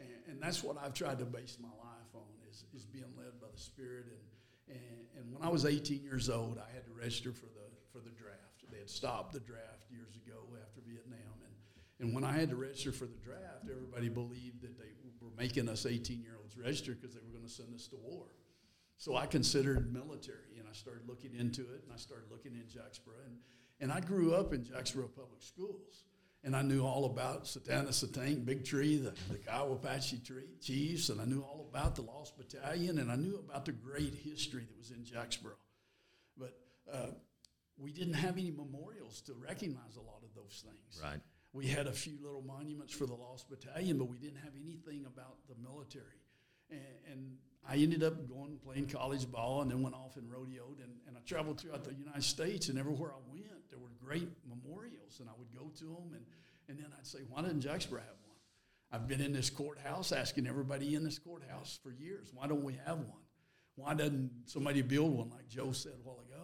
And, 0.00 0.08
and 0.28 0.42
that's 0.42 0.64
what 0.64 0.76
I've 0.82 0.94
tried 0.94 1.18
to 1.18 1.26
base 1.26 1.58
my 1.60 1.68
life 1.68 2.14
on 2.14 2.22
is, 2.48 2.64
is 2.74 2.86
being 2.86 3.12
led 3.16 3.38
by 3.40 3.48
the 3.52 3.60
Spirit. 3.60 4.06
And, 4.06 4.76
and, 4.76 5.06
and 5.18 5.34
when 5.34 5.42
I 5.42 5.50
was 5.50 5.66
18 5.66 6.02
years 6.02 6.30
old, 6.30 6.58
I 6.58 6.72
had 6.72 6.84
to 6.86 6.92
register 6.92 7.32
for 7.32 7.46
the, 7.46 7.57
for 7.98 8.08
the 8.08 8.14
draft. 8.14 8.62
They 8.70 8.78
had 8.78 8.90
stopped 8.90 9.32
the 9.32 9.40
draft 9.40 9.90
years 9.90 10.14
ago 10.14 10.38
after 10.62 10.80
Vietnam. 10.86 11.34
And, 11.42 11.54
and 12.00 12.14
when 12.14 12.22
I 12.22 12.32
had 12.38 12.50
to 12.50 12.56
register 12.56 12.92
for 12.92 13.06
the 13.06 13.16
draft, 13.24 13.66
everybody 13.70 14.08
believed 14.08 14.62
that 14.62 14.78
they 14.78 14.92
were 15.20 15.32
making 15.36 15.68
us 15.68 15.86
18 15.86 16.22
year 16.22 16.36
olds 16.40 16.56
register 16.56 16.92
because 16.92 17.14
they 17.14 17.20
were 17.20 17.32
going 17.32 17.46
to 17.46 17.50
send 17.50 17.74
us 17.74 17.88
to 17.88 17.96
war. 17.96 18.26
So 18.98 19.16
I 19.16 19.26
considered 19.26 19.92
military, 19.92 20.58
and 20.58 20.66
I 20.68 20.72
started 20.72 21.08
looking 21.08 21.34
into 21.34 21.62
it, 21.62 21.82
and 21.84 21.92
I 21.92 21.96
started 21.96 22.30
looking 22.30 22.52
in 22.52 22.68
Jacksboro. 22.68 23.16
And, 23.26 23.36
and 23.80 23.92
I 23.92 24.00
grew 24.00 24.34
up 24.34 24.52
in 24.52 24.64
Jacksboro 24.64 25.08
Public 25.08 25.40
Schools, 25.40 26.04
and 26.44 26.54
I 26.54 26.62
knew 26.62 26.84
all 26.84 27.04
about 27.06 27.46
Satanta 27.46 27.90
Satank, 27.90 28.44
Big 28.44 28.64
Tree, 28.64 28.96
the, 28.96 29.14
the 29.30 29.38
Kiowa 29.38 29.74
Apache 29.74 30.18
tree, 30.26 30.50
Chiefs, 30.60 31.10
and 31.10 31.20
I 31.20 31.24
knew 31.24 31.40
all 31.40 31.68
about 31.70 31.94
the 31.94 32.02
Lost 32.02 32.36
Battalion, 32.36 32.98
and 32.98 33.10
I 33.10 33.16
knew 33.16 33.36
about 33.36 33.64
the 33.64 33.72
great 33.72 34.14
history 34.14 34.62
that 34.62 34.78
was 34.78 34.90
in 34.90 35.04
Jacksboro. 35.04 35.54
But 36.36 36.58
uh, 36.92 37.06
we 37.78 37.92
didn't 37.92 38.14
have 38.14 38.36
any 38.36 38.50
memorials 38.50 39.20
to 39.22 39.34
recognize 39.34 39.96
a 39.96 40.00
lot 40.00 40.22
of 40.22 40.34
those 40.34 40.64
things. 40.64 41.00
Right. 41.02 41.20
We 41.52 41.66
had 41.66 41.86
a 41.86 41.92
few 41.92 42.18
little 42.22 42.42
monuments 42.42 42.92
for 42.92 43.06
the 43.06 43.14
Lost 43.14 43.48
Battalion, 43.48 43.98
but 43.98 44.08
we 44.08 44.18
didn't 44.18 44.38
have 44.38 44.52
anything 44.60 45.06
about 45.06 45.36
the 45.48 45.54
military. 45.62 46.04
And, 46.70 46.80
and 47.10 47.36
I 47.66 47.76
ended 47.76 48.02
up 48.02 48.28
going 48.28 48.58
playing 48.58 48.88
college 48.88 49.30
ball 49.30 49.62
and 49.62 49.70
then 49.70 49.82
went 49.82 49.94
off 49.94 50.16
and 50.16 50.28
rodeoed. 50.30 50.82
And, 50.82 50.92
and 51.06 51.16
I 51.16 51.20
traveled 51.24 51.60
throughout 51.60 51.84
the 51.84 51.94
United 51.94 52.24
States, 52.24 52.68
and 52.68 52.78
everywhere 52.78 53.12
I 53.12 53.30
went, 53.30 53.70
there 53.70 53.78
were 53.78 53.92
great 54.04 54.28
memorials. 54.46 55.20
And 55.20 55.28
I 55.28 55.32
would 55.38 55.52
go 55.54 55.70
to 55.78 55.84
them, 55.84 56.12
and, 56.14 56.24
and 56.68 56.78
then 56.78 56.86
I'd 56.98 57.06
say, 57.06 57.20
Why 57.28 57.42
doesn't 57.42 57.60
Jacksboro 57.60 58.00
have 58.00 58.08
one? 58.26 58.36
I've 58.90 59.08
been 59.08 59.20
in 59.20 59.32
this 59.32 59.50
courthouse 59.50 60.12
asking 60.12 60.46
everybody 60.46 60.94
in 60.94 61.04
this 61.04 61.18
courthouse 61.18 61.78
for 61.82 61.92
years, 61.92 62.30
Why 62.34 62.46
don't 62.46 62.64
we 62.64 62.78
have 62.84 62.98
one? 62.98 63.24
Why 63.76 63.94
doesn't 63.94 64.30
somebody 64.46 64.82
build 64.82 65.16
one 65.16 65.30
like 65.30 65.48
Joe 65.48 65.72
said 65.72 65.92
a 65.92 66.08
while 66.08 66.18
ago? 66.18 66.37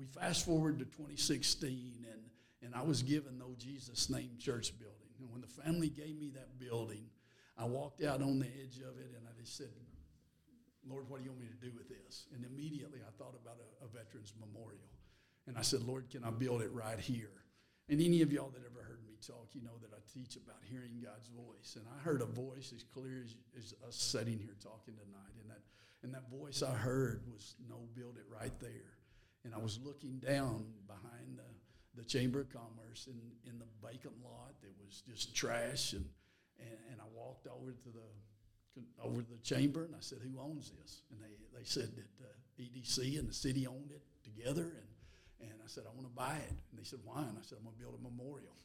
We 0.00 0.06
fast 0.06 0.46
forward 0.46 0.78
to 0.78 0.86
2016, 0.86 2.06
and, 2.10 2.22
and 2.64 2.74
I 2.74 2.80
was 2.82 3.02
given 3.02 3.36
No 3.36 3.52
Jesus 3.58 4.08
Name 4.08 4.30
Church 4.40 4.72
building. 4.78 5.12
And 5.20 5.30
when 5.30 5.42
the 5.42 5.62
family 5.62 5.90
gave 5.90 6.16
me 6.16 6.30
that 6.32 6.58
building, 6.58 7.04
I 7.58 7.66
walked 7.66 8.02
out 8.02 8.22
on 8.22 8.38
the 8.38 8.46
edge 8.46 8.78
of 8.78 8.96
it 8.96 9.12
and 9.12 9.28
I 9.28 9.38
just 9.38 9.58
said, 9.58 9.68
Lord, 10.88 11.04
what 11.10 11.18
do 11.18 11.24
you 11.24 11.32
want 11.32 11.42
me 11.42 11.48
to 11.48 11.60
do 11.60 11.76
with 11.76 11.90
this? 11.90 12.24
And 12.34 12.46
immediately 12.46 13.00
I 13.06 13.12
thought 13.18 13.36
about 13.36 13.60
a, 13.60 13.84
a 13.84 13.88
veterans 13.88 14.32
memorial. 14.40 14.88
And 15.46 15.58
I 15.58 15.60
said, 15.60 15.82
Lord, 15.82 16.08
can 16.08 16.24
I 16.24 16.30
build 16.30 16.62
it 16.62 16.72
right 16.72 16.98
here? 16.98 17.44
And 17.90 18.00
any 18.00 18.22
of 18.22 18.32
y'all 18.32 18.48
that 18.56 18.64
ever 18.64 18.82
heard 18.82 19.04
me 19.04 19.20
talk, 19.20 19.48
you 19.52 19.60
know 19.60 19.76
that 19.82 19.92
I 19.92 20.00
teach 20.14 20.36
about 20.36 20.64
hearing 20.64 21.04
God's 21.04 21.28
voice. 21.28 21.76
And 21.76 21.84
I 21.84 22.00
heard 22.00 22.22
a 22.22 22.26
voice 22.26 22.72
as 22.74 22.84
clear 22.84 23.20
as, 23.22 23.34
as 23.58 23.74
us 23.86 23.96
sitting 23.96 24.38
here 24.38 24.56
talking 24.62 24.94
tonight. 24.96 25.36
And 25.42 25.50
that, 25.50 25.60
and 26.02 26.14
that 26.14 26.30
voice 26.30 26.62
I 26.62 26.72
heard 26.72 27.20
was, 27.30 27.56
no, 27.68 27.76
build 27.94 28.16
it 28.16 28.24
right 28.32 28.58
there. 28.60 28.96
And 29.44 29.54
I 29.54 29.58
was 29.58 29.78
looking 29.82 30.18
down 30.18 30.66
behind 30.86 31.38
the, 31.38 32.00
the 32.00 32.04
Chamber 32.04 32.40
of 32.40 32.50
Commerce 32.52 33.08
in, 33.08 33.50
in 33.50 33.58
the 33.58 33.66
vacant 33.82 34.14
lot 34.22 34.52
that 34.60 34.72
was 34.84 35.02
just 35.06 35.34
trash. 35.34 35.92
And, 35.94 36.04
and, 36.58 36.78
and 36.92 37.00
I 37.00 37.04
walked 37.14 37.46
over 37.46 37.72
to 37.72 37.88
the 37.88 38.00
over 39.02 39.22
the 39.22 39.38
chamber 39.42 39.84
and 39.84 39.94
I 39.94 40.00
said, 40.00 40.18
"Who 40.22 40.40
owns 40.40 40.72
this?" 40.80 41.02
And 41.10 41.20
they, 41.20 41.58
they 41.58 41.64
said 41.64 41.90
that 41.96 42.24
uh, 42.24 42.62
EDC 42.62 43.18
and 43.18 43.28
the 43.28 43.34
city 43.34 43.66
owned 43.66 43.90
it 43.90 44.02
together. 44.22 44.62
And 44.62 45.50
and 45.50 45.60
I 45.62 45.66
said, 45.66 45.84
"I 45.86 45.94
want 45.94 46.06
to 46.06 46.14
buy 46.14 46.36
it." 46.36 46.54
And 46.70 46.78
they 46.78 46.84
said, 46.84 47.00
"Why?" 47.04 47.22
And 47.22 47.36
I 47.38 47.42
said, 47.42 47.58
"I'm 47.58 47.64
going 47.64 47.76
to 47.76 47.82
build 47.82 47.94
a 47.98 48.02
memorial." 48.02 48.56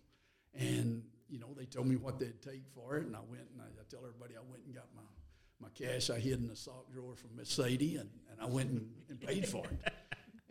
And 0.53 1.03
you 1.27 1.39
know, 1.39 1.53
they 1.57 1.65
told 1.65 1.87
me 1.87 1.95
what 1.95 2.19
they'd 2.19 2.41
take 2.41 2.63
for 2.73 2.97
it, 2.97 3.05
and 3.05 3.15
I 3.15 3.21
went 3.27 3.47
and 3.53 3.61
I, 3.61 3.65
I 3.65 3.83
tell 3.89 4.01
everybody 4.05 4.35
I 4.35 4.43
went 4.49 4.63
and 4.65 4.75
got 4.75 4.87
my 4.95 5.01
my 5.59 5.69
cash 5.69 6.09
I 6.09 6.19
hid 6.19 6.39
in 6.39 6.47
the 6.47 6.55
sock 6.55 6.91
drawer 6.91 7.15
from 7.15 7.35
Miss 7.35 7.49
Sadie, 7.49 7.95
and, 7.95 8.09
and 8.31 8.41
I 8.41 8.45
went 8.45 8.69
and, 8.71 8.89
and 9.09 9.19
paid 9.19 9.47
for 9.47 9.65
it. 9.65 9.93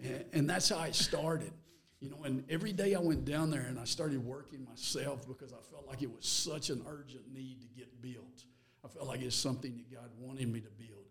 And, 0.03 0.25
and 0.33 0.51
that's 0.51 0.69
how 0.69 0.83
it 0.83 0.95
started. 0.95 1.53
You 2.01 2.11
know, 2.11 2.25
and 2.25 2.45
every 2.51 2.73
day 2.73 2.95
I 2.95 2.99
went 2.99 3.25
down 3.25 3.51
there 3.51 3.63
and 3.63 3.79
I 3.79 3.85
started 3.85 4.23
working 4.25 4.65
myself 4.69 5.27
because 5.27 5.53
I 5.53 5.63
felt 5.71 5.87
like 5.87 6.03
it 6.03 6.11
was 6.11 6.27
such 6.27 6.69
an 6.71 6.85
urgent 6.87 7.33
need 7.33 7.63
to 7.63 7.69
get 7.69 8.03
built. 8.03 8.45
I 8.85 8.89
felt 8.89 9.07
like 9.07 9.23
it's 9.23 9.35
something 9.35 9.75
that 9.77 9.91
God 9.91 10.11
wanted 10.19 10.53
me 10.53 10.61
to 10.61 10.69
build. 10.69 11.05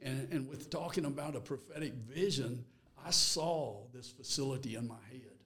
And, 0.00 0.28
and 0.32 0.48
with 0.48 0.70
talking 0.70 1.04
about 1.04 1.36
a 1.36 1.40
prophetic 1.40 1.92
vision, 1.92 2.64
I 3.04 3.10
saw 3.10 3.82
this 3.92 4.08
facility 4.08 4.76
in 4.76 4.88
my 4.88 5.02
head. 5.10 5.36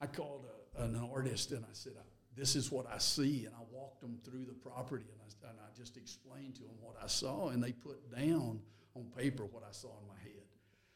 I 0.00 0.06
called 0.06 0.44
a, 0.76 0.82
an 0.82 1.08
artist 1.10 1.52
and 1.52 1.64
I 1.64 1.72
said, 1.72 1.94
This 2.36 2.56
is 2.56 2.70
what 2.70 2.86
I 2.92 2.98
see. 2.98 3.46
And 3.46 3.54
I 3.54 3.62
walked 3.72 4.02
them 4.02 4.18
through 4.24 4.44
the 4.44 4.52
property 4.52 5.06
and 5.10 5.20
I, 5.22 5.48
and 5.48 5.58
I 5.58 5.74
just 5.74 5.96
explained 5.96 6.56
to 6.56 6.62
them 6.62 6.74
what 6.82 6.96
I 7.02 7.06
saw. 7.06 7.48
And 7.48 7.62
they 7.62 7.72
put 7.72 8.14
down 8.14 8.60
on 8.94 9.04
paper 9.16 9.44
what 9.46 9.62
I 9.66 9.72
saw 9.72 9.88
in 9.88 10.06
my 10.06 10.22
head. 10.22 10.42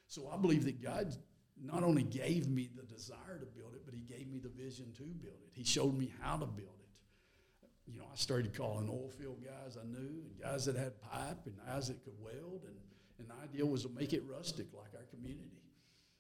So 0.07 0.31
I 0.33 0.37
believe 0.37 0.65
that 0.65 0.83
God 0.83 1.15
not 1.63 1.83
only 1.83 2.03
gave 2.03 2.49
me 2.49 2.69
the 2.77 2.83
desire 2.83 3.39
to 3.39 3.47
build 3.47 3.75
it, 3.75 3.83
but 3.85 3.95
He 3.95 4.01
gave 4.01 4.29
me 4.29 4.39
the 4.39 4.49
vision 4.49 4.93
to 4.97 5.03
build 5.03 5.41
it. 5.45 5.51
He 5.53 5.65
showed 5.65 5.97
me 5.97 6.13
how 6.21 6.37
to 6.37 6.47
build 6.47 6.69
it. 6.81 7.91
You 7.91 7.99
know, 7.99 8.05
I 8.13 8.17
started 8.17 8.55
calling 8.55 8.89
oil 8.89 9.11
field 9.19 9.43
guys 9.43 9.79
I 9.81 9.87
knew, 9.87 10.23
and 10.25 10.41
guys 10.41 10.67
that 10.67 10.77
had 10.77 11.01
pipe, 11.01 11.47
and 11.47 11.55
guys 11.67 11.89
that 11.89 12.05
could 12.05 12.21
weld, 12.21 12.63
and, 12.67 12.77
and 13.19 13.29
the 13.29 13.35
idea 13.43 13.65
was 13.65 13.83
to 13.85 13.89
make 13.89 14.13
it 14.13 14.23
rustic 14.29 14.67
like 14.75 14.93
our 14.95 15.07
community. 15.11 15.63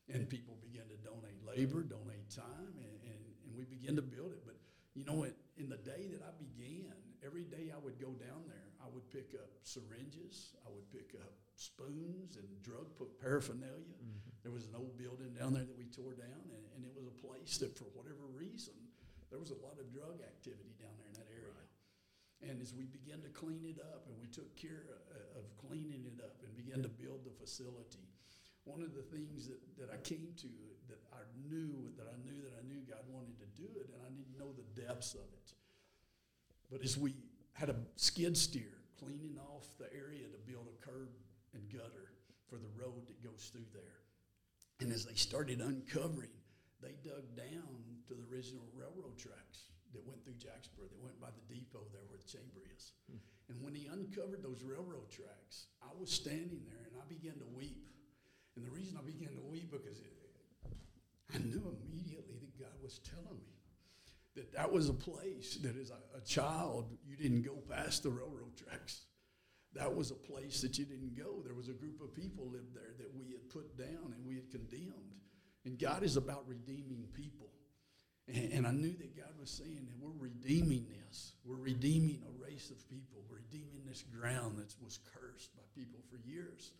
And 0.09 0.27
people 0.29 0.57
began 0.63 0.89
to 0.89 0.97
donate 1.05 1.37
labor, 1.47 1.83
donate 1.83 2.31
time, 2.35 2.73
and, 2.81 2.97
and, 3.05 3.21
and 3.45 3.55
we 3.55 3.65
began 3.65 3.97
to 3.97 4.03
build 4.03 4.33
it. 4.33 4.41
But, 4.47 4.57
you 4.95 5.05
know, 5.05 5.25
in, 5.25 5.35
in 5.59 5.69
the 5.69 5.77
day 5.77 6.09
that 6.09 6.23
I 6.25 6.33
began, 6.41 6.97
every 7.25 7.45
day 7.45 7.71
I 7.75 7.79
would 7.85 8.01
go 8.01 8.17
down 8.17 8.49
there, 8.49 8.73
I 8.81 8.89
would 8.95 9.11
pick 9.11 9.35
up 9.35 9.51
syringes, 9.63 10.57
I 10.65 10.71
would 10.73 10.91
pick 10.91 11.13
up 11.21 11.35
spoons 11.57 12.37
and 12.37 12.49
drug 12.63 12.87
paraphernalia. 13.21 13.93
Mm-hmm. 14.01 14.38
There 14.49 14.57
was 14.57 14.65
an 14.65 14.81
old 14.81 14.97
building 14.97 15.37
down 15.37 15.53
there 15.53 15.69
that 15.69 15.77
we 15.77 15.93
tore 15.93 16.17
down, 16.17 16.41
and, 16.49 16.65
and, 16.73 16.81
it 16.81 16.97
was 16.97 17.05
a 17.05 17.13
place 17.21 17.61
that, 17.61 17.77
for 17.77 17.85
whatever 17.93 18.25
reason, 18.33 18.73
there 19.29 19.37
was 19.37 19.53
a 19.53 19.61
lot 19.61 19.77
of 19.77 19.93
drug 19.93 20.25
activity 20.25 20.73
down 20.81 20.97
there 20.97 21.05
in 21.05 21.21
that 21.21 21.29
area. 21.29 21.53
Right. 21.53 22.49
And 22.49 22.57
as 22.65 22.73
we 22.73 22.89
began 22.89 23.21
to 23.21 23.29
clean 23.29 23.69
it 23.69 23.77
up, 23.93 24.09
and 24.09 24.17
we 24.17 24.25
took 24.33 24.49
care 24.57 24.89
uh, 25.13 25.37
of 25.37 25.45
cleaning 25.61 26.09
it 26.09 26.25
up 26.25 26.41
and 26.41 26.49
began 26.57 26.81
to 26.81 26.89
build 26.89 27.29
the 27.29 27.35
facility, 27.37 28.09
one 28.65 28.81
of 28.81 28.97
the 28.97 29.05
things 29.05 29.53
that, 29.53 29.61
that 29.77 29.93
I 29.93 30.01
came 30.01 30.33
to 30.41 30.49
that 30.89 31.05
I 31.13 31.29
knew 31.45 31.93
that 32.01 32.09
I 32.09 32.17
knew 32.25 32.41
that 32.41 32.57
I 32.57 32.65
knew 32.65 32.81
God 32.89 33.05
wanted 33.13 33.37
to 33.45 33.49
do 33.53 33.69
it, 33.77 33.93
and 33.93 34.01
I 34.01 34.09
didn't 34.09 34.33
know 34.41 34.57
the 34.57 34.65
depths 34.81 35.13
of 35.13 35.29
it. 35.29 35.53
But 36.73 36.81
as 36.81 36.97
we 36.97 37.13
had 37.53 37.69
a 37.69 37.77
skid 38.01 38.33
steer 38.33 38.81
cleaning 38.97 39.37
off 39.53 39.69
the 39.77 39.93
area 39.93 40.25
to 40.25 40.41
build 40.49 40.73
a 40.73 40.77
curb 40.81 41.13
and 41.53 41.69
gutter 41.69 42.17
for 42.49 42.57
the 42.57 42.73
road 42.81 43.05
that 43.13 43.21
goes 43.21 43.53
through 43.53 43.69
there. 43.77 43.98
And 44.81 44.93
as 44.93 45.05
they 45.05 45.15
started 45.15 45.61
uncovering, 45.61 46.31
they 46.81 46.95
dug 47.03 47.27
down 47.37 47.75
to 48.07 48.15
the 48.15 48.23
original 48.31 48.65
railroad 48.75 49.19
tracks 49.19 49.71
that 49.93 50.07
went 50.07 50.23
through 50.23 50.39
Jacksboro, 50.39 50.87
that 50.87 51.03
went 51.03 51.21
by 51.21 51.29
the 51.35 51.55
depot 51.55 51.83
there 51.93 52.07
where 52.07 52.19
the 52.19 52.31
chamber 52.31 52.63
is. 52.77 52.93
Hmm. 53.11 53.19
And 53.49 53.63
when 53.63 53.75
he 53.75 53.89
uncovered 53.91 54.43
those 54.43 54.63
railroad 54.63 55.11
tracks, 55.11 55.67
I 55.83 55.91
was 55.99 56.11
standing 56.11 56.63
there 56.69 56.85
and 56.87 56.95
I 57.01 57.05
began 57.09 57.35
to 57.41 57.49
weep. 57.57 57.89
And 58.57 58.65
the 58.65 58.71
reason 58.71 58.99
I 58.99 59.05
began 59.05 59.35
to 59.35 59.43
weep 59.43 59.71
because 59.71 59.99
it, 59.99 60.13
I 61.35 61.39
knew 61.39 61.77
immediately 61.83 62.39
that 62.41 62.59
God 62.59 62.77
was 62.83 63.01
telling 63.01 63.41
me 63.43 63.59
that 64.37 64.53
that 64.53 64.73
was 64.73 64.89
a 64.89 64.95
place 64.95 65.57
that 65.63 65.77
as 65.77 65.91
a, 65.91 66.19
a 66.19 66.21
child 66.21 66.97
you 67.05 67.17
didn't 67.17 67.43
go 67.43 67.57
past 67.69 68.03
the 68.03 68.11
railroad 68.11 68.57
tracks 68.57 69.03
that 69.79 69.95
was 69.95 70.11
a 70.11 70.15
place 70.15 70.61
that 70.63 70.77
you 70.77 70.85
didn't 70.85 71.17
go. 71.17 71.41
There 71.45 71.55
was 71.55 71.69
a 71.69 71.73
group 71.73 72.01
of 72.03 72.13
people 72.13 72.51
lived 72.51 72.75
there 72.75 72.95
that 72.99 73.15
we 73.15 73.31
had 73.31 73.49
put 73.49 73.79
down 73.79 74.13
and 74.13 74.27
we 74.27 74.35
had 74.35 74.51
condemned. 74.51 75.15
And 75.65 75.79
God 75.79 76.03
is 76.03 76.17
about 76.17 76.49
redeeming 76.49 77.07
people. 77.13 77.47
And, 78.27 78.53
and 78.53 78.67
I 78.67 78.73
knew 78.73 78.93
that 78.99 79.17
God 79.17 79.33
was 79.39 79.51
saying 79.51 79.87
that 79.87 79.95
we're 80.01 80.19
redeeming 80.19 80.87
this. 81.07 81.35
We're 81.45 81.63
redeeming 81.63 82.23
a 82.27 82.45
race 82.45 82.71
of 82.71 82.89
people. 82.91 83.23
We're 83.31 83.37
redeeming 83.37 83.85
this 83.87 84.03
ground 84.03 84.59
that 84.59 84.75
was 84.83 84.99
cursed 85.15 85.55
by 85.55 85.63
people 85.77 86.01
for 86.11 86.19
years. 86.29 86.73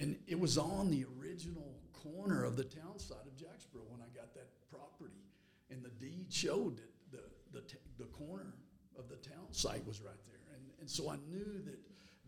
And 0.00 0.18
it 0.26 0.38
was 0.38 0.58
on 0.58 0.90
the 0.90 1.06
original 1.20 1.76
corner 1.92 2.42
of 2.42 2.56
the 2.56 2.64
town 2.64 2.98
side 2.98 3.26
of 3.26 3.36
Jacksboro 3.36 3.84
when 3.88 4.00
I 4.00 4.10
got 4.16 4.34
that 4.34 4.48
property. 4.68 5.22
And 5.70 5.84
the 5.84 5.90
deed 5.90 6.26
showed 6.30 6.78
that 6.78 7.22
the, 7.52 7.60
the, 7.60 7.62
the 7.98 8.10
corner 8.10 8.54
of 8.98 9.08
the 9.08 9.16
town 9.16 9.52
site 9.52 9.86
was 9.86 10.00
right 10.00 10.18
there. 10.26 10.56
And, 10.56 10.64
and 10.80 10.90
so 10.90 11.08
I 11.08 11.16
knew 11.30 11.62
that 11.66 11.78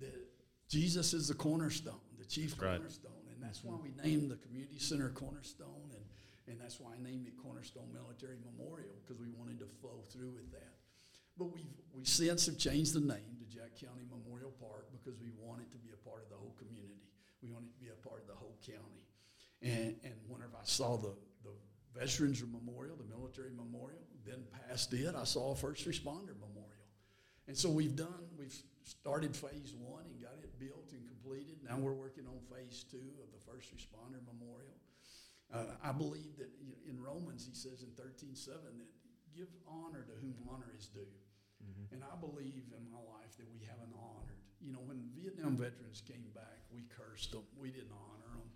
that 0.02 0.18
Jesus 0.68 1.14
is 1.14 1.28
the 1.28 1.34
cornerstone, 1.34 2.02
the 2.18 2.24
chief 2.24 2.52
right. 2.60 2.76
cornerstone, 2.76 3.22
and 3.32 3.42
that's 3.42 3.62
why 3.64 3.74
we 3.78 3.90
named 4.02 4.30
the 4.30 4.36
community 4.36 4.78
center 4.78 5.08
Cornerstone, 5.10 5.90
and 5.94 6.04
and 6.50 6.60
that's 6.60 6.80
why 6.80 6.90
I 6.92 7.02
named 7.02 7.26
it 7.26 7.38
Cornerstone 7.38 7.86
Military 7.94 8.36
Memorial 8.42 8.98
because 9.00 9.20
we 9.20 9.30
wanted 9.38 9.58
to 9.60 9.66
flow 9.80 10.02
through 10.10 10.34
with 10.34 10.50
that. 10.50 10.74
But 11.38 11.54
we've 11.54 11.70
we 11.94 12.04
since 12.04 12.46
have 12.46 12.58
changed 12.58 12.94
the 12.94 13.00
name 13.00 13.38
to 13.38 13.46
Jack 13.46 13.78
County 13.78 14.02
Memorial 14.10 14.52
Park 14.58 14.90
because 14.90 15.18
we 15.20 15.30
want 15.38 15.62
it 15.62 15.70
to 15.72 15.78
be 15.78 15.90
a 15.94 16.00
part 16.08 16.22
of 16.24 16.28
the 16.30 16.36
whole 16.36 16.54
community. 16.58 17.06
We 17.42 17.50
want 17.50 17.66
it 17.66 17.72
to 17.78 17.80
be 17.80 17.90
a 17.90 18.00
part 18.06 18.22
of 18.22 18.28
the 18.28 18.34
whole 18.34 18.58
county. 18.66 19.06
And 19.62 19.94
and 20.02 20.14
whenever 20.26 20.58
I 20.58 20.64
saw 20.64 20.96
the 20.96 21.14
the 21.44 21.54
Veterans 21.94 22.42
Memorial, 22.42 22.96
the 22.96 23.08
military 23.14 23.50
memorial, 23.50 24.02
then 24.24 24.42
past 24.68 24.92
it, 24.94 25.14
I 25.14 25.24
saw 25.24 25.52
a 25.52 25.56
first 25.56 25.86
responder 25.86 26.34
memorial. 26.40 26.82
And 27.48 27.56
so 27.56 27.68
we've 27.68 27.96
done, 27.96 28.30
we've 28.38 28.54
started 28.84 29.34
phase 29.36 29.74
one 29.78 30.04
and 30.06 30.20
got 30.20 30.38
it 30.42 30.58
built 30.58 30.92
and 30.92 31.06
completed. 31.06 31.58
Now 31.62 31.78
we're 31.78 31.96
working 31.96 32.26
on 32.26 32.38
phase 32.50 32.84
two 32.90 33.12
of 33.22 33.30
the 33.32 33.42
first 33.46 33.70
responder 33.74 34.20
memorial. 34.26 34.78
Uh, 35.52 35.76
I 35.84 35.92
believe 35.92 36.36
that 36.38 36.48
in 36.88 37.00
Romans, 37.00 37.44
he 37.46 37.54
says 37.54 37.82
in 37.82 37.90
13.7 37.94 38.46
that 38.46 38.90
give 39.36 39.48
honor 39.68 40.04
to 40.08 40.14
whom 40.20 40.34
honor 40.48 40.72
is 40.76 40.86
due. 40.86 41.12
Mm-hmm. 41.62 41.94
And 41.94 42.02
I 42.04 42.16
believe 42.16 42.64
in 42.72 42.90
my 42.90 42.98
life 42.98 43.36
that 43.36 43.46
we 43.52 43.60
haven't 43.64 43.92
honored. 43.94 44.40
You 44.60 44.72
know, 44.72 44.80
when 44.84 45.10
Vietnam 45.14 45.56
veterans 45.56 46.02
came 46.06 46.30
back, 46.34 46.64
we 46.72 46.82
cursed 46.88 47.32
them. 47.32 47.42
We 47.58 47.70
didn't 47.70 47.92
honor 47.92 48.30
them. 48.32 48.48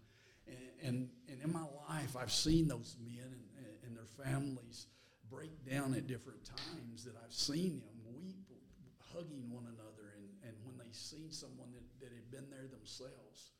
And, 0.46 0.88
and, 0.88 1.08
and 1.28 1.42
in 1.42 1.52
my 1.52 1.66
life, 1.88 2.16
I've 2.16 2.32
seen 2.32 2.68
those 2.68 2.96
men 3.04 3.34
and, 3.58 3.66
and 3.84 3.96
their 3.96 4.08
families 4.24 4.86
break 5.30 5.52
down 5.68 5.94
at 5.94 6.06
different 6.06 6.44
times 6.44 7.04
that 7.04 7.14
I've 7.22 7.32
seen 7.32 7.80
them 7.80 8.14
weep, 8.14 8.46
hugging 9.12 9.50
one 9.50 9.64
another 9.66 10.06
seen 10.96 11.30
someone 11.30 11.70
that, 11.76 11.85
that 12.00 12.12
had 12.12 12.30
been 12.30 12.48
there 12.50 12.66
themselves. 12.66 13.52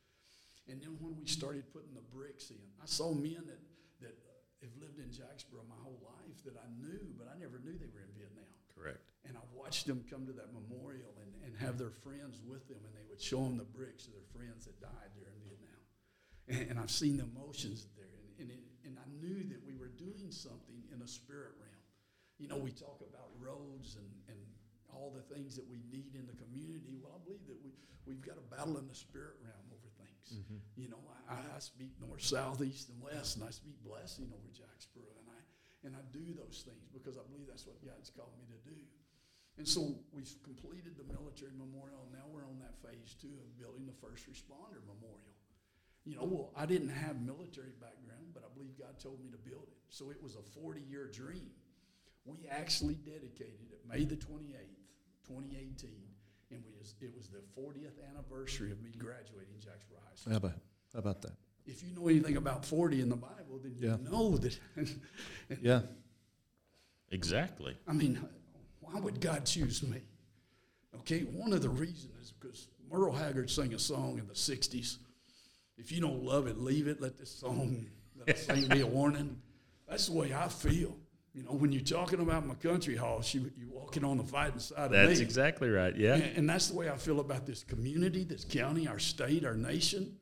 And 0.67 0.81
then 0.81 0.97
when 0.99 1.15
we 1.15 1.25
started 1.27 1.71
putting 1.71 1.93
the 1.93 2.03
bricks 2.11 2.51
in, 2.51 2.59
I 2.81 2.85
saw 2.85 3.13
men 3.13 3.45
that, 3.47 3.61
that 4.01 4.15
have 4.61 4.75
lived 4.81 4.99
in 4.99 5.13
Jacksboro 5.13 5.63
my 5.69 5.79
whole 5.79 6.01
life 6.03 6.43
that 6.43 6.57
I 6.59 6.67
knew, 6.75 7.13
but 7.15 7.29
I 7.31 7.39
never 7.39 7.61
knew 7.63 7.77
they 7.77 7.87
were 7.87 8.03
in 8.03 8.11
Vietnam. 8.17 8.51
Correct. 8.73 8.99
And 9.23 9.37
I 9.37 9.43
watched 9.55 9.87
them 9.87 10.03
come 10.09 10.25
to 10.27 10.33
that 10.33 10.51
memorial 10.53 11.13
and, 11.23 11.31
and 11.45 11.51
have 11.57 11.77
their 11.77 11.91
friends 11.91 12.41
with 12.43 12.67
them, 12.67 12.83
and 12.83 12.93
they 12.95 13.05
would 13.07 13.21
show 13.21 13.43
them 13.43 13.57
the 13.57 13.67
bricks 13.67 14.07
of 14.07 14.13
their 14.13 14.27
friends 14.35 14.65
that 14.65 14.79
died 14.79 15.11
there 15.15 15.31
in 15.31 15.39
Vietnam. 15.43 15.81
And, 16.47 16.61
and 16.71 16.75
I've 16.79 16.91
seen 16.91 17.17
the 17.17 17.27
emotions 17.27 17.87
there, 17.95 18.11
and, 18.11 18.27
and, 18.43 18.47
it, 18.51 18.61
and 18.85 18.95
I 18.99 19.07
knew 19.19 19.43
that 19.49 19.63
we 19.65 19.75
were 19.75 19.91
doing 19.95 20.31
something 20.31 20.83
in 20.93 21.01
a 21.01 21.07
spirit 21.07 21.55
realm. 21.59 21.83
You 22.39 22.47
know, 22.47 22.57
we 22.57 22.71
talk 22.71 23.01
about 23.01 23.33
roads 23.39 23.97
and, 23.97 24.07
and 24.29 24.37
all 24.97 25.13
the 25.13 25.21
things 25.29 25.53
that 25.55 25.69
we 25.69 25.85
need 25.93 26.17
in 26.17 26.25
the 26.25 26.33
community. 26.33 26.97
Well, 26.97 27.13
I 27.13 27.21
believe 27.21 27.45
that 27.45 27.61
we, 27.61 27.77
we've 28.09 28.25
got 28.25 28.41
a 28.41 28.45
battle 28.49 28.81
in 28.81 28.89
the 28.89 28.97
spirit 28.97 29.37
realm 29.45 29.69
over 29.69 29.89
things. 30.01 30.41
Mm-hmm. 30.41 30.59
You 30.73 30.89
know, 30.89 31.01
I, 31.29 31.37
I 31.37 31.61
speak 31.61 31.93
north, 32.01 32.25
south, 32.25 32.65
east, 32.65 32.89
and 32.89 32.97
west, 32.97 33.37
and 33.37 33.45
I 33.45 33.53
speak 33.53 33.77
blessing 33.85 34.33
over 34.33 34.49
Jacksboro. 34.49 35.13
And 35.21 35.29
I, 35.29 35.39
and 35.85 35.91
I 35.93 36.03
do 36.09 36.33
those 36.33 36.65
things 36.65 36.89
because 36.89 37.21
I 37.21 37.23
believe 37.29 37.45
that's 37.45 37.69
what 37.69 37.77
God's 37.85 38.09
called 38.09 38.33
me 38.41 38.49
to 38.49 38.59
do. 38.65 38.81
And 39.57 39.65
so 39.65 39.97
we've 40.13 40.29
completed 40.45 40.97
the 40.97 41.07
military 41.09 41.53
memorial, 41.53 42.05
and 42.05 42.13
now 42.13 42.25
we're 42.29 42.45
on 42.45 42.61
that 42.61 42.77
phase 42.81 43.17
two 43.17 43.33
of 43.41 43.57
building 43.57 43.85
the 43.85 43.97
first 44.01 44.25
responder 44.29 44.81
memorial. 44.85 45.33
You 46.05 46.15
know, 46.15 46.25
well, 46.29 46.53
I 46.55 46.65
didn't 46.65 46.93
have 46.93 47.19
military 47.19 47.73
background, 47.81 48.31
but 48.33 48.45
I 48.45 48.49
believe 48.53 48.77
God 48.77 49.01
told 49.01 49.19
me 49.19 49.29
to 49.33 49.41
build 49.41 49.67
it. 49.73 49.81
So 49.89 50.09
it 50.09 50.21
was 50.21 50.37
a 50.37 50.45
40 50.61 50.81
year 50.81 51.09
dream. 51.11 51.51
We 52.23 52.47
actually 52.51 52.95
dedicated 52.95 53.71
it 53.71 53.77
May 53.87 54.03
the 54.03 54.15
28th 54.15 54.86
2018, 55.27 55.89
and 56.51 56.63
we 56.65 56.71
was, 56.77 56.95
it 57.01 57.11
was 57.15 57.29
the 57.29 57.39
40th 57.59 57.97
anniversary 58.09 58.71
of 58.71 58.81
me 58.81 58.91
graduating 58.97 59.55
Jacksboro 59.59 59.99
High 60.03 60.15
School. 60.15 60.31
How 60.31 60.37
about, 60.37 60.51
how 60.93 60.99
about 60.99 61.21
that? 61.23 61.33
If 61.65 61.83
you 61.83 61.93
know 61.93 62.07
anything 62.07 62.37
about 62.37 62.63
40 62.63 63.01
in 63.01 63.09
the 63.09 63.17
Bible, 63.17 63.59
then 63.61 63.75
you 63.77 63.89
yeah. 63.89 63.97
know 64.09 64.37
that. 64.37 64.57
yeah. 65.61 65.81
Exactly. 67.11 67.75
I 67.87 67.93
mean, 67.93 68.19
why 68.79 68.99
would 68.99 69.19
God 69.19 69.45
choose 69.45 69.83
me? 69.83 70.01
Okay, 70.99 71.21
one 71.21 71.53
of 71.53 71.61
the 71.61 71.69
reasons 71.69 72.13
is 72.21 72.31
because 72.31 72.67
Merle 72.89 73.11
Haggard 73.11 73.49
sang 73.49 73.73
a 73.73 73.79
song 73.79 74.17
in 74.17 74.27
the 74.27 74.33
60s. 74.33 74.97
If 75.77 75.91
you 75.91 76.01
don't 76.01 76.23
love 76.23 76.47
it, 76.47 76.57
leave 76.57 76.87
it. 76.87 77.01
Let 77.01 77.17
this 77.17 77.29
song 77.29 77.85
that 78.25 78.35
I 78.35 78.39
sing 78.39 78.67
be 78.67 78.81
a 78.81 78.87
warning. 78.87 79.41
That's 79.87 80.07
the 80.07 80.13
way 80.13 80.33
I 80.33 80.47
feel. 80.47 80.97
You 81.37 81.43
know, 81.43 81.51
when 81.51 81.71
you're 81.71 81.83
talking 81.83 82.19
about 82.19 82.47
my 82.47 82.55
country 82.55 82.95
house, 82.95 83.31
you, 83.35 83.51
you're 83.55 83.69
walking 83.69 84.03
on 84.03 84.17
the 84.17 84.23
fighting 84.23 84.57
side 84.57 84.75
that's 84.75 84.85
of 84.85 84.91
me. 85.01 85.05
That's 85.05 85.19
exactly 85.19 85.69
right, 85.69 85.95
yeah. 85.95 86.15
And, 86.15 86.37
and, 86.37 86.49
that's 86.49 86.69
the 86.69 86.75
way 86.75 86.89
I 86.89 86.97
feel 86.97 87.19
about 87.19 87.45
this 87.45 87.63
community, 87.63 88.23
this 88.23 88.43
county, 88.43 88.87
our 88.87 88.97
state, 88.97 89.45
our 89.45 89.53
nation. 89.53 90.17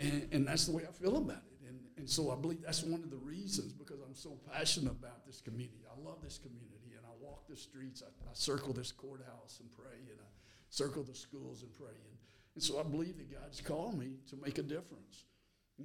And, 0.00 0.28
and 0.32 0.48
that's 0.48 0.66
the 0.66 0.72
way 0.72 0.82
I 0.82 0.90
feel 0.90 1.16
about 1.16 1.44
it. 1.46 1.68
And, 1.68 1.78
and 1.96 2.10
so 2.10 2.32
I 2.32 2.34
believe 2.34 2.60
that's 2.60 2.82
one 2.82 3.04
of 3.04 3.10
the 3.10 3.18
reasons 3.18 3.72
because 3.72 4.00
I'm 4.04 4.16
so 4.16 4.36
passionate 4.52 4.90
about 4.90 5.24
this 5.24 5.40
community. 5.40 5.84
I 5.86 6.04
love 6.04 6.16
this 6.24 6.38
community, 6.38 6.96
and 6.96 7.06
I 7.06 7.14
walk 7.24 7.46
the 7.48 7.56
streets. 7.56 8.02
I, 8.02 8.08
I 8.28 8.32
circle 8.32 8.72
this 8.72 8.90
courthouse 8.90 9.60
and 9.60 9.70
pray, 9.70 10.10
and 10.10 10.18
I 10.18 10.28
circle 10.70 11.04
the 11.04 11.14
schools 11.14 11.62
and 11.62 11.72
pray. 11.76 11.94
And, 11.94 12.18
and 12.56 12.64
so 12.64 12.80
I 12.80 12.82
believe 12.82 13.16
that 13.18 13.30
God's 13.30 13.60
called 13.60 13.96
me 13.96 14.16
to 14.28 14.36
make 14.44 14.58
a 14.58 14.64
difference. 14.64 15.26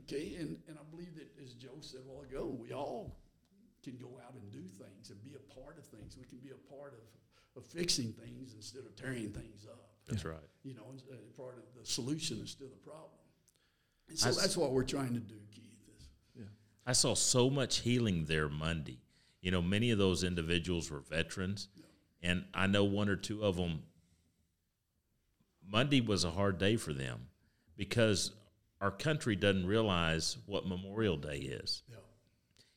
Okay, 0.05 0.35
and, 0.39 0.57
and 0.67 0.79
I 0.79 0.83
believe 0.89 1.13
that, 1.17 1.29
as 1.43 1.53
Joe 1.53 1.77
said 1.81 1.99
a 2.07 2.11
while 2.11 2.23
ago, 2.23 2.57
we 2.59 2.73
all 2.73 3.19
can 3.83 3.97
go 3.97 4.19
out 4.25 4.33
and 4.33 4.51
do 4.51 4.63
things 4.83 5.09
and 5.09 5.21
be 5.23 5.31
a 5.35 5.53
part 5.61 5.77
of 5.77 5.85
things. 5.85 6.15
We 6.17 6.25
can 6.25 6.37
be 6.39 6.51
a 6.51 6.73
part 6.75 6.93
of, 6.93 7.61
of 7.61 7.65
fixing 7.69 8.13
things 8.13 8.53
instead 8.55 8.85
of 8.85 8.95
tearing 8.95 9.29
things 9.31 9.65
up. 9.69 9.89
That's 10.07 10.25
right. 10.25 10.37
You 10.63 10.73
know, 10.75 10.83
uh, 11.11 11.15
part 11.37 11.57
of 11.57 11.63
the 11.79 11.85
solution 11.85 12.39
instead 12.39 12.65
of 12.65 12.71
the 12.71 12.89
problem. 12.89 13.11
And 14.09 14.17
so 14.19 14.27
I 14.27 14.29
s- 14.29 14.37
that's 14.41 14.57
what 14.57 14.71
we're 14.71 14.83
trying 14.83 15.13
to 15.13 15.19
do, 15.19 15.35
Keith. 15.51 15.69
Is 15.97 16.47
I 16.85 16.91
saw 16.93 17.13
so 17.15 17.49
much 17.49 17.79
healing 17.79 18.25
there 18.25 18.49
Monday. 18.49 18.99
You 19.41 19.51
know, 19.51 19.61
many 19.61 19.91
of 19.91 19.97
those 19.97 20.23
individuals 20.23 20.89
were 20.91 20.99
veterans, 21.01 21.67
and 22.21 22.45
I 22.53 22.67
know 22.67 22.83
one 22.85 23.09
or 23.09 23.15
two 23.17 23.43
of 23.43 23.55
them. 23.57 23.83
Monday 25.65 26.01
was 26.01 26.23
a 26.23 26.31
hard 26.31 26.57
day 26.57 26.75
for 26.75 26.93
them 26.93 27.27
because 27.77 28.31
our 28.81 28.91
country 28.91 29.35
doesn't 29.35 29.65
realize 29.65 30.37
what 30.45 30.67
Memorial 30.67 31.17
Day 31.17 31.37
is. 31.37 31.83
yeah. 31.89 31.95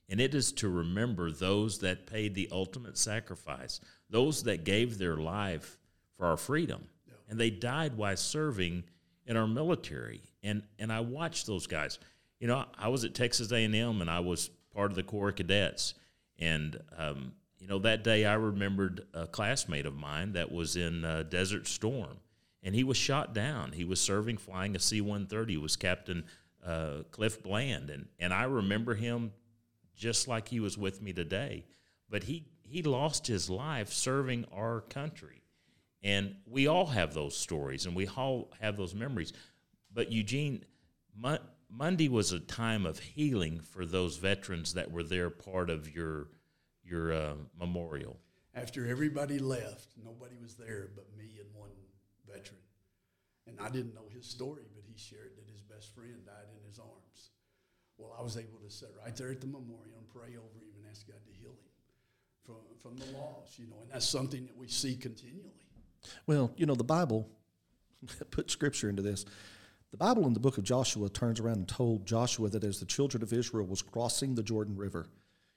And 0.08 0.20
it 0.20 0.34
is 0.34 0.52
to 0.52 0.68
remember 0.68 1.30
those 1.30 1.78
that 1.80 2.06
paid 2.06 2.34
the 2.34 2.48
ultimate 2.52 2.96
sacrifice, 2.96 3.80
those 4.08 4.44
that 4.44 4.64
gave 4.64 4.98
their 4.98 5.16
life 5.16 5.78
for 6.16 6.26
our 6.26 6.36
freedom. 6.36 6.86
And 7.28 7.40
they 7.40 7.50
died 7.50 7.96
while 7.96 8.16
serving 8.16 8.84
in 9.26 9.36
our 9.36 9.48
military. 9.48 10.22
And 10.42 10.62
and 10.78 10.92
I 10.92 11.00
watched 11.00 11.46
those 11.46 11.66
guys. 11.66 11.98
You 12.38 12.46
know, 12.46 12.64
I 12.78 12.88
was 12.88 13.04
at 13.04 13.14
Texas 13.14 13.50
A&M 13.50 14.00
and 14.00 14.10
I 14.10 14.20
was 14.20 14.50
part 14.72 14.92
of 14.92 14.96
the 14.96 15.02
Corps 15.02 15.30
of 15.30 15.36
Cadets. 15.36 15.94
And 16.38 16.78
um, 16.96 17.32
you 17.58 17.66
know, 17.66 17.78
that 17.80 18.04
day 18.04 18.24
I 18.24 18.34
remembered 18.34 19.06
a 19.14 19.26
classmate 19.26 19.86
of 19.86 19.96
mine 19.96 20.34
that 20.34 20.52
was 20.52 20.76
in 20.76 21.04
uh, 21.04 21.24
Desert 21.24 21.66
Storm, 21.66 22.18
and 22.62 22.74
he 22.74 22.84
was 22.84 22.96
shot 22.96 23.34
down. 23.34 23.72
He 23.72 23.84
was 23.84 24.00
serving, 24.00 24.36
flying 24.36 24.76
a 24.76 24.78
C-130. 24.78 25.50
He 25.50 25.56
was 25.56 25.74
Captain 25.74 26.24
uh, 26.64 26.98
Cliff 27.10 27.42
Bland, 27.42 27.90
and 27.90 28.06
and 28.20 28.32
I 28.32 28.44
remember 28.44 28.94
him 28.94 29.32
just 29.96 30.28
like 30.28 30.48
he 30.48 30.60
was 30.60 30.78
with 30.78 31.02
me 31.02 31.12
today. 31.12 31.64
But 32.08 32.24
he, 32.24 32.44
he 32.62 32.82
lost 32.82 33.26
his 33.26 33.50
life 33.50 33.92
serving 33.92 34.44
our 34.54 34.82
country. 34.82 35.42
And 36.02 36.36
we 36.46 36.68
all 36.68 36.86
have 36.86 37.14
those 37.14 37.36
stories 37.36 37.86
and 37.86 37.96
we 37.96 38.06
all 38.06 38.52
have 38.60 38.76
those 38.76 38.94
memories. 38.94 39.32
But 39.92 40.12
Eugene, 40.12 40.64
Mon- 41.16 41.40
Monday 41.68 42.08
was 42.08 42.32
a 42.32 42.38
time 42.38 42.86
of 42.86 42.98
healing 42.98 43.60
for 43.60 43.84
those 43.84 44.16
veterans 44.16 44.74
that 44.74 44.90
were 44.90 45.02
there 45.02 45.30
part 45.30 45.70
of 45.70 45.92
your, 45.92 46.28
your 46.84 47.12
uh, 47.12 47.34
memorial. 47.58 48.18
After 48.54 48.86
everybody 48.86 49.38
left, 49.38 49.88
nobody 50.02 50.36
was 50.40 50.54
there 50.54 50.90
but 50.94 51.06
me 51.16 51.40
and 51.40 51.52
one 51.54 51.70
veteran. 52.26 52.60
And 53.46 53.58
I 53.60 53.68
didn't 53.68 53.94
know 53.94 54.08
his 54.14 54.26
story, 54.26 54.64
but 54.74 54.84
he 54.86 54.96
shared 54.98 55.32
that 55.36 55.50
his 55.50 55.62
best 55.62 55.94
friend 55.94 56.24
died 56.24 56.48
in 56.54 56.68
his 56.68 56.78
arms. 56.78 56.95
Well, 57.98 58.14
I 58.18 58.22
was 58.22 58.36
able 58.36 58.58
to 58.64 58.70
sit 58.70 58.90
right 59.02 59.16
there 59.16 59.30
at 59.30 59.40
the 59.40 59.46
memorial 59.46 59.96
and 59.98 60.08
pray 60.08 60.36
over 60.36 60.58
him 60.58 60.74
and 60.76 60.90
ask 60.90 61.06
God 61.06 61.20
to 61.24 61.32
heal 61.40 61.50
him 61.50 61.56
from, 62.44 62.56
from 62.82 62.96
the 62.96 63.06
loss, 63.16 63.58
you 63.58 63.66
know, 63.66 63.76
and 63.82 63.90
that's 63.90 64.06
something 64.06 64.46
that 64.46 64.56
we 64.56 64.68
see 64.68 64.96
continually. 64.96 65.50
Well, 66.26 66.52
you 66.56 66.66
know, 66.66 66.74
the 66.74 66.84
Bible, 66.84 67.28
put 68.30 68.50
scripture 68.50 68.88
into 68.88 69.02
this. 69.02 69.24
The 69.90 69.96
Bible 69.96 70.26
in 70.26 70.34
the 70.34 70.40
book 70.40 70.58
of 70.58 70.64
Joshua 70.64 71.08
turns 71.08 71.40
around 71.40 71.56
and 71.56 71.68
told 71.68 72.06
Joshua 72.06 72.48
that 72.50 72.64
as 72.64 72.80
the 72.80 72.86
children 72.86 73.22
of 73.22 73.32
Israel 73.32 73.66
was 73.66 73.82
crossing 73.82 74.34
the 74.34 74.42
Jordan 74.42 74.76
River, 74.76 75.06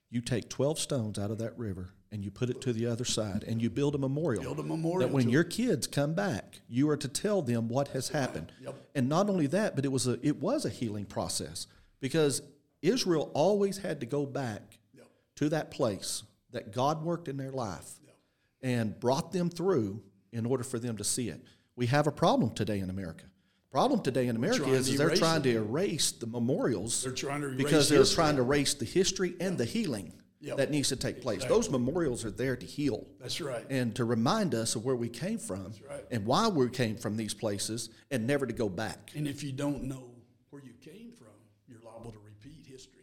you 0.10 0.21
take 0.21 0.49
12 0.49 0.80
stones 0.80 1.19
out 1.19 1.32
of 1.32 1.38
that 1.39 1.58
river 1.58 1.89
and 2.12 2.23
you 2.23 2.32
put 2.32 2.49
it 2.49 2.62
to 2.62 2.73
the 2.73 2.86
other 2.88 3.06
side 3.06 3.43
and 3.47 3.62
you 3.62 3.69
build 3.69 3.95
a 3.95 3.97
memorial. 3.97 4.41
Build 4.41 4.60
a 4.60 4.63
memorial 4.63 5.08
That 5.08 5.13
when 5.13 5.30
your 5.30 5.43
kids 5.43 5.86
come 5.88 6.13
back, 6.13 6.62
you 6.67 6.89
are 6.89 6.97
to 6.97 7.08
tell 7.08 7.41
them 7.41 7.67
what 7.67 7.89
has 7.89 8.10
happened. 8.10 8.52
Yep. 8.62 8.75
And 8.95 9.10
not 9.10 9.30
only 9.30 9.47
that, 9.47 9.75
but 9.75 9.86
it 9.86 9.91
was 9.91 10.08
a 10.08 10.17
it 10.25 10.38
was 10.38 10.65
a 10.65 10.69
healing 10.69 11.06
process 11.06 11.67
because 12.00 12.42
Israel 12.82 13.32
always 13.34 13.78
had 13.78 14.00
to 14.00 14.06
go 14.06 14.26
back 14.26 14.80
Yep. 14.96 15.08
to 15.36 15.50
that 15.50 15.72
place 15.72 16.24
that 16.52 16.72
God 16.72 17.04
worked 17.04 17.28
in 17.28 17.38
their 17.38 17.52
life 17.52 18.00
Yep. 18.06 18.16
and 18.62 19.00
brought 19.00 19.32
them 19.32 19.50
through 19.50 20.02
in 20.32 20.46
order 20.46 20.64
for 20.64 20.80
them 20.80 20.98
to 20.98 21.04
see 21.04 21.30
it. 21.30 21.42
We 21.76 21.88
have 21.88 22.08
a 22.08 22.12
problem 22.12 22.52
today 22.54 22.80
in 22.80 22.90
America. 22.90 23.26
Problem 23.72 24.02
today 24.02 24.28
in 24.28 24.36
America 24.36 24.68
is, 24.72 24.90
is 24.90 24.98
they're 24.98 25.16
trying 25.16 25.44
to 25.44 25.50
erase 25.52 26.12
the 26.12 26.26
memorials 26.26 27.04
They're 27.04 27.12
trying 27.12 27.42
to 27.42 27.48
erase 27.48 27.58
because 27.58 27.90
they're 27.90 28.00
history. 28.00 28.16
trying 28.16 28.36
to 28.38 28.42
erase 28.42 28.74
the 28.74 28.86
history 28.86 29.36
and 29.40 29.58
the 29.58 29.66
healing 29.66 30.14
Yep. 30.42 30.58
that 30.58 30.72
needs 30.72 30.88
to 30.90 30.96
take 30.96 31.22
place. 31.22 31.44
Those 31.46 31.70
memorials 31.70 32.24
are 32.26 32.32
there 32.32 32.56
to 32.56 32.66
heal 32.66 33.06
That's 33.20 33.40
right. 33.42 33.66
and 33.70 33.94
to 33.98 34.06
remind 34.06 34.56
us 34.56 34.76
of 34.76 34.86
where 34.86 34.96
we 34.96 35.10
came 35.10 35.38
from 35.38 35.74
right. 35.88 36.06
and 36.12 36.26
why 36.26 36.48
we 36.48 36.70
came 36.70 36.96
from 36.96 37.18
these 37.18 37.34
places 37.34 37.90
and 38.10 38.26
never 38.26 38.48
to 38.48 38.54
go 38.54 38.70
back. 38.70 39.12
And 39.16 39.28
if 39.28 39.44
you 39.44 39.52
don't 39.52 39.84
know 39.84 40.10
where 40.50 40.64
you 40.64 40.72
came 40.82 41.12
from, 41.12 41.28
you're 41.68 41.82
liable 41.82 42.14
to 42.14 42.20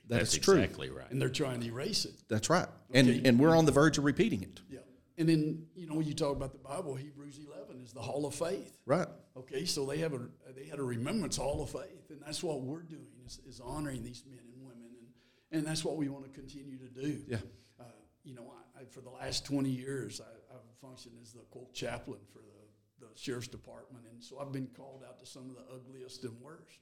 repeat 0.08 0.20
history. 0.20 0.26
That's 0.26 0.32
That's 0.36 0.44
true. 0.44 0.54
exactly 0.56 0.90
right. 0.90 1.10
And 1.10 1.20
they're 1.20 1.28
trying 1.28 1.60
to 1.60 1.66
erase 1.66 2.04
it. 2.04 2.14
That's 2.28 2.48
right. 2.50 2.68
And 2.92 3.08
Okay. 3.08 3.28
and 3.28 3.38
we're 3.38 3.56
on 3.56 3.64
the 3.66 3.72
verge 3.72 3.98
of 3.98 4.04
repeating 4.04 4.42
it. 4.42 4.60
Yeah. 4.70 4.80
And 5.18 5.28
then, 5.28 5.66
you 5.74 5.86
know, 5.86 6.00
you 6.00 6.12
talk 6.12 6.36
about 6.36 6.52
the 6.52 6.58
Bible, 6.58 6.94
Hebrews 6.94 7.38
11 7.38 7.80
is 7.82 7.92
the 7.94 8.02
hall 8.02 8.26
of 8.26 8.34
faith. 8.34 8.76
Right. 8.84 9.08
Okay, 9.34 9.64
so 9.64 9.86
they 9.86 9.98
have 9.98 10.12
a 10.12 10.20
they 10.54 10.66
had 10.66 10.78
a 10.78 10.82
remembrance 10.82 11.36
hall 11.36 11.62
of 11.62 11.70
faith, 11.70 12.10
and 12.10 12.20
that's 12.24 12.42
what 12.42 12.60
we're 12.62 12.82
doing 12.82 13.06
is, 13.26 13.40
is 13.46 13.60
honoring 13.60 14.02
these 14.02 14.24
men 14.28 14.38
and 14.54 14.62
women, 14.66 14.90
and 14.98 15.58
and 15.58 15.66
that's 15.66 15.84
what 15.84 15.96
we 15.96 16.08
want 16.08 16.24
to 16.24 16.30
continue 16.30 16.76
to 16.78 16.88
do. 16.88 17.22
Yeah. 17.28 17.38
Uh, 17.80 17.84
you 18.24 18.34
know, 18.34 18.52
I, 18.76 18.80
I, 18.80 18.84
for 18.84 19.00
the 19.00 19.10
last 19.10 19.44
twenty 19.46 19.70
years, 19.70 20.20
I, 20.20 20.54
I've 20.54 20.60
functioned 20.80 21.14
as 21.22 21.32
the 21.32 21.40
quote 21.50 21.72
chaplain 21.74 22.20
for 22.32 22.40
the, 22.40 23.06
the 23.06 23.12
sheriff's 23.18 23.48
department, 23.48 24.04
and 24.10 24.22
so 24.22 24.38
I've 24.38 24.52
been 24.52 24.68
called 24.76 25.02
out 25.06 25.18
to 25.20 25.26
some 25.26 25.48
of 25.50 25.56
the 25.56 25.64
ugliest 25.74 26.24
and 26.24 26.38
worst. 26.40 26.78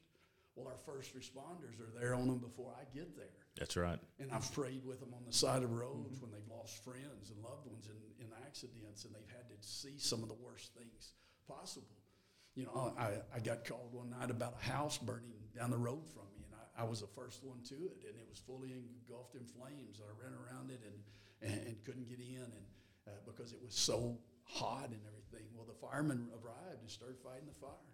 Well, 0.56 0.68
our 0.68 0.78
first 0.86 1.16
responders 1.18 1.80
are 1.80 1.90
there 1.98 2.14
on 2.14 2.28
them 2.28 2.38
before 2.38 2.72
I 2.78 2.84
get 2.94 3.16
there. 3.16 3.34
That's 3.58 3.76
right. 3.76 3.98
And 4.20 4.30
I've 4.30 4.50
prayed 4.52 4.84
with 4.84 5.00
them 5.00 5.12
on 5.14 5.24
the 5.26 5.32
side 5.32 5.62
of 5.62 5.72
roads 5.72 6.20
when 6.20 6.30
they've 6.30 6.50
lost 6.50 6.82
friends 6.84 7.30
and 7.30 7.42
loved 7.42 7.66
ones 7.66 7.88
in, 7.90 8.24
in 8.24 8.30
accidents 8.46 9.04
and 9.04 9.14
they've 9.14 9.34
had 9.34 9.48
to 9.48 9.56
see 9.60 9.98
some 9.98 10.22
of 10.22 10.28
the 10.28 10.38
worst 10.38 10.72
things 10.74 11.14
possible. 11.48 11.98
You 12.54 12.66
know, 12.66 12.94
I, 12.96 13.18
I 13.34 13.40
got 13.40 13.64
called 13.64 13.92
one 13.92 14.10
night 14.10 14.30
about 14.30 14.54
a 14.60 14.64
house 14.64 14.96
burning 14.96 15.34
down 15.56 15.70
the 15.70 15.78
road 15.78 16.06
from 16.06 16.30
me, 16.38 16.46
and 16.46 16.54
I, 16.54 16.82
I 16.82 16.84
was 16.86 17.00
the 17.00 17.08
first 17.08 17.42
one 17.42 17.58
to 17.68 17.74
it, 17.74 17.98
and 18.06 18.14
it 18.14 18.26
was 18.30 18.38
fully 18.38 18.70
engulfed 18.70 19.34
in 19.34 19.44
flames. 19.44 19.98
I 19.98 20.10
ran 20.22 20.38
around 20.38 20.70
it 20.70 20.80
and, 20.86 21.50
and, 21.50 21.66
and 21.66 21.84
couldn't 21.84 22.08
get 22.08 22.20
in 22.20 22.42
and 22.42 22.66
uh, 23.08 23.10
because 23.26 23.52
it 23.52 23.58
was 23.62 23.74
so 23.74 24.16
hot 24.44 24.86
and 24.86 25.00
everything. 25.06 25.48
Well, 25.54 25.66
the 25.66 25.74
firemen 25.74 26.28
arrived 26.32 26.80
and 26.80 26.88
started 26.88 27.18
fighting 27.18 27.48
the 27.48 27.58
fire. 27.58 27.90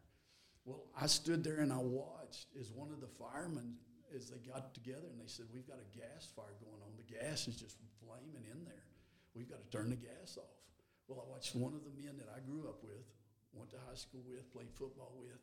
Well, 0.66 0.84
I 1.00 1.06
stood 1.06 1.42
there 1.42 1.60
and 1.60 1.72
I 1.72 1.78
watched 1.78 2.19
as 2.58 2.70
one 2.72 2.90
of 2.92 3.00
the 3.00 3.08
firemen, 3.08 3.76
as 4.14 4.30
they 4.30 4.38
got 4.38 4.74
together 4.74 5.06
and 5.10 5.20
they 5.20 5.30
said, 5.30 5.46
We've 5.52 5.66
got 5.66 5.78
a 5.78 5.88
gas 5.96 6.26
fire 6.34 6.54
going 6.60 6.82
on. 6.82 6.90
The 6.98 7.06
gas 7.06 7.46
is 7.46 7.56
just 7.56 7.78
flaming 8.02 8.46
in 8.50 8.64
there. 8.64 8.86
We've 9.34 9.48
got 9.48 9.62
to 9.62 9.70
turn 9.70 9.90
the 9.90 9.96
gas 9.96 10.36
off. 10.36 10.58
Well, 11.06 11.22
I 11.26 11.30
watched 11.30 11.54
one 11.54 11.74
of 11.74 11.82
the 11.84 11.94
men 11.94 12.18
that 12.18 12.30
I 12.34 12.40
grew 12.40 12.68
up 12.68 12.82
with, 12.82 13.06
went 13.52 13.70
to 13.70 13.76
high 13.88 13.98
school 13.98 14.22
with, 14.26 14.52
played 14.52 14.70
football 14.74 15.14
with. 15.18 15.38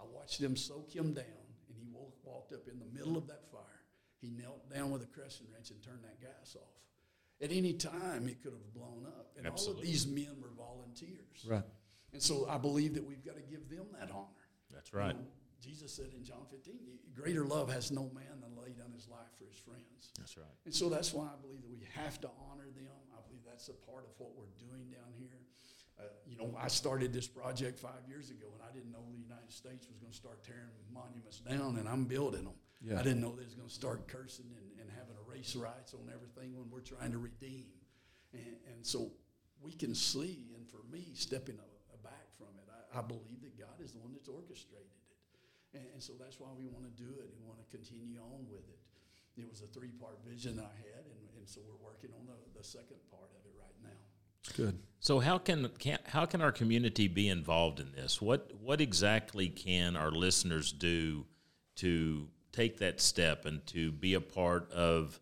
I 0.00 0.04
watched 0.04 0.40
them 0.40 0.56
soak 0.56 0.94
him 0.94 1.14
down, 1.14 1.46
and 1.68 1.76
he 1.78 1.86
walked, 1.92 2.24
walked 2.24 2.52
up 2.52 2.68
in 2.68 2.78
the 2.78 2.86
middle 2.86 3.16
of 3.16 3.26
that 3.28 3.50
fire. 3.50 3.82
He 4.20 4.30
knelt 4.30 4.68
down 4.72 4.90
with 4.90 5.02
a 5.02 5.06
crescent 5.06 5.48
wrench 5.52 5.70
and 5.70 5.82
turned 5.82 6.02
that 6.04 6.20
gas 6.20 6.56
off. 6.56 6.74
At 7.40 7.52
any 7.52 7.74
time, 7.74 8.28
it 8.28 8.42
could 8.42 8.52
have 8.52 8.74
blown 8.74 9.06
up. 9.06 9.32
And 9.36 9.46
all 9.46 9.70
of 9.70 9.82
these 9.82 10.06
men 10.06 10.36
were 10.40 10.50
volunteers. 10.56 11.44
Right. 11.46 11.62
And 12.12 12.22
so 12.22 12.46
I 12.48 12.56
believe 12.56 12.94
that 12.94 13.04
we've 13.04 13.24
got 13.24 13.36
to 13.36 13.42
give 13.42 13.68
them 13.68 13.86
that 13.98 14.10
honor. 14.10 14.26
That's 14.72 14.94
right. 14.94 15.08
You 15.08 15.20
know, 15.20 15.26
Jesus 15.66 15.90
said 15.90 16.14
in 16.14 16.22
John 16.22 16.46
15, 16.50 16.78
greater 17.10 17.44
love 17.44 17.66
has 17.74 17.90
no 17.90 18.06
man 18.14 18.38
than 18.38 18.54
lay 18.54 18.70
down 18.70 18.94
his 18.94 19.08
life 19.10 19.34
for 19.34 19.50
his 19.50 19.58
friends. 19.58 20.14
That's 20.18 20.38
right. 20.38 20.56
And 20.64 20.72
so 20.72 20.88
that's 20.88 21.12
why 21.12 21.26
I 21.26 21.34
believe 21.42 21.62
that 21.62 21.74
we 21.74 21.82
have 21.98 22.20
to 22.22 22.30
honor 22.46 22.70
them. 22.70 22.94
I 23.10 23.18
believe 23.26 23.42
that's 23.42 23.66
a 23.66 23.74
part 23.90 24.06
of 24.06 24.14
what 24.18 24.30
we're 24.38 24.54
doing 24.62 24.86
down 24.94 25.10
here. 25.18 25.42
Uh, 25.98 26.06
you 26.28 26.36
know, 26.38 26.54
I 26.54 26.68
started 26.68 27.12
this 27.12 27.26
project 27.26 27.80
five 27.80 28.06
years 28.06 28.30
ago, 28.30 28.46
and 28.54 28.62
I 28.62 28.70
didn't 28.70 28.92
know 28.92 29.02
the 29.10 29.18
United 29.18 29.50
States 29.50 29.88
was 29.88 29.98
going 29.98 30.12
to 30.12 30.16
start 30.16 30.44
tearing 30.44 30.70
monuments 30.92 31.40
down, 31.40 31.82
and 31.82 31.88
I'm 31.88 32.04
building 32.04 32.44
them. 32.44 32.54
Yeah. 32.84 33.00
I 33.00 33.02
didn't 33.02 33.24
know 33.24 33.34
they 33.34 33.48
was 33.48 33.56
going 33.56 33.68
to 33.68 33.74
start 33.74 34.06
cursing 34.06 34.52
and, 34.54 34.68
and 34.78 34.86
having 34.94 35.16
erase 35.26 35.56
rights 35.56 35.94
on 35.94 36.12
everything 36.12 36.54
when 36.54 36.70
we're 36.70 36.84
trying 36.84 37.10
to 37.10 37.18
redeem. 37.18 37.72
And, 38.32 38.54
and 38.70 38.86
so 38.86 39.10
we 39.58 39.72
can 39.72 39.94
see, 39.94 40.52
and 40.54 40.68
for 40.68 40.84
me, 40.92 41.10
stepping 41.14 41.56
back 42.04 42.28
from 42.36 42.52
it, 42.60 42.68
I, 42.68 43.00
I 43.00 43.02
believe 43.02 43.40
that 43.42 43.58
God 43.58 43.80
is 43.82 43.92
the 43.92 43.98
one 43.98 44.12
that's 44.12 44.28
orchestrated 44.28 44.86
it. 44.86 44.95
And, 45.76 45.84
and 45.94 46.02
so 46.02 46.12
that's 46.18 46.40
why 46.40 46.48
we 46.58 46.66
want 46.66 46.84
to 46.84 46.94
do 46.96 47.08
it 47.20 47.28
and 47.28 47.46
want 47.46 47.60
to 47.60 47.68
continue 47.76 48.18
on 48.18 48.48
with 48.50 48.64
it. 48.68 48.80
It 49.40 49.48
was 49.48 49.60
a 49.60 49.66
three 49.66 49.92
part 50.00 50.18
vision 50.26 50.58
I 50.58 50.72
had, 50.80 51.04
and, 51.04 51.20
and 51.36 51.46
so 51.48 51.60
we're 51.68 51.84
working 51.84 52.10
on 52.18 52.26
the, 52.26 52.58
the 52.58 52.64
second 52.64 52.96
part 53.10 53.28
of 53.36 53.44
it 53.44 53.52
right 53.60 53.76
now. 53.84 54.00
Good. 54.56 54.78
So 55.00 55.20
how 55.20 55.36
can, 55.38 55.68
can 55.78 55.98
how 56.06 56.24
can 56.24 56.40
our 56.40 56.52
community 56.52 57.06
be 57.08 57.28
involved 57.28 57.78
in 57.78 57.92
this? 57.92 58.22
What 58.22 58.50
what 58.60 58.80
exactly 58.80 59.48
can 59.48 59.94
our 59.94 60.10
listeners 60.10 60.72
do 60.72 61.26
to 61.76 62.28
take 62.56 62.78
that 62.78 63.00
step 63.00 63.44
and 63.44 63.64
to 63.66 63.92
be 63.92 64.14
a 64.14 64.20
part 64.20 64.70
of. 64.72 65.20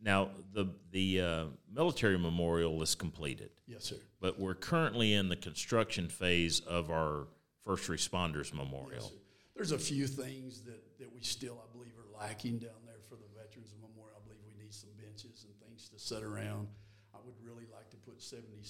Now 0.00 0.28
the 0.52 0.66
the 0.90 1.20
uh, 1.20 1.44
military 1.72 2.18
memorial 2.18 2.82
is 2.82 2.94
completed, 2.94 3.50
Yes, 3.66 3.84
sir. 3.84 3.96
but 4.20 4.38
we're 4.38 4.54
currently 4.54 5.14
in 5.14 5.30
the 5.30 5.36
construction 5.36 6.08
phase 6.08 6.60
of 6.60 6.90
our 6.90 7.26
first 7.64 7.88
responders 7.88 8.52
memorial. 8.52 9.10
There's 9.54 9.70
a 9.70 9.78
few 9.78 10.10
things 10.10 10.66
that, 10.66 10.82
that 10.98 11.14
we 11.14 11.22
still, 11.22 11.62
I 11.62 11.70
believe, 11.70 11.94
are 11.94 12.10
lacking 12.10 12.58
down 12.58 12.82
there 12.82 12.98
for 13.06 13.14
the 13.14 13.30
Veterans 13.38 13.70
Memorial. 13.78 14.18
I 14.18 14.22
believe 14.26 14.42
we 14.42 14.58
need 14.58 14.74
some 14.74 14.90
benches 14.98 15.46
and 15.46 15.54
things 15.62 15.86
to 15.94 15.98
sit 16.02 16.26
around. 16.26 16.66
I 17.14 17.22
would 17.22 17.38
really 17.38 17.70
like 17.70 17.86
to 17.94 18.00
put 18.02 18.18
77 18.18 18.66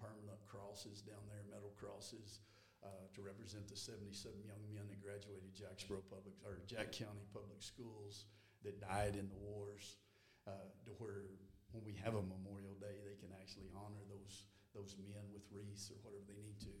permanent 0.00 0.40
crosses 0.48 1.04
down 1.04 1.20
there, 1.28 1.44
metal 1.52 1.76
crosses, 1.76 2.40
uh, 2.80 3.04
to 3.12 3.20
represent 3.20 3.68
the 3.68 3.76
77 3.76 4.32
young 4.48 4.64
men 4.72 4.88
that 4.88 5.04
graduated 5.04 5.52
Jacksboro 5.52 6.00
Public 6.08 6.32
or 6.48 6.64
Jack 6.64 6.96
County 6.96 7.28
Public 7.36 7.60
Schools 7.60 8.24
that 8.64 8.80
died 8.80 9.20
in 9.20 9.28
the 9.28 9.36
wars. 9.36 10.00
Uh, 10.48 10.66
to 10.88 10.90
where 10.98 11.28
when 11.70 11.84
we 11.86 11.94
have 12.02 12.18
a 12.18 12.24
Memorial 12.24 12.74
Day, 12.82 12.98
they 13.06 13.14
can 13.20 13.30
actually 13.38 13.68
honor 13.78 14.02
those 14.08 14.48
those 14.72 14.96
men 14.96 15.22
with 15.30 15.44
wreaths 15.52 15.92
or 15.92 16.00
whatever 16.00 16.24
they 16.24 16.40
need 16.40 16.56
to 16.56 16.72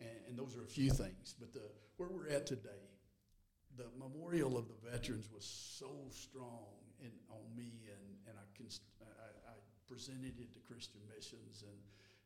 and, 0.00 0.16
and 0.28 0.38
those 0.38 0.56
are 0.56 0.62
a 0.62 0.70
few 0.70 0.90
things. 0.90 1.34
But 1.38 1.52
the 1.52 1.62
where 1.96 2.08
we're 2.08 2.32
at 2.32 2.46
today, 2.46 2.82
the 3.76 3.88
memorial 3.96 4.58
of 4.58 4.68
the 4.68 4.78
veterans 4.90 5.30
was 5.32 5.44
so 5.44 5.92
strong 6.10 6.72
in, 7.00 7.12
on 7.30 7.44
me, 7.54 7.88
and, 7.88 8.04
and 8.28 8.34
I, 8.36 8.46
cons- 8.56 8.84
I, 9.00 9.52
I 9.52 9.54
presented 9.88 10.36
it 10.40 10.52
to 10.56 10.60
Christian 10.66 11.00
missions, 11.08 11.62
and, 11.62 11.78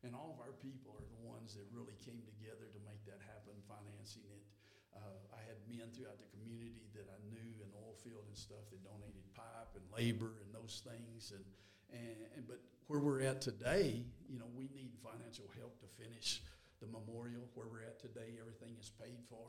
and 0.02 0.12
all 0.14 0.32
of 0.32 0.40
our 0.40 0.54
people 0.58 0.94
are 0.96 1.06
the 1.06 1.22
ones 1.26 1.54
that 1.54 1.66
really 1.70 1.96
came 2.02 2.22
together 2.24 2.66
to 2.72 2.80
make 2.88 3.02
that 3.04 3.20
happen, 3.26 3.54
financing 3.66 4.26
it. 4.32 4.44
Uh, 4.96 5.36
I 5.36 5.42
had 5.44 5.60
men 5.68 5.92
throughout 5.92 6.16
the 6.16 6.30
community 6.32 6.88
that 6.96 7.04
I 7.10 7.18
knew 7.28 7.52
in 7.60 7.68
oil 7.76 7.94
field 8.00 8.24
and 8.24 8.36
stuff 8.36 8.64
that 8.72 8.80
donated 8.80 9.26
pipe 9.36 9.76
and 9.76 9.84
labor 9.92 10.40
and 10.40 10.48
those 10.56 10.80
things, 10.82 11.36
and, 11.36 11.44
and, 11.92 12.16
and 12.32 12.42
but 12.48 12.64
where 12.88 13.02
we're 13.02 13.22
at 13.22 13.42
today, 13.42 14.02
you 14.30 14.38
know, 14.38 14.48
we 14.54 14.70
need 14.72 14.94
financial 15.02 15.50
help 15.58 15.76
to 15.82 15.88
finish 16.00 16.40
the 16.80 16.86
memorial 16.86 17.48
where 17.54 17.66
we're 17.68 17.82
at 17.82 18.00
today. 18.00 18.36
Everything 18.40 18.76
is 18.80 18.90
paid 19.00 19.20
for, 19.28 19.48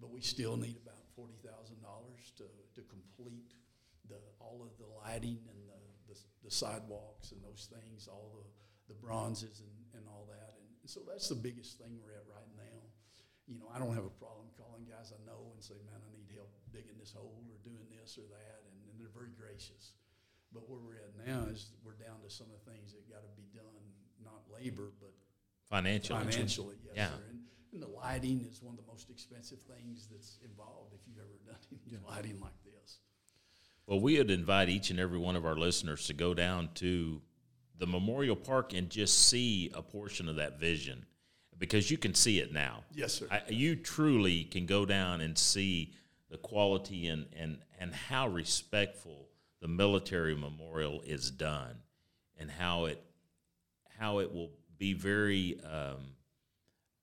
but 0.00 0.10
we 0.10 0.20
still 0.20 0.56
need 0.56 0.76
about 0.82 1.02
forty 1.16 1.38
thousand 1.42 1.80
dollars 1.82 2.32
to 2.38 2.44
to 2.74 2.82
complete 2.88 3.54
the 4.08 4.20
all 4.38 4.60
of 4.62 4.76
the 4.78 4.88
lighting 5.02 5.40
and 5.48 5.58
the, 5.66 6.12
the, 6.12 6.16
the 6.44 6.50
sidewalks 6.50 7.32
and 7.32 7.40
those 7.42 7.68
things, 7.72 8.08
all 8.08 8.30
the 8.36 8.46
the 8.92 8.96
bronzes 9.00 9.64
and, 9.64 9.72
and 9.96 10.04
all 10.12 10.28
that. 10.28 10.60
And, 10.60 10.68
and 10.84 10.90
so 10.90 11.00
that's 11.08 11.32
the 11.32 11.40
biggest 11.40 11.80
thing 11.80 11.96
we're 12.04 12.12
at 12.12 12.28
right 12.28 12.52
now. 12.52 12.80
You 13.48 13.56
know, 13.56 13.68
I 13.72 13.80
don't 13.80 13.96
have 13.96 14.04
a 14.04 14.16
problem 14.20 14.48
calling 14.56 14.84
guys 14.84 15.12
I 15.12 15.20
know 15.24 15.52
and 15.52 15.60
say, 15.60 15.76
man, 15.88 16.00
I 16.00 16.08
need 16.12 16.28
help 16.32 16.52
digging 16.72 16.96
this 17.00 17.12
hole 17.12 17.44
or 17.48 17.56
doing 17.64 17.88
this 17.92 18.16
or 18.20 18.24
that, 18.28 18.60
and, 18.68 18.76
and 18.88 18.94
they're 19.00 19.12
very 19.12 19.32
gracious. 19.36 19.96
But 20.52 20.68
where 20.68 20.80
we're 20.80 21.00
at 21.00 21.12
now 21.24 21.48
is 21.48 21.72
we're 21.80 21.96
down 21.96 22.20
to 22.24 22.30
some 22.32 22.48
of 22.52 22.60
the 22.60 22.64
things 22.68 22.92
that 22.92 23.04
got 23.08 23.24
to 23.24 23.32
be 23.36 23.48
done, 23.56 23.84
not 24.20 24.44
labor, 24.52 24.92
but 25.00 25.12
Financially, 25.70 26.18
financially. 26.24 26.76
Yes, 26.86 26.94
Yeah. 26.96 27.08
sir. 27.08 27.22
And, 27.30 27.40
and 27.72 27.82
the 27.82 27.88
lighting 27.88 28.46
is 28.48 28.62
one 28.62 28.74
of 28.78 28.84
the 28.84 28.90
most 28.90 29.10
expensive 29.10 29.58
things 29.62 30.08
that's 30.10 30.38
involved 30.44 30.94
if 30.94 31.00
you've 31.06 31.18
ever 31.18 31.38
done 31.46 31.80
any 31.88 31.98
lighting 32.08 32.40
like 32.40 32.52
this. 32.64 32.98
Well, 33.86 34.00
we 34.00 34.16
would 34.18 34.30
invite 34.30 34.68
each 34.68 34.90
and 34.90 34.98
every 35.00 35.18
one 35.18 35.36
of 35.36 35.44
our 35.44 35.56
listeners 35.56 36.06
to 36.06 36.14
go 36.14 36.32
down 36.34 36.70
to 36.76 37.20
the 37.78 37.86
Memorial 37.86 38.36
Park 38.36 38.72
and 38.72 38.88
just 38.88 39.26
see 39.28 39.70
a 39.74 39.82
portion 39.82 40.28
of 40.28 40.36
that 40.36 40.58
vision 40.58 41.04
because 41.58 41.90
you 41.90 41.98
can 41.98 42.14
see 42.14 42.38
it 42.38 42.52
now. 42.52 42.84
Yes, 42.94 43.14
sir. 43.14 43.26
I, 43.30 43.42
you 43.48 43.76
truly 43.76 44.44
can 44.44 44.66
go 44.66 44.86
down 44.86 45.20
and 45.20 45.36
see 45.36 45.92
the 46.30 46.38
quality 46.38 47.08
and, 47.08 47.26
and, 47.38 47.58
and 47.78 47.94
how 47.94 48.28
respectful 48.28 49.28
the 49.60 49.68
military 49.68 50.34
memorial 50.34 51.02
is 51.06 51.30
done 51.30 51.76
and 52.38 52.50
how 52.50 52.86
it 52.86 53.02
how 53.98 54.18
it 54.18 54.32
will 54.32 54.50
be 54.78 54.92
very 54.92 55.60
um, 55.64 56.14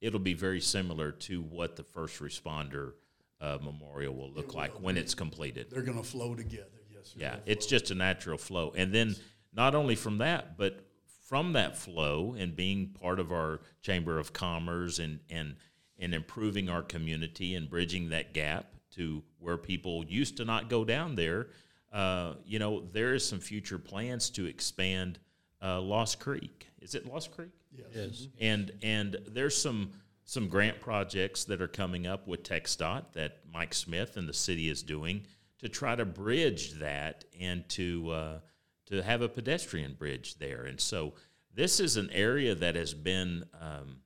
it'll 0.01 0.19
be 0.19 0.33
very 0.33 0.61
similar 0.61 1.11
to 1.11 1.41
what 1.41 1.75
the 1.75 1.83
first 1.83 2.19
responder 2.19 2.93
uh, 3.39 3.57
memorial 3.61 4.13
will 4.15 4.31
look 4.31 4.53
like 4.53 4.71
when 4.81 4.97
it's 4.97 5.15
completed. 5.15 5.67
They're 5.69 5.81
going 5.81 5.97
to 5.97 6.03
flow 6.03 6.35
together. 6.35 6.67
Yes. 6.93 7.13
Yeah, 7.17 7.37
it's 7.45 7.65
just 7.65 7.91
a 7.91 7.95
natural 7.95 8.37
flow. 8.37 8.73
And 8.75 8.93
then 8.93 9.15
not 9.53 9.73
only 9.75 9.95
from 9.95 10.19
that, 10.19 10.57
but 10.57 10.85
from 11.25 11.53
that 11.53 11.77
flow 11.77 12.35
and 12.37 12.55
being 12.55 12.87
part 12.87 13.19
of 13.19 13.31
our 13.31 13.61
Chamber 13.81 14.19
of 14.19 14.33
Commerce 14.33 14.99
and 14.99 15.19
and 15.29 15.55
and 15.97 16.13
improving 16.13 16.67
our 16.67 16.81
community 16.81 17.55
and 17.55 17.69
bridging 17.69 18.09
that 18.09 18.33
gap 18.33 18.65
to 18.95 19.23
where 19.39 19.57
people 19.57 20.03
used 20.05 20.37
to 20.37 20.45
not 20.45 20.69
go 20.69 20.83
down 20.83 21.15
there. 21.15 21.47
Uh, 21.91 22.33
you 22.45 22.59
know, 22.59 22.83
there 22.91 23.13
is 23.13 23.27
some 23.27 23.39
future 23.39 23.77
plans 23.77 24.29
to 24.31 24.45
expand 24.45 25.19
uh, 25.61 25.79
Lost 25.79 26.19
Creek. 26.19 26.67
Is 26.81 26.95
it 26.95 27.05
Lost 27.05 27.31
Creek? 27.31 27.51
Yes. 27.71 27.85
Yes. 27.95 28.27
and 28.39 28.71
and 28.81 29.17
there's 29.27 29.55
some 29.55 29.91
some 30.23 30.47
grant 30.47 30.79
projects 30.79 31.43
that 31.45 31.61
are 31.61 31.67
coming 31.67 32.07
up 32.07 32.27
with 32.27 32.43
TxDOT 32.43 33.13
that 33.13 33.39
Mike 33.51 33.73
Smith 33.73 34.17
and 34.17 34.29
the 34.29 34.33
city 34.33 34.69
is 34.69 34.81
doing 34.81 35.25
to 35.59 35.69
try 35.69 35.95
to 35.95 36.05
bridge 36.05 36.73
that 36.73 37.25
and 37.39 37.67
to 37.69 38.11
uh, 38.11 38.39
to 38.87 39.01
have 39.01 39.21
a 39.21 39.29
pedestrian 39.29 39.93
bridge 39.93 40.35
there. 40.35 40.63
And 40.63 40.79
so 40.79 41.13
this 41.53 41.79
is 41.79 41.97
an 41.97 42.09
area 42.11 42.55
that 42.55 42.75
has 42.75 42.93
been 42.93 43.45
um, 43.59 43.97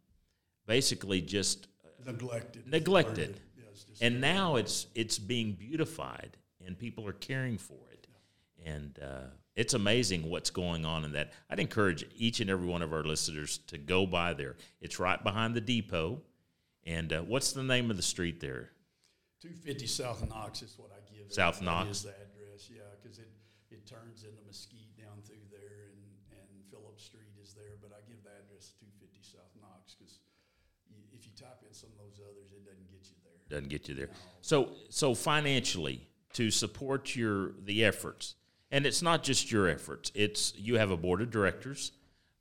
basically 0.66 1.22
just 1.22 1.68
neglected. 2.05 2.68
neglected, 2.72 3.39
Yes, 3.57 3.86
and 4.01 4.22
now 4.22 4.55
it's 4.55 4.88
it's 4.95 5.20
being 5.20 5.53
beautified, 5.53 6.38
and 6.66 6.78
people 6.78 7.07
are 7.07 7.13
caring 7.13 7.57
for 7.57 7.78
it, 7.91 8.07
and 8.66 8.99
uh, 9.01 9.28
it's 9.56 9.74
amazing 9.74 10.30
what's 10.30 10.49
going 10.49 10.86
on 10.86 11.06
in 11.06 11.14
that. 11.14 11.32
I'd 11.49 11.60
encourage 11.60 12.06
each 12.18 12.39
and 12.39 12.49
every 12.49 12.68
one 12.68 12.82
of 12.82 12.91
our 12.93 13.03
listeners 13.03 13.60
to 13.68 13.78
go 13.78 14.06
by 14.06 14.34
there. 14.34 14.56
It's 14.82 14.99
right 14.99 15.22
behind 15.24 15.56
the 15.56 15.62
depot, 15.62 16.22
and 16.86 17.12
uh, 17.14 17.22
what's 17.22 17.53
the 17.53 17.64
name 17.64 17.89
of 17.89 17.97
the 17.97 18.03
street 18.03 18.39
there? 18.39 18.72
250 19.41 19.88
South 19.88 20.28
Knox 20.30 20.62
is 20.62 20.74
what 20.78 20.91
I 20.91 20.99
give. 21.14 21.26
it. 21.28 21.34
South 21.34 21.60
That 21.60 21.66
Knox. 21.66 21.89
is 21.89 22.03
the 22.03 22.10
address, 22.10 22.70
yeah, 22.74 22.82
because 23.01 23.20
it, 23.20 23.30
it 23.72 23.86
turns 23.86 24.24
into 24.24 24.41
Mesquite 24.47 24.95
down 24.97 25.22
through 25.24 25.43
there, 25.51 25.91
and, 25.93 26.39
and 26.39 26.47
Phillips 26.72 27.03
Street 27.03 27.30
is 27.41 27.53
there, 27.53 27.78
but 27.82 27.91
I 27.91 28.01
give 28.10 28.24
the 28.24 28.30
address 28.32 28.74
250 28.80 29.20
South 29.22 29.51
Knox, 29.62 29.95
because 29.95 30.20
if 31.14 31.26
you 31.26 31.32
type 31.39 31.62
in 31.68 31.74
some 31.74 31.89
of 31.93 31.97
those 31.97 32.20
others, 32.20 32.51
it 32.51 32.66
doesn't 32.66 32.89
get 32.91 33.06
you 33.08 33.16
there. 33.24 33.39
Doesn't 33.49 33.70
get 33.70 33.88
you 33.88 33.95
there. 33.95 34.10
So 34.41 34.72
so 34.89 35.14
financially 35.16 36.08
to 36.34 36.49
support 36.51 37.16
your 37.16 37.51
the 37.64 37.86
efforts, 37.86 38.36
and 38.76 38.86
it's 38.86 39.01
not 39.01 39.23
just 39.23 39.53
your 39.53 39.69
efforts. 39.69 40.11
It's 40.13 40.53
you 40.57 40.78
have 40.78 40.91
a 40.91 40.97
board 40.97 41.21
of 41.21 41.32
directors, 41.32 41.93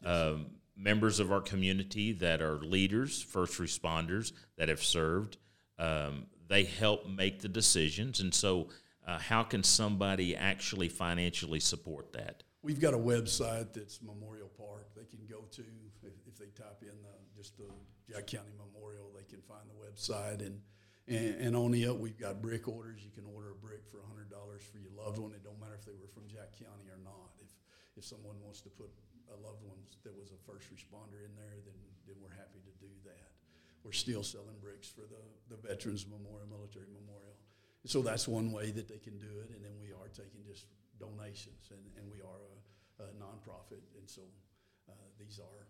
um, 0.04 0.46
members 0.76 1.20
of 1.20 1.30
our 1.30 1.40
community 1.40 2.10
that 2.14 2.42
are 2.42 2.56
leaders, 2.56 3.22
first 3.22 3.60
responders 3.60 4.32
that 4.58 4.68
have 4.68 4.82
served. 4.82 5.36
Um, 5.78 6.26
they 6.48 6.64
help 6.64 7.08
make 7.08 7.40
the 7.40 7.48
decisions, 7.48 8.18
and 8.18 8.34
so 8.34 8.70
uh, 9.06 9.16
how 9.20 9.44
can 9.44 9.62
somebody 9.62 10.34
actually 10.34 10.88
financially 10.88 11.60
support 11.60 12.12
that? 12.14 12.42
We've 12.62 12.80
got 12.80 12.94
a 12.94 12.98
website 12.98 13.72
that's 13.72 14.02
Memorial 14.02 14.50
Park. 14.58 14.88
They 14.96 15.04
can 15.04 15.24
go 15.30 15.44
to 15.52 15.62
if, 16.02 16.14
if 16.26 16.36
they 16.36 16.46
type 16.46 16.82
in 16.82 17.00
the, 17.00 17.40
just 17.40 17.56
the 17.56 17.70
Jack 18.12 18.26
County 18.26 18.50
Memorial, 18.58 19.12
they 19.16 19.22
can 19.22 19.40
find 19.42 19.62
the 19.68 19.86
website 19.86 20.44
and. 20.44 20.58
And, 21.06 21.52
and 21.52 21.52
on 21.56 21.70
the 21.70 21.84
up, 21.88 21.98
we've 22.00 22.16
got 22.16 22.40
brick 22.40 22.68
orders. 22.68 23.04
You 23.04 23.12
can 23.12 23.28
order 23.34 23.52
a 23.52 23.58
brick 23.60 23.84
for 23.92 24.00
hundred 24.08 24.32
dollars 24.32 24.64
for 24.64 24.80
your 24.80 24.92
loved 24.96 25.20
one. 25.20 25.32
It 25.36 25.44
don't 25.44 25.60
matter 25.60 25.76
if 25.76 25.84
they 25.84 25.96
were 25.96 26.08
from 26.08 26.24
Jack 26.28 26.56
County 26.56 26.88
or 26.88 27.00
not. 27.04 27.36
If 27.44 27.52
if 27.96 28.04
someone 28.04 28.40
wants 28.40 28.64
to 28.64 28.70
put 28.72 28.88
a 29.28 29.36
loved 29.44 29.62
one 29.62 29.78
that 30.02 30.16
was 30.16 30.32
a 30.32 30.40
first 30.48 30.72
responder 30.72 31.20
in 31.24 31.32
there, 31.36 31.60
then 31.64 31.76
then 32.08 32.16
we're 32.24 32.32
happy 32.32 32.64
to 32.64 32.74
do 32.80 32.90
that. 33.04 33.36
We're 33.84 33.92
still 33.92 34.24
selling 34.24 34.56
bricks 34.64 34.88
for 34.88 35.04
the 35.04 35.20
the 35.52 35.60
Veterans 35.60 36.08
Memorial, 36.08 36.48
Military 36.48 36.88
Memorial. 36.88 37.36
So 37.84 38.00
that's 38.00 38.24
one 38.24 38.48
way 38.48 38.72
that 38.72 38.88
they 38.88 38.96
can 38.96 39.20
do 39.20 39.44
it. 39.44 39.52
And 39.52 39.60
then 39.60 39.76
we 39.76 39.92
are 39.92 40.08
taking 40.08 40.40
just 40.48 40.64
donations, 40.96 41.68
and, 41.68 41.84
and 42.00 42.08
we 42.08 42.24
are 42.24 42.40
a, 42.48 42.56
a 43.04 43.06
nonprofit, 43.20 43.84
and 44.00 44.08
so 44.08 44.24
uh, 44.88 45.08
these 45.20 45.36
are 45.36 45.68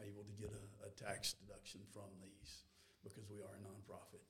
able 0.00 0.24
to 0.24 0.34
get 0.40 0.48
a, 0.56 0.88
a 0.88 0.90
tax 0.96 1.36
deduction 1.36 1.84
from 1.92 2.08
these 2.24 2.64
because 3.04 3.28
we 3.28 3.44
are 3.44 3.52
a 3.52 3.60
nonprofit. 3.60 4.24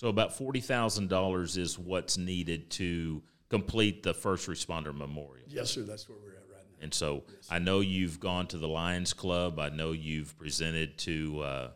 So 0.00 0.08
about 0.08 0.32
forty 0.32 0.60
thousand 0.60 1.10
dollars 1.10 1.58
is 1.58 1.78
what's 1.78 2.16
needed 2.16 2.70
to 2.70 3.22
complete 3.50 4.02
the 4.02 4.14
first 4.14 4.48
responder 4.48 4.94
memorial. 4.96 5.44
Yes, 5.46 5.72
sir. 5.72 5.82
That's 5.82 6.08
where 6.08 6.16
we're 6.16 6.30
at 6.30 6.44
right 6.50 6.64
now. 6.70 6.84
And 6.84 6.94
so 6.94 7.24
I 7.50 7.58
know 7.58 7.80
you've 7.80 8.18
gone 8.18 8.46
to 8.46 8.56
the 8.56 8.66
Lions 8.66 9.12
Club. 9.12 9.58
I 9.58 9.68
know 9.68 9.92
you've 9.92 10.38
presented 10.38 10.96
to 11.00 11.42
uh, 11.42 11.70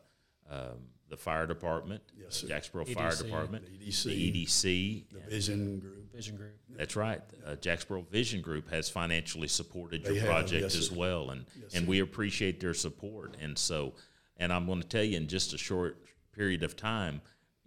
um, 0.50 0.60
the 1.10 1.18
fire 1.18 1.46
department, 1.46 2.02
Yes, 2.18 2.36
sir. 2.36 2.46
Jacksboro 2.46 2.86
Fire 2.86 3.14
Department, 3.14 3.66
The 3.66 3.90
EDC. 3.90 4.04
the 4.04 4.46
EDC. 4.46 5.04
The 5.12 5.20
Vision 5.28 5.78
Group. 5.78 6.10
Vision 6.14 6.36
Group. 6.38 6.54
That's 6.78 6.96
right. 6.96 7.20
Uh, 7.46 7.56
Jacksboro 7.56 8.06
Vision 8.10 8.40
Group 8.40 8.70
has 8.70 8.88
financially 8.88 9.48
supported 9.48 10.02
your 10.02 10.14
have, 10.20 10.24
project 10.30 10.62
yes, 10.62 10.76
as 10.76 10.88
sir. 10.88 10.94
well, 10.94 11.28
and 11.28 11.44
Yes, 11.60 11.74
and 11.74 11.84
sir. 11.84 11.90
we 11.90 12.00
appreciate 12.00 12.58
their 12.58 12.72
support. 12.72 13.36
And 13.38 13.58
so, 13.58 13.92
and 14.38 14.50
I'm 14.50 14.64
going 14.64 14.80
to 14.80 14.88
tell 14.88 15.04
you 15.04 15.18
in 15.18 15.28
just 15.28 15.52
a 15.52 15.58
short 15.58 15.98
period 16.32 16.62
of 16.62 16.74
time, 16.74 17.20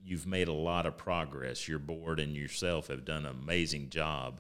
you've 0.08 0.26
made 0.26 0.48
a 0.48 0.54
lot 0.54 0.86
of 0.86 0.98
progress. 0.98 1.68
Your 1.68 1.80
board 1.80 2.20
and 2.20 2.36
yourself 2.36 2.88
have 2.88 3.04
done 3.06 3.26
an 3.26 3.36
amazing 3.44 3.90
job. 3.90 4.40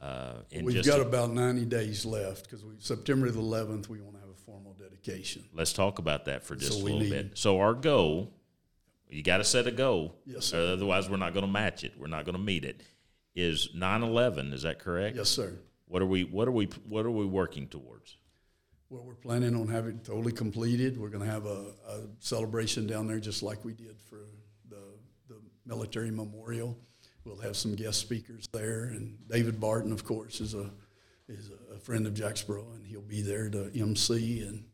Uh, 0.00 0.38
in 0.50 0.64
We've 0.64 0.84
got 0.84 1.00
about 1.00 1.30
90 1.32 1.64
days 1.66 2.04
left 2.04 2.44
because 2.44 2.64
we, 2.64 2.74
September 2.78 3.30
the 3.30 3.40
11th, 3.40 3.88
we 3.88 4.00
want 4.00 4.14
to 4.16 4.20
have 4.20 4.30
a 4.30 4.34
formal 4.34 4.74
dedication. 4.74 5.44
let's 5.54 5.72
talk 5.72 5.98
about 6.00 6.24
that 6.24 6.42
for 6.42 6.56
just 6.56 6.72
So 6.72 6.78
a 6.78 6.82
little 6.82 7.00
need- 7.00 7.10
bit. 7.10 7.30
So 7.38 7.60
our 7.60 7.74
goal, 7.74 8.32
you 9.08 9.22
got 9.22 9.36
to 9.38 9.44
set 9.44 9.66
a 9.66 9.70
goal. 9.70 10.16
Yes, 10.26 10.46
sir. 10.46 10.72
Otherwise, 10.72 11.08
we're 11.08 11.18
not 11.18 11.34
going 11.34 11.46
to 11.46 11.52
match 11.52 11.84
it. 11.84 11.92
We're 11.98 12.06
not 12.08 12.24
going 12.24 12.34
to 12.36 12.42
meet 12.42 12.64
it. 12.64 12.80
Is 13.34 13.68
9/11? 13.76 14.52
Is 14.52 14.62
that 14.62 14.78
correct? 14.78 15.16
Yes, 15.16 15.28
sir. 15.28 15.58
What 15.86 16.02
are 16.02 16.06
we? 16.06 16.24
What 16.24 16.48
are 16.48 16.52
we? 16.52 16.66
What 16.88 17.06
are 17.06 17.10
we 17.10 17.24
working 17.24 17.68
towards? 17.68 18.16
Well, 18.90 19.04
we're 19.04 19.14
planning 19.14 19.54
on 19.54 19.68
having 19.68 19.96
it 19.96 20.04
totally 20.04 20.32
completed. 20.32 20.98
We're 20.98 21.08
going 21.10 21.24
to 21.24 21.30
have 21.30 21.46
a, 21.46 21.66
a 21.88 22.00
celebration 22.18 22.86
down 22.86 23.06
there 23.06 23.20
just 23.20 23.42
like 23.42 23.64
we 23.64 23.72
did 23.72 23.96
for 24.10 24.18
military 25.66 26.10
memorial. 26.10 26.76
We'll 27.24 27.38
have 27.38 27.56
some 27.56 27.74
guest 27.74 28.00
speakers 28.00 28.46
there, 28.52 28.84
and 28.84 29.16
David 29.28 29.60
Barton, 29.60 29.92
of 29.92 30.04
course, 30.04 30.40
is 30.40 30.54
a 30.54 30.70
is 31.28 31.50
a 31.74 31.78
friend 31.78 32.06
of 32.06 32.14
Jacksboro, 32.14 32.66
and 32.74 32.84
he'll 32.86 33.00
be 33.00 33.22
there 33.22 33.48
to 33.48 33.70
MC 33.74 34.42
and, 34.42 34.64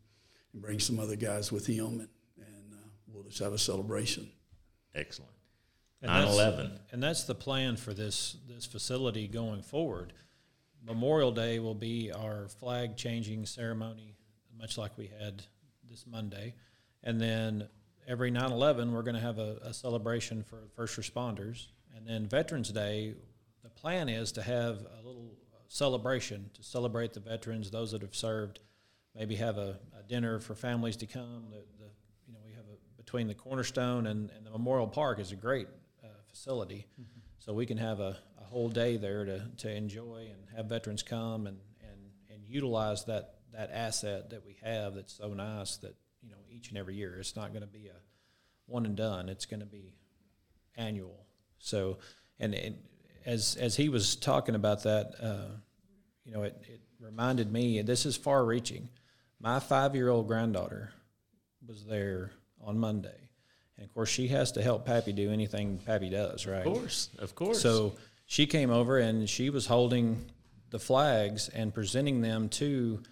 and 0.53 0.63
bring 0.63 0.81
some 0.81 0.99
other 0.99 1.17
guys 1.17 1.53
with 1.53 1.67
him, 1.67 2.01
and, 2.01 2.09
and 2.39 2.73
uh, 2.73 2.89
we'll 3.07 3.23
just 3.25 3.39
have 3.39 3.53
a 3.53 3.59
celebration. 3.59 4.31
Excellent. 4.95 5.31
And 6.03 6.11
9/11. 6.11 6.79
And 6.93 7.03
that's 7.03 7.25
the 7.25 7.35
plan 7.35 7.77
for 7.77 7.93
this, 7.93 8.37
this 8.49 8.65
facility 8.67 9.29
going 9.29 9.63
forward. 9.63 10.13
Memorial 10.85 11.33
Day 11.33 11.59
will 11.59 11.75
be 11.75 12.13
our 12.13 12.49
flag 12.49 12.97
changing 12.97 13.47
ceremony, 13.47 14.17
much 14.57 14.79
like 14.79 14.97
we 14.97 15.11
had 15.21 15.43
this 15.89 16.07
Monday. 16.07 16.55
And 17.03 17.21
then 17.21 17.69
every 18.09 18.31
9 18.31 18.51
11, 18.51 18.93
we're 18.93 19.03
going 19.03 19.15
to 19.15 19.21
have 19.21 19.39
a, 19.39 19.59
a 19.63 19.75
celebration 19.75 20.43
for 20.43 20.57
first 20.75 20.99
responders. 20.99 21.67
And 21.95 22.07
then 22.07 22.27
Veterans 22.27 22.71
Day, 22.71 23.15
the 23.63 23.69
plan 23.69 24.09
is 24.09 24.33
to 24.33 24.43
have 24.43 24.79
a 24.79 25.07
little 25.07 25.35
celebration 25.69 26.49
to 26.55 26.63
celebrate 26.63 27.13
the 27.13 27.21
veterans, 27.21 27.71
those 27.71 27.93
that 27.93 28.01
have 28.01 28.17
served. 28.17 28.61
Maybe 29.15 29.37
have 29.37 29.59
a, 29.59 29.79
a 29.99 30.03
dinner 30.09 30.39
for 30.39 30.55
families 30.55 30.97
to 30.99 31.07
come. 31.07 31.49
The, 31.51 31.57
the, 31.79 31.91
you 32.27 32.33
know, 32.33 32.41
we 32.47 32.53
have 32.53 32.65
a, 32.65 33.03
between 33.03 33.27
the 33.27 33.35
Cornerstone 33.35 34.07
and, 34.07 34.31
and 34.31 34.47
the 34.47 34.51
Memorial 34.51 34.89
Park 34.89 35.19
is 35.19 35.33
a 35.33 35.37
great 35.37 35.69
uh, 36.03 36.09
facility. 36.31 36.87
So 37.41 37.53
we 37.53 37.67
can 37.67 37.77
have 37.77 38.01
a, 38.01 38.17
a 38.41 38.45
whole 38.45 38.69
day 38.69 38.97
there 38.97 39.25
to, 39.25 39.43
to 39.59 39.71
enjoy 39.71 40.29
and 40.31 40.57
have 40.57 40.67
veterans 40.67 41.03
come 41.03 41.47
and, 41.47 41.59
and, 41.83 42.01
and 42.31 42.43
utilize 42.47 43.05
that, 43.05 43.35
that 43.53 43.71
asset 43.73 44.31
that 44.31 44.47
we 44.47 44.57
have 44.63 44.95
that's 44.95 45.15
so 45.15 45.35
nice 45.35 45.77
that, 45.79 45.95
each 46.59 46.69
and 46.71 46.79
every 46.79 46.97
year. 46.97 47.17
It's 47.19 47.37
not 47.37 47.53
going 47.53 47.63
to 47.63 47.69
be 47.69 47.87
a 47.87 47.97
one 48.67 48.85
and 48.85 48.97
done. 48.97 49.29
It's 49.29 49.47
going 49.47 49.61
to 49.61 49.67
be 49.67 49.95
annual. 50.77 51.27
So, 51.59 51.99
and, 52.39 52.77
as, 53.25 53.57
as 53.61 53.77
he 53.77 53.89
was 53.89 54.17
talking 54.17 54.55
about 54.55 54.83
that, 54.85 55.13
uh, 55.23 55.57
you 56.25 56.33
know, 56.33 56.43
it, 56.43 56.57
it 56.69 56.81
reminded 57.01 57.53
me, 57.53 57.79
and 57.79 57.89
this 57.89 58.07
is 58.07 58.17
far 58.17 58.45
reaching. 58.45 58.89
My 59.41 59.61
five 59.61 59.95
year 59.95 60.09
old 60.09 60.27
granddaughter 60.27 60.93
was 61.67 61.85
there 61.85 62.33
on 62.61 62.79
Monday. 62.79 63.31
And 63.77 63.87
of 63.87 63.95
course, 63.95 64.09
she 64.09 64.29
has 64.29 64.53
to 64.53 64.63
help 64.63 64.85
Pappy 64.85 65.13
do 65.13 65.31
anything 65.31 65.79
Pappy 65.79 66.11
does, 66.11 66.47
right? 66.47 66.67
Of 66.67 66.73
course, 66.73 67.11
of 67.19 67.35
course. 67.35 67.61
So 67.61 67.95
she 68.27 68.47
came 68.47 68.71
over 68.71 68.99
and 68.99 69.29
she 69.29 69.51
was 69.51 69.67
holding 69.67 70.25
the 70.71 70.81
flags 70.81 71.49
and 71.49 71.73
presenting 71.73 72.21
them 72.21 72.49
to 72.49 73.03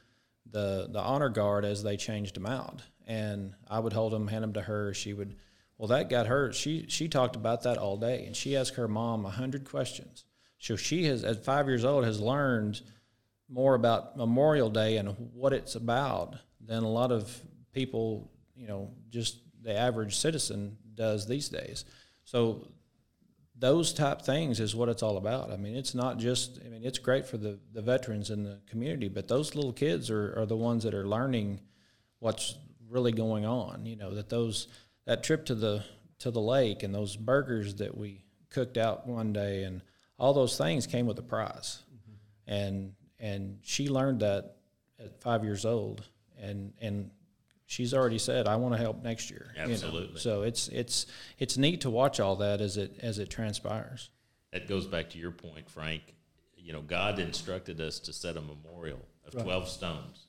the 0.50 0.88
the 0.90 1.00
honor 1.00 1.28
guard 1.28 1.64
as 1.64 1.82
they 1.82 1.96
changed 1.96 2.34
them 2.34 2.46
out. 2.46 2.82
And 3.06 3.54
I 3.68 3.78
would 3.78 3.92
hold 3.92 4.12
them, 4.12 4.28
hand 4.28 4.42
them 4.42 4.54
to 4.54 4.62
her. 4.62 4.92
She 4.92 5.12
would, 5.12 5.36
well, 5.78 5.88
that 5.88 6.10
got 6.10 6.26
her. 6.26 6.52
She 6.52 6.86
she 6.88 7.08
talked 7.08 7.36
about 7.36 7.62
that 7.62 7.78
all 7.78 7.96
day, 7.96 8.24
and 8.26 8.34
she 8.34 8.56
asked 8.56 8.74
her 8.74 8.88
mom 8.88 9.24
a 9.24 9.30
hundred 9.30 9.68
questions. 9.68 10.24
So 10.58 10.76
she 10.76 11.04
has, 11.04 11.22
at 11.22 11.44
five 11.44 11.68
years 11.68 11.84
old, 11.84 12.04
has 12.04 12.20
learned 12.20 12.80
more 13.48 13.74
about 13.74 14.16
Memorial 14.16 14.70
Day 14.70 14.96
and 14.96 15.14
what 15.34 15.52
it's 15.52 15.74
about 15.74 16.36
than 16.60 16.82
a 16.82 16.88
lot 16.88 17.12
of 17.12 17.40
people, 17.72 18.30
you 18.56 18.66
know, 18.66 18.90
just 19.10 19.38
the 19.62 19.76
average 19.76 20.16
citizen 20.16 20.76
does 20.94 21.26
these 21.26 21.48
days. 21.48 21.84
So 22.24 22.66
those 23.58 23.92
type 23.92 24.22
things 24.22 24.60
is 24.60 24.74
what 24.74 24.88
it's 24.88 25.02
all 25.02 25.16
about. 25.16 25.52
I 25.52 25.56
mean, 25.56 25.76
it's 25.76 25.94
not 25.94 26.18
just, 26.18 26.58
I 26.64 26.68
mean, 26.68 26.82
it's 26.84 26.98
great 26.98 27.26
for 27.26 27.36
the, 27.36 27.58
the 27.72 27.82
veterans 27.82 28.30
in 28.30 28.42
the 28.42 28.60
community, 28.68 29.08
but 29.08 29.28
those 29.28 29.54
little 29.54 29.72
kids 29.72 30.10
are, 30.10 30.38
are 30.38 30.46
the 30.46 30.56
ones 30.56 30.84
that 30.84 30.94
are 30.94 31.06
learning 31.06 31.60
what's 32.18 32.56
really 32.88 33.12
going 33.12 33.44
on. 33.44 33.86
You 33.86 33.96
know, 33.96 34.14
that 34.14 34.28
those, 34.28 34.68
that 35.06 35.22
trip 35.22 35.46
to 35.46 35.54
the, 35.54 35.84
to 36.20 36.30
the 36.30 36.40
lake 36.40 36.82
and 36.82 36.94
those 36.94 37.16
burgers 37.16 37.76
that 37.76 37.96
we 37.96 38.22
cooked 38.50 38.78
out 38.78 39.06
one 39.06 39.32
day 39.32 39.64
and 39.64 39.82
all 40.18 40.32
those 40.32 40.56
things 40.56 40.86
came 40.86 41.06
with 41.06 41.18
a 41.18 41.22
prize. 41.22 41.82
Mm-hmm. 41.94 42.52
And, 42.52 42.92
and 43.18 43.58
she 43.62 43.88
learned 43.88 44.20
that 44.20 44.56
at 44.98 45.20
five 45.20 45.44
years 45.44 45.64
old. 45.64 46.04
And, 46.40 46.72
and 46.80 47.10
she's 47.66 47.94
already 47.94 48.18
said, 48.18 48.46
I 48.46 48.56
want 48.56 48.74
to 48.74 48.80
help 48.80 49.02
next 49.02 49.30
year. 49.30 49.52
you 49.56 49.66
know. 49.66 49.72
Absolutely. 49.72 50.20
So 50.20 50.42
it's, 50.42 50.68
it's, 50.68 51.06
it's 51.38 51.56
neat 51.56 51.82
to 51.82 51.90
watch 51.90 52.20
all 52.20 52.36
that 52.36 52.60
as 52.60 52.76
it, 52.76 52.98
as 53.02 53.18
it 53.18 53.30
transpires. 53.30 54.10
that 54.52 54.68
goes 54.68 54.86
back 54.86 55.10
to 55.10 55.18
your 55.18 55.32
point, 55.32 55.68
Frank. 55.68 56.02
You 56.56 56.72
know, 56.72 56.82
God 56.82 57.20
instructed 57.20 57.80
us 57.80 58.00
to 58.00 58.12
set 58.12 58.36
a 58.36 58.40
memorial 58.40 58.98
of 59.24 59.40
12 59.40 59.68
stones 59.68 60.25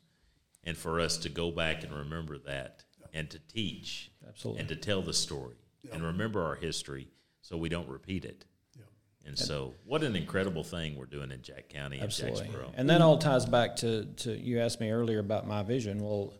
and 0.63 0.77
for 0.77 0.99
us 0.99 1.17
to 1.17 1.29
go 1.29 1.51
back 1.51 1.83
and 1.83 1.93
remember 1.93 2.37
that 2.37 2.83
and 3.13 3.29
to 3.29 3.39
teach 3.39 4.11
Absolutely. 4.27 4.59
and 4.59 4.69
to 4.69 4.75
tell 4.75 5.01
the 5.01 5.13
story 5.13 5.55
and 5.91 6.03
remember 6.03 6.43
our 6.43 6.55
history 6.55 7.07
so 7.41 7.55
we 7.57 7.69
don't 7.69 7.87
repeat 7.87 8.25
it. 8.25 8.45
And 9.27 9.37
so, 9.37 9.73
what 9.83 10.03
an 10.03 10.15
incredible 10.15 10.63
thing 10.63 10.95
we're 10.95 11.05
doing 11.05 11.31
in 11.31 11.41
Jack 11.41 11.67
County 11.67 11.97
and 11.97 12.05
Absolutely. 12.05 12.43
Jacksboro. 12.43 12.71
And 12.75 12.89
that 12.89 13.01
all 13.01 13.17
ties 13.17 13.45
back 13.45 13.75
to, 13.77 14.05
to 14.05 14.31
you 14.31 14.61
asked 14.61 14.79
me 14.79 14.89
earlier 14.89 15.19
about 15.19 15.45
my 15.45 15.63
vision. 15.63 15.99
Well, 15.99 16.33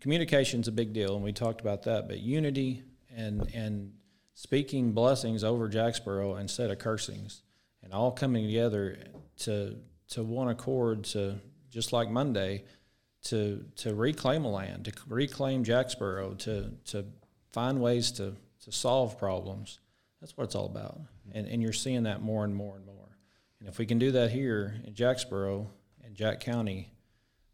communication's 0.00 0.68
a 0.68 0.72
big 0.72 0.92
deal, 0.92 1.16
and 1.16 1.24
we 1.24 1.32
talked 1.32 1.60
about 1.60 1.82
that. 1.84 2.06
But 2.06 2.20
unity 2.20 2.84
and 3.14 3.50
and 3.52 3.92
speaking 4.34 4.92
blessings 4.92 5.42
over 5.42 5.68
Jacksboro 5.68 6.36
instead 6.36 6.70
of 6.70 6.78
cursings, 6.78 7.42
and 7.82 7.92
all 7.92 8.12
coming 8.12 8.46
together 8.46 8.96
to 9.40 9.76
to 10.10 10.22
one 10.22 10.48
accord 10.48 11.02
to 11.04 11.40
just 11.70 11.92
like 11.92 12.08
Monday 12.08 12.64
to 13.24 13.64
to 13.76 13.94
reclaim 13.94 14.44
a 14.44 14.50
land, 14.50 14.86
to 14.86 14.92
reclaim 15.08 15.64
Jacksboro, 15.64 16.34
to 16.34 16.70
to 16.86 17.04
find 17.52 17.80
ways 17.80 18.10
to 18.12 18.34
to 18.64 18.72
solve 18.72 19.18
problems. 19.18 19.78
That's 20.20 20.36
what 20.36 20.44
it's 20.44 20.54
all 20.54 20.66
about, 20.66 21.00
and 21.32 21.46
and 21.46 21.62
you're 21.62 21.72
seeing 21.72 22.04
that 22.04 22.22
more 22.22 22.44
and 22.44 22.54
more 22.54 22.76
and 22.76 22.86
more. 22.86 22.96
And 23.58 23.68
if 23.68 23.78
we 23.78 23.86
can 23.86 23.98
do 23.98 24.12
that 24.12 24.30
here 24.30 24.74
in 24.84 24.94
Jacksboro 24.94 25.70
and 26.02 26.14
Jack 26.14 26.40
County, 26.40 26.92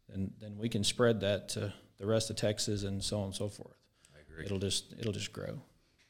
then 0.09 0.31
then 0.39 0.57
we 0.57 0.69
can 0.69 0.83
spread 0.83 1.21
that 1.21 1.49
to 1.49 1.73
the 1.97 2.05
rest 2.05 2.29
of 2.29 2.35
Texas 2.35 2.83
and 2.83 3.03
so 3.03 3.19
on 3.19 3.25
and 3.25 3.35
so 3.35 3.49
forth. 3.49 3.77
I 4.15 4.19
agree. 4.21 4.45
It'll 4.45 4.59
just 4.59 4.93
it'll 4.99 5.13
just 5.13 5.33
grow. 5.33 5.61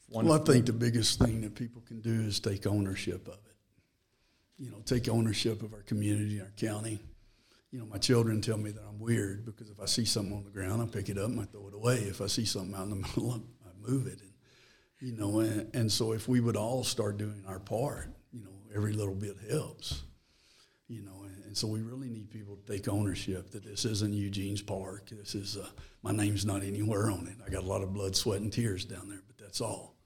One, 0.10 0.26
Well, 0.26 0.40
I 0.42 0.44
think 0.44 0.66
the 0.66 0.74
biggest 0.74 1.20
thing 1.20 1.42
that 1.42 1.56
people 1.56 1.82
can 1.82 2.00
do 2.00 2.22
is 2.22 2.40
take 2.40 2.66
ownership 2.66 3.28
of 3.28 3.34
it. 3.34 3.56
You 4.58 4.72
know, 4.72 4.82
take 4.86 5.10
ownership 5.10 5.62
of 5.64 5.74
our 5.74 5.82
community, 5.82 6.40
our 6.40 6.52
county. 6.56 7.00
You 7.72 7.80
know, 7.80 7.86
my 7.86 7.98
children 7.98 8.42
tell 8.42 8.58
me 8.58 8.72
that 8.72 8.84
I'm 8.88 9.00
weird 9.00 9.46
because 9.46 9.70
if 9.70 9.80
I 9.80 9.86
see 9.86 10.06
something 10.06 10.34
on 10.34 10.46
the 10.46 10.52
ground, 10.52 10.82
I 10.82 10.86
pick 10.86 11.10
it 11.10 11.18
up 11.18 11.30
and 11.30 11.40
I 11.42 11.44
throw 11.44 11.68
it 11.68 11.74
away. 11.74 11.98
If 11.98 12.22
I 12.22 12.28
see 12.28 12.46
something 12.46 12.74
out 12.74 12.84
in 12.84 12.90
the 12.90 12.96
middle, 13.16 13.32
I 13.34 13.90
move 13.90 14.08
it. 14.08 14.22
And, 14.22 14.32
you 15.00 15.18
know, 15.18 15.40
and, 15.40 15.70
and 15.76 15.92
so 15.92 16.14
if 16.14 16.28
we 16.28 16.40
would 16.40 16.56
all 16.56 16.84
start 16.84 17.18
doing 17.18 17.44
our 17.48 17.60
part, 17.60 18.10
you 18.32 18.44
know, 18.44 18.52
every 18.74 18.94
little 18.94 19.16
bit 19.16 19.36
helps. 19.50 20.04
You 20.88 21.02
know, 21.02 21.24
and, 21.26 21.44
and 21.44 21.58
so 21.58 21.68
we 21.68 21.82
really 21.82 22.08
need 22.08 22.30
people 22.30 22.56
to 22.56 22.72
take 22.72 22.88
ownership 22.88 23.52
that 23.52 23.66
this 23.66 23.84
isn't 23.84 24.14
Eugene's 24.14 24.62
park. 24.62 25.10
This 25.10 25.36
is 25.36 25.58
uh, 25.58 25.68
my 26.02 26.14
name's 26.14 26.46
not 26.46 26.64
anywhere 26.64 27.12
on 27.12 27.28
it. 27.28 27.36
I 27.46 27.50
got 27.50 27.64
a 27.64 27.68
lot 27.68 27.84
of 27.84 27.94
blood, 27.94 28.16
sweat, 28.16 28.40
and 28.40 28.54
tears 28.54 28.86
down 28.86 29.10
there, 29.10 29.22
but 29.28 29.38
that's 29.38 29.60
all. 29.60 29.98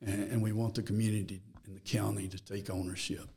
And, 0.00 0.30
and 0.30 0.42
we 0.42 0.52
want 0.52 0.76
the 0.76 0.82
community 0.82 1.42
and 1.66 1.74
the 1.74 1.80
county 1.80 2.28
to 2.28 2.38
take 2.38 2.70
ownership. 2.70 3.28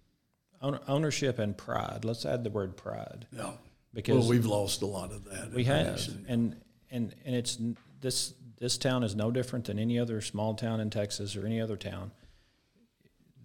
ownership 0.61 1.39
and 1.39 1.57
pride. 1.57 2.05
Let's 2.05 2.25
add 2.25 2.43
the 2.43 2.51
word 2.51 2.77
pride. 2.77 3.25
Yeah, 3.31 3.53
Because 3.93 4.19
well, 4.19 4.29
we've 4.29 4.45
lost 4.45 4.81
a 4.81 4.85
lot 4.85 5.11
of 5.11 5.25
that. 5.25 5.51
We 5.53 5.65
have, 5.65 6.01
and 6.27 6.55
and 6.89 7.13
and 7.25 7.35
it's 7.35 7.57
this 8.01 8.33
this 8.57 8.77
town 8.77 9.03
is 9.03 9.15
no 9.15 9.29
different 9.29 9.65
than 9.65 9.77
any 9.77 9.99
other 9.99 10.21
small 10.21 10.55
town 10.55 10.79
in 10.79 10.89
Texas 10.89 11.35
or 11.35 11.45
any 11.45 11.61
other 11.61 11.77
town. 11.77 12.11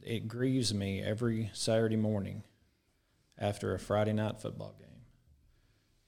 It 0.03 0.27
grieves 0.27 0.73
me 0.73 1.03
every 1.03 1.51
Saturday 1.53 1.97
morning 1.97 2.45
after 3.37 3.75
a 3.75 3.79
Friday 3.79 4.13
night 4.13 4.41
football 4.41 4.75
game, 4.79 5.03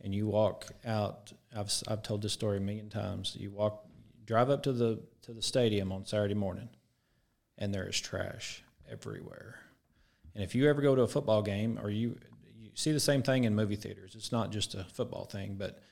and 0.01 0.15
you 0.15 0.27
walk 0.27 0.67
out. 0.87 1.33
I've 1.55 1.71
I've 1.87 2.03
told 2.03 2.23
this 2.23 2.33
story 2.33 2.59
a 2.59 2.61
million 2.61 2.89
times. 2.89 3.37
You 3.39 3.51
walk, 3.51 3.85
drive 4.25 4.49
up 4.49 4.63
to 4.63 4.73
the 4.73 5.01
to 5.23 5.33
the 5.33 5.43
stadium 5.43 5.93
on 5.93 6.07
Saturday 6.07 6.35
morning, 6.35 6.71
and 7.59 7.75
there 7.75 7.87
is 7.87 8.01
trash 8.01 8.63
everywhere. 8.91 9.61
And 10.35 10.45
if 10.45 10.55
you 10.55 10.69
ever 10.69 10.81
go 10.81 10.95
to 10.95 11.03
a 11.03 11.09
football 11.09 11.43
game 11.43 11.79
or 11.83 11.91
you 11.91 12.17
you 12.30 12.30
see 12.81 12.93
the 12.93 13.01
same 13.01 13.23
thing 13.23 13.45
in 13.45 13.55
movie 13.55 13.77
theaters, 13.77 14.15
it's 14.15 14.33
not 14.33 14.51
just 14.51 14.75
a 14.75 14.85
football 14.85 15.25
thing, 15.25 15.57
but 15.59 15.83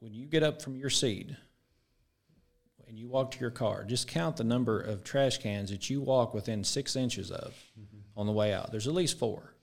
when 0.00 0.14
you 0.14 0.26
get 0.26 0.42
up 0.42 0.62
from 0.62 0.76
your 0.76 0.90
seat 0.90 1.30
and 2.86 2.98
you 2.98 3.08
walk 3.08 3.30
to 3.32 3.40
your 3.40 3.50
car, 3.50 3.84
just 3.84 4.08
count 4.08 4.36
the 4.36 4.44
number 4.44 4.80
of 4.80 5.04
trash 5.04 5.38
cans 5.38 5.70
that 5.70 5.88
you 5.88 6.00
walk 6.00 6.34
within 6.34 6.64
six 6.64 6.96
inches 6.96 7.30
of 7.30 7.54
mm-hmm. 7.78 7.98
on 8.16 8.26
the 8.26 8.32
way 8.32 8.52
out. 8.52 8.70
There's 8.70 8.86
at 8.86 8.94
least 8.94 9.18
four, 9.18 9.54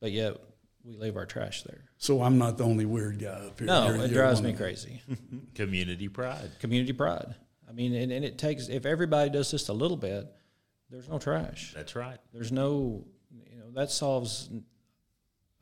but 0.00 0.12
yet 0.12 0.36
we 0.84 0.96
leave 0.96 1.16
our 1.16 1.26
trash 1.26 1.62
there. 1.62 1.84
So 1.98 2.22
I'm 2.22 2.38
not 2.38 2.58
the 2.58 2.64
only 2.64 2.84
weird 2.84 3.18
guy 3.18 3.28
up 3.28 3.58
here. 3.58 3.66
No, 3.66 3.86
You're- 3.88 4.04
it 4.04 4.10
you're 4.10 4.22
drives 4.22 4.40
me 4.40 4.52
crazy. 4.52 5.02
Community 5.54 6.08
pride. 6.08 6.50
Community 6.60 6.92
pride. 6.92 7.34
I 7.68 7.72
mean, 7.72 7.94
and, 7.94 8.10
and 8.10 8.24
it 8.24 8.38
takes 8.38 8.68
if 8.68 8.86
everybody 8.86 9.30
does 9.30 9.50
just 9.50 9.68
a 9.68 9.72
little 9.72 9.96
bit, 9.96 10.26
there's 10.90 11.08
no 11.08 11.18
trash. 11.18 11.72
That's 11.74 11.94
right. 11.94 12.18
There's 12.32 12.50
no, 12.50 13.04
you 13.30 13.58
know, 13.58 13.70
that 13.74 13.90
solves 13.90 14.48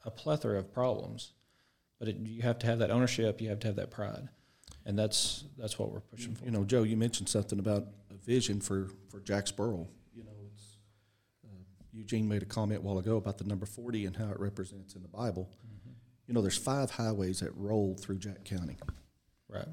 a 0.07 0.11
plethora 0.11 0.59
of 0.59 0.73
problems. 0.73 1.33
But 1.99 2.09
it, 2.09 2.17
you 2.17 2.43
have 2.43 2.59
to 2.61 2.67
have 2.67 2.79
that 2.79 2.91
ownership. 2.91 3.41
You 3.41 3.49
have 3.51 3.59
to 3.61 3.67
have 3.69 3.77
that 3.77 3.91
pride, 3.91 4.29
and 4.85 4.99
that's 4.99 5.45
that's 5.59 5.79
what 5.79 5.91
we're 5.93 6.01
pushing 6.01 6.35
for. 6.35 6.45
You 6.45 6.51
know, 6.51 6.65
Joe, 6.65 6.83
you 6.83 6.97
mentioned 6.97 7.29
something 7.29 7.59
about 7.59 7.87
a 8.11 8.15
vision 8.15 8.61
for, 8.61 8.89
for 9.09 9.21
Jacksboro. 9.21 9.89
You 10.15 10.25
know, 10.25 10.31
it's, 10.53 10.77
uh, 11.45 11.57
Eugene 11.93 12.29
made 12.29 12.43
a 12.43 12.47
comment 12.47 12.81
a 12.81 12.83
while 12.83 12.99
ago 12.99 13.17
about 13.17 13.39
the 13.39 13.45
number 13.45 13.65
40 13.67 14.05
and 14.07 14.17
how 14.17 14.31
it 14.31 14.39
represents 14.39 14.95
in 14.95 15.03
the 15.03 15.09
Bible. 15.09 15.49
You 16.27 16.35
know, 16.35 16.43
there's 16.43 16.59
five 16.59 16.91
highways 16.91 17.41
that 17.41 17.57
roll 17.57 17.95
through 17.95 18.19
Jack 18.19 18.45
County. 18.45 18.77
Right. 19.49 19.69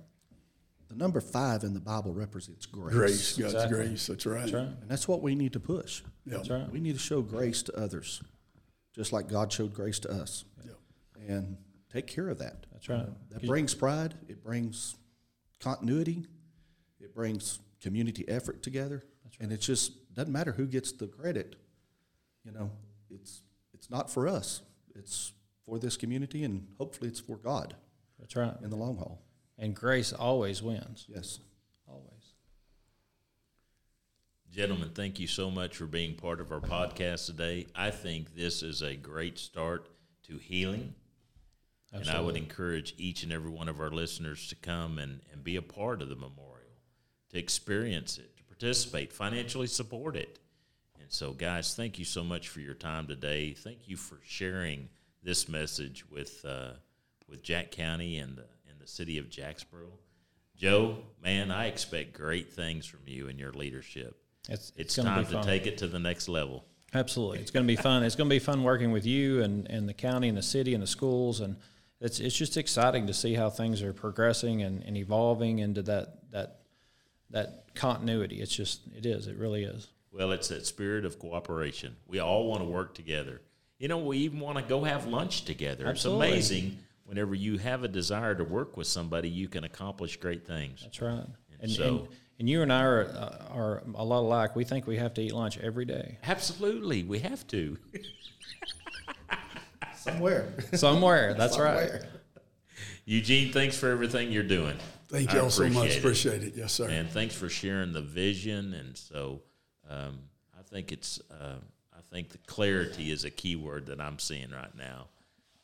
The 0.87 0.95
number 0.95 1.19
five 1.19 1.63
in 1.63 1.73
the 1.73 1.79
Bible 1.79 2.13
represents 2.13 2.67
grace. 2.67 2.93
Grace, 2.93 3.37
God's 3.37 3.53
Exactly. 3.55 3.77
grace. 3.87 4.07
That's 4.07 4.25
right. 4.27 4.39
That's 4.41 4.53
right. 4.53 4.61
And 4.81 4.87
that's 4.87 5.07
what 5.07 5.21
we 5.23 5.33
need 5.33 5.53
to 5.53 5.59
push. 5.59 6.03
Yeah. 6.25 6.37
That's 6.37 6.49
right. 6.51 6.71
We 6.71 6.79
need 6.79 6.93
to 6.93 6.99
show 7.01 7.21
grace 7.21 7.63
to 7.63 7.75
others, 7.75 8.21
just 8.93 9.11
like 9.11 9.27
God 9.27 9.51
showed 9.51 9.73
grace 9.73 9.99
to 9.99 10.11
us. 10.11 10.45
Yeah. 10.65 11.35
And 11.35 11.57
take 11.91 12.07
care 12.07 12.29
of 12.29 12.39
that. 12.39 12.65
That's 12.71 12.89
right. 12.89 12.99
Uh, 12.99 13.11
that 13.31 13.45
brings 13.45 13.73
pride. 13.73 14.13
It 14.27 14.43
brings 14.43 14.95
continuity. 15.59 16.25
It 16.99 17.13
brings 17.13 17.59
community 17.81 18.27
effort 18.27 18.61
together. 18.61 19.03
Right. 19.23 19.33
And 19.39 19.51
it 19.51 19.61
just 19.61 20.13
doesn't 20.13 20.31
matter 20.31 20.51
who 20.51 20.65
gets 20.65 20.91
the 20.91 21.07
credit. 21.07 21.55
You 22.43 22.51
know, 22.51 22.71
it's 23.09 23.41
it's 23.73 23.89
not 23.89 24.09
for 24.09 24.27
us. 24.27 24.61
It's 24.95 25.31
for 25.65 25.79
this 25.79 25.97
community, 25.97 26.43
and 26.43 26.67
hopefully, 26.77 27.09
it's 27.09 27.19
for 27.19 27.37
God 27.37 27.75
That's 28.19 28.35
right. 28.35 28.53
in 28.61 28.69
the 28.69 28.75
long 28.75 28.97
haul. 28.97 29.21
And 29.57 29.75
grace 29.75 30.11
always 30.11 30.61
wins. 30.61 31.05
Yes. 31.07 31.39
Always. 31.87 32.33
Gentlemen, 34.53 34.91
thank 34.93 35.19
you 35.19 35.25
so 35.25 35.49
much 35.49 35.77
for 35.77 35.87
being 35.87 36.13
part 36.13 36.39
of 36.39 36.51
our 36.51 36.59
podcast 36.59 37.25
today. 37.25 37.65
I 37.73 37.89
think 37.89 38.35
this 38.35 38.61
is 38.61 38.83
a 38.83 38.95
great 38.95 39.39
start 39.39 39.89
to 40.27 40.37
healing. 40.37 40.93
And 41.91 42.07
I 42.07 42.21
would 42.21 42.37
encourage 42.37 42.93
each 42.99 43.23
and 43.23 43.33
every 43.33 43.49
one 43.49 43.67
of 43.67 43.79
our 43.79 43.89
listeners 43.89 44.47
to 44.49 44.55
come 44.55 44.99
and, 44.99 45.21
and 45.31 45.43
be 45.43 45.55
a 45.55 45.63
part 45.63 46.03
of 46.03 46.09
the 46.09 46.15
memorial, 46.15 46.77
to 47.31 47.39
experience 47.39 48.19
it, 48.19 48.37
to 48.37 48.43
participate, 48.43 49.11
financially 49.11 49.65
support 49.65 50.15
it. 50.15 50.37
And 51.01 51.11
so, 51.11 51.31
guys, 51.31 51.73
thank 51.73 51.97
you 51.97 52.05
so 52.05 52.23
much 52.23 52.49
for 52.49 52.59
your 52.59 52.75
time 52.75 53.07
today. 53.07 53.53
Thank 53.53 53.87
you 53.87 53.97
for 53.97 54.19
sharing 54.23 54.87
this 55.23 55.49
message 55.49 56.05
with 56.11 56.45
uh, 56.45 56.73
with 57.27 57.41
Jack 57.41 57.71
County 57.71 58.19
and 58.19 58.35
the, 58.35 58.45
and 58.69 58.79
the 58.79 58.87
city 58.87 59.17
of 59.17 59.31
Jacksboro. 59.31 59.93
Joe, 60.55 60.99
man, 61.23 61.49
I 61.49 61.65
expect 61.65 62.13
great 62.13 62.53
things 62.53 62.85
from 62.85 63.01
you 63.07 63.29
and 63.29 63.39
your 63.39 63.51
leadership. 63.51 64.19
It's 64.49 64.73
It's, 64.75 64.95
gonna 64.95 65.09
time 65.09 65.25
to 65.25 65.43
take 65.43 65.67
it 65.67 65.77
to 65.79 65.87
the 65.87 65.99
next 65.99 66.27
level. 66.27 66.65
Absolutely, 66.93 67.39
it's 67.39 67.51
going 67.51 67.65
to 67.65 67.67
be 67.67 67.81
fun. 67.81 68.03
It's 68.03 68.15
going 68.15 68.29
to 68.29 68.33
be 68.33 68.39
fun 68.39 68.63
working 68.63 68.91
with 68.91 69.05
you 69.05 69.41
and, 69.41 69.69
and 69.69 69.89
the 69.89 69.93
county 69.93 70.29
and 70.29 70.37
the 70.37 70.43
city 70.43 70.73
and 70.73 70.83
the 70.83 70.87
schools, 70.87 71.39
and 71.39 71.55
it's 71.99 72.19
it's 72.19 72.35
just 72.35 72.55
exciting 72.55 73.07
to 73.07 73.13
see 73.13 73.33
how 73.33 73.49
things 73.49 73.81
are 73.81 73.93
progressing 73.93 74.61
and, 74.61 74.83
and 74.83 74.95
evolving 74.97 75.59
into 75.59 75.81
that 75.83 76.29
that 76.31 76.59
that 77.31 77.65
continuity. 77.73 78.41
It's 78.41 78.55
just 78.55 78.81
it 78.95 79.05
is. 79.05 79.27
It 79.27 79.37
really 79.37 79.63
is. 79.63 79.87
Well, 80.11 80.31
it's 80.33 80.49
that 80.49 80.67
spirit 80.67 81.05
of 81.05 81.17
cooperation. 81.17 81.95
We 82.05 82.19
all 82.19 82.45
want 82.45 82.61
to 82.61 82.67
work 82.67 82.93
together. 82.93 83.41
You 83.79 83.87
know, 83.87 83.97
we 83.97 84.19
even 84.19 84.39
want 84.39 84.59
to 84.59 84.63
go 84.63 84.83
have 84.83 85.07
lunch 85.07 85.45
together. 85.45 85.87
Absolutely. 85.87 86.27
It's 86.27 86.49
amazing 86.51 86.77
whenever 87.05 87.35
you 87.35 87.57
have 87.57 87.83
a 87.83 87.87
desire 87.87 88.35
to 88.35 88.43
work 88.43 88.77
with 88.77 88.87
somebody, 88.87 89.29
you 89.29 89.47
can 89.47 89.63
accomplish 89.63 90.17
great 90.17 90.45
things. 90.45 90.81
That's 90.83 91.01
right. 91.01 91.25
And 91.59 91.71
so- 91.71 91.99
and, 91.99 92.07
and 92.43 92.49
you 92.49 92.61
and 92.61 92.73
I 92.73 92.83
are 92.83 93.05
uh, 93.05 93.53
are 93.53 93.83
a 93.95 94.03
lot 94.03 94.19
alike. 94.19 94.53
We 94.53 94.65
think 94.65 94.85
we 94.85 94.97
have 94.97 95.13
to 95.13 95.21
eat 95.21 95.31
lunch 95.31 95.57
every 95.59 95.85
day 95.85 96.17
Absolutely, 96.23 97.03
we 97.03 97.19
have 97.19 97.47
to. 97.47 97.77
Somewhere. 99.95 100.53
somewhere. 100.73 101.33
That's 101.35 101.57
right. 101.57 102.01
Eugene, 103.05 103.53
thanks 103.53 103.77
for 103.77 103.89
everything 103.89 104.29
you're 104.29 104.43
doing. 104.43 104.75
Thank 105.07 105.33
I 105.33 105.37
y'all 105.37 105.49
so 105.49 105.69
much. 105.69 105.95
appreciate 105.95 105.95
it. 105.95 105.99
Appreciate 105.99 106.43
it. 106.43 106.53
Yes, 106.57 106.73
sir. 106.73 106.89
And 106.89 107.09
thanks 107.09 107.33
for 107.33 107.47
sharing 107.47 107.93
the 107.93 108.01
vision. 108.01 108.73
And 108.73 108.97
so, 108.97 109.43
um, 109.89 110.19
I 110.59 110.63
think 110.63 110.91
it's, 110.91 111.21
uh, 111.31 111.55
I 111.93 112.01
think 112.11 112.29
the 112.29 112.39
clarity 112.39 113.11
is 113.11 113.23
a 113.23 113.29
key 113.29 113.55
word 113.55 113.85
that 113.85 114.01
I'm 114.01 114.19
seeing 114.19 114.51
right 114.51 114.75
now, 114.75 115.07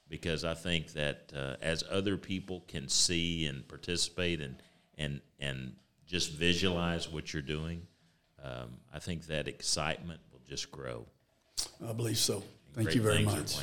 because 0.07 0.45
I 0.45 0.53
think 0.53 0.93
that 0.93 1.34
uh, 1.36 1.55
as 1.61 1.84
other 1.91 2.15
people 2.15 2.63
can 2.69 2.88
see 2.88 3.45
and 3.47 3.67
participate 3.67 4.39
and 4.39 4.55
and 4.97 5.19
and 5.39 5.73
just 6.10 6.32
visualize 6.32 7.07
what 7.07 7.32
you're 7.32 7.41
doing, 7.41 7.84
um, 8.43 8.78
I 8.93 8.99
think 8.99 9.28
that 9.28 9.47
excitement 9.47 10.20
will 10.32 10.41
just 10.47 10.70
grow. 10.72 11.05
I 11.88 11.93
believe 11.93 12.18
so. 12.18 12.43
Thank 12.74 12.95
you 12.95 13.01
very 13.01 13.24
much. 13.24 13.55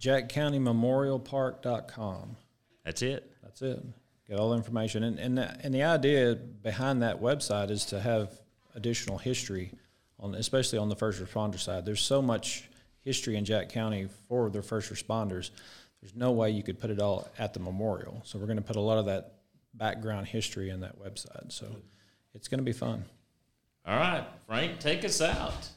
JackCountyMemorialPark.com. 0.00 2.36
That's 2.84 3.00
it. 3.02 3.30
That's 3.42 3.62
it. 3.62 3.80
Get 4.28 4.38
all 4.38 4.50
the 4.50 4.56
information, 4.56 5.04
and 5.04 5.18
and 5.18 5.38
the, 5.38 5.64
and 5.64 5.74
the 5.74 5.84
idea 5.84 6.34
behind 6.34 7.02
that 7.02 7.20
website 7.20 7.70
is 7.70 7.84
to 7.86 8.00
have 8.00 8.30
additional 8.74 9.18
history 9.18 9.72
on, 10.18 10.34
especially 10.34 10.78
on 10.78 10.88
the 10.88 10.96
first 10.96 11.22
responder 11.22 11.58
side. 11.58 11.84
There's 11.84 12.00
so 12.00 12.22
much 12.22 12.68
history 13.00 13.36
in 13.36 13.44
Jack 13.44 13.68
County 13.68 14.08
for 14.28 14.48
the 14.50 14.62
first 14.62 14.92
responders. 14.92 15.50
There's 16.00 16.14
no 16.14 16.32
way 16.32 16.50
you 16.50 16.62
could 16.62 16.80
put 16.80 16.90
it 16.90 17.00
all 17.00 17.28
at 17.38 17.54
the 17.54 17.60
memorial. 17.60 18.22
So 18.24 18.38
we're 18.38 18.46
going 18.46 18.56
to 18.56 18.62
put 18.62 18.76
a 18.76 18.80
lot 18.80 18.98
of 18.98 19.06
that 19.06 19.34
background 19.74 20.26
history 20.26 20.70
in 20.70 20.80
that 20.80 20.98
website. 20.98 21.52
So 21.52 21.66
it's 22.34 22.48
going 22.48 22.58
to 22.58 22.64
be 22.64 22.72
fun. 22.72 23.04
All 23.86 23.96
right, 23.96 24.24
Frank, 24.46 24.78
take 24.78 25.04
us 25.04 25.20
out. 25.20 25.68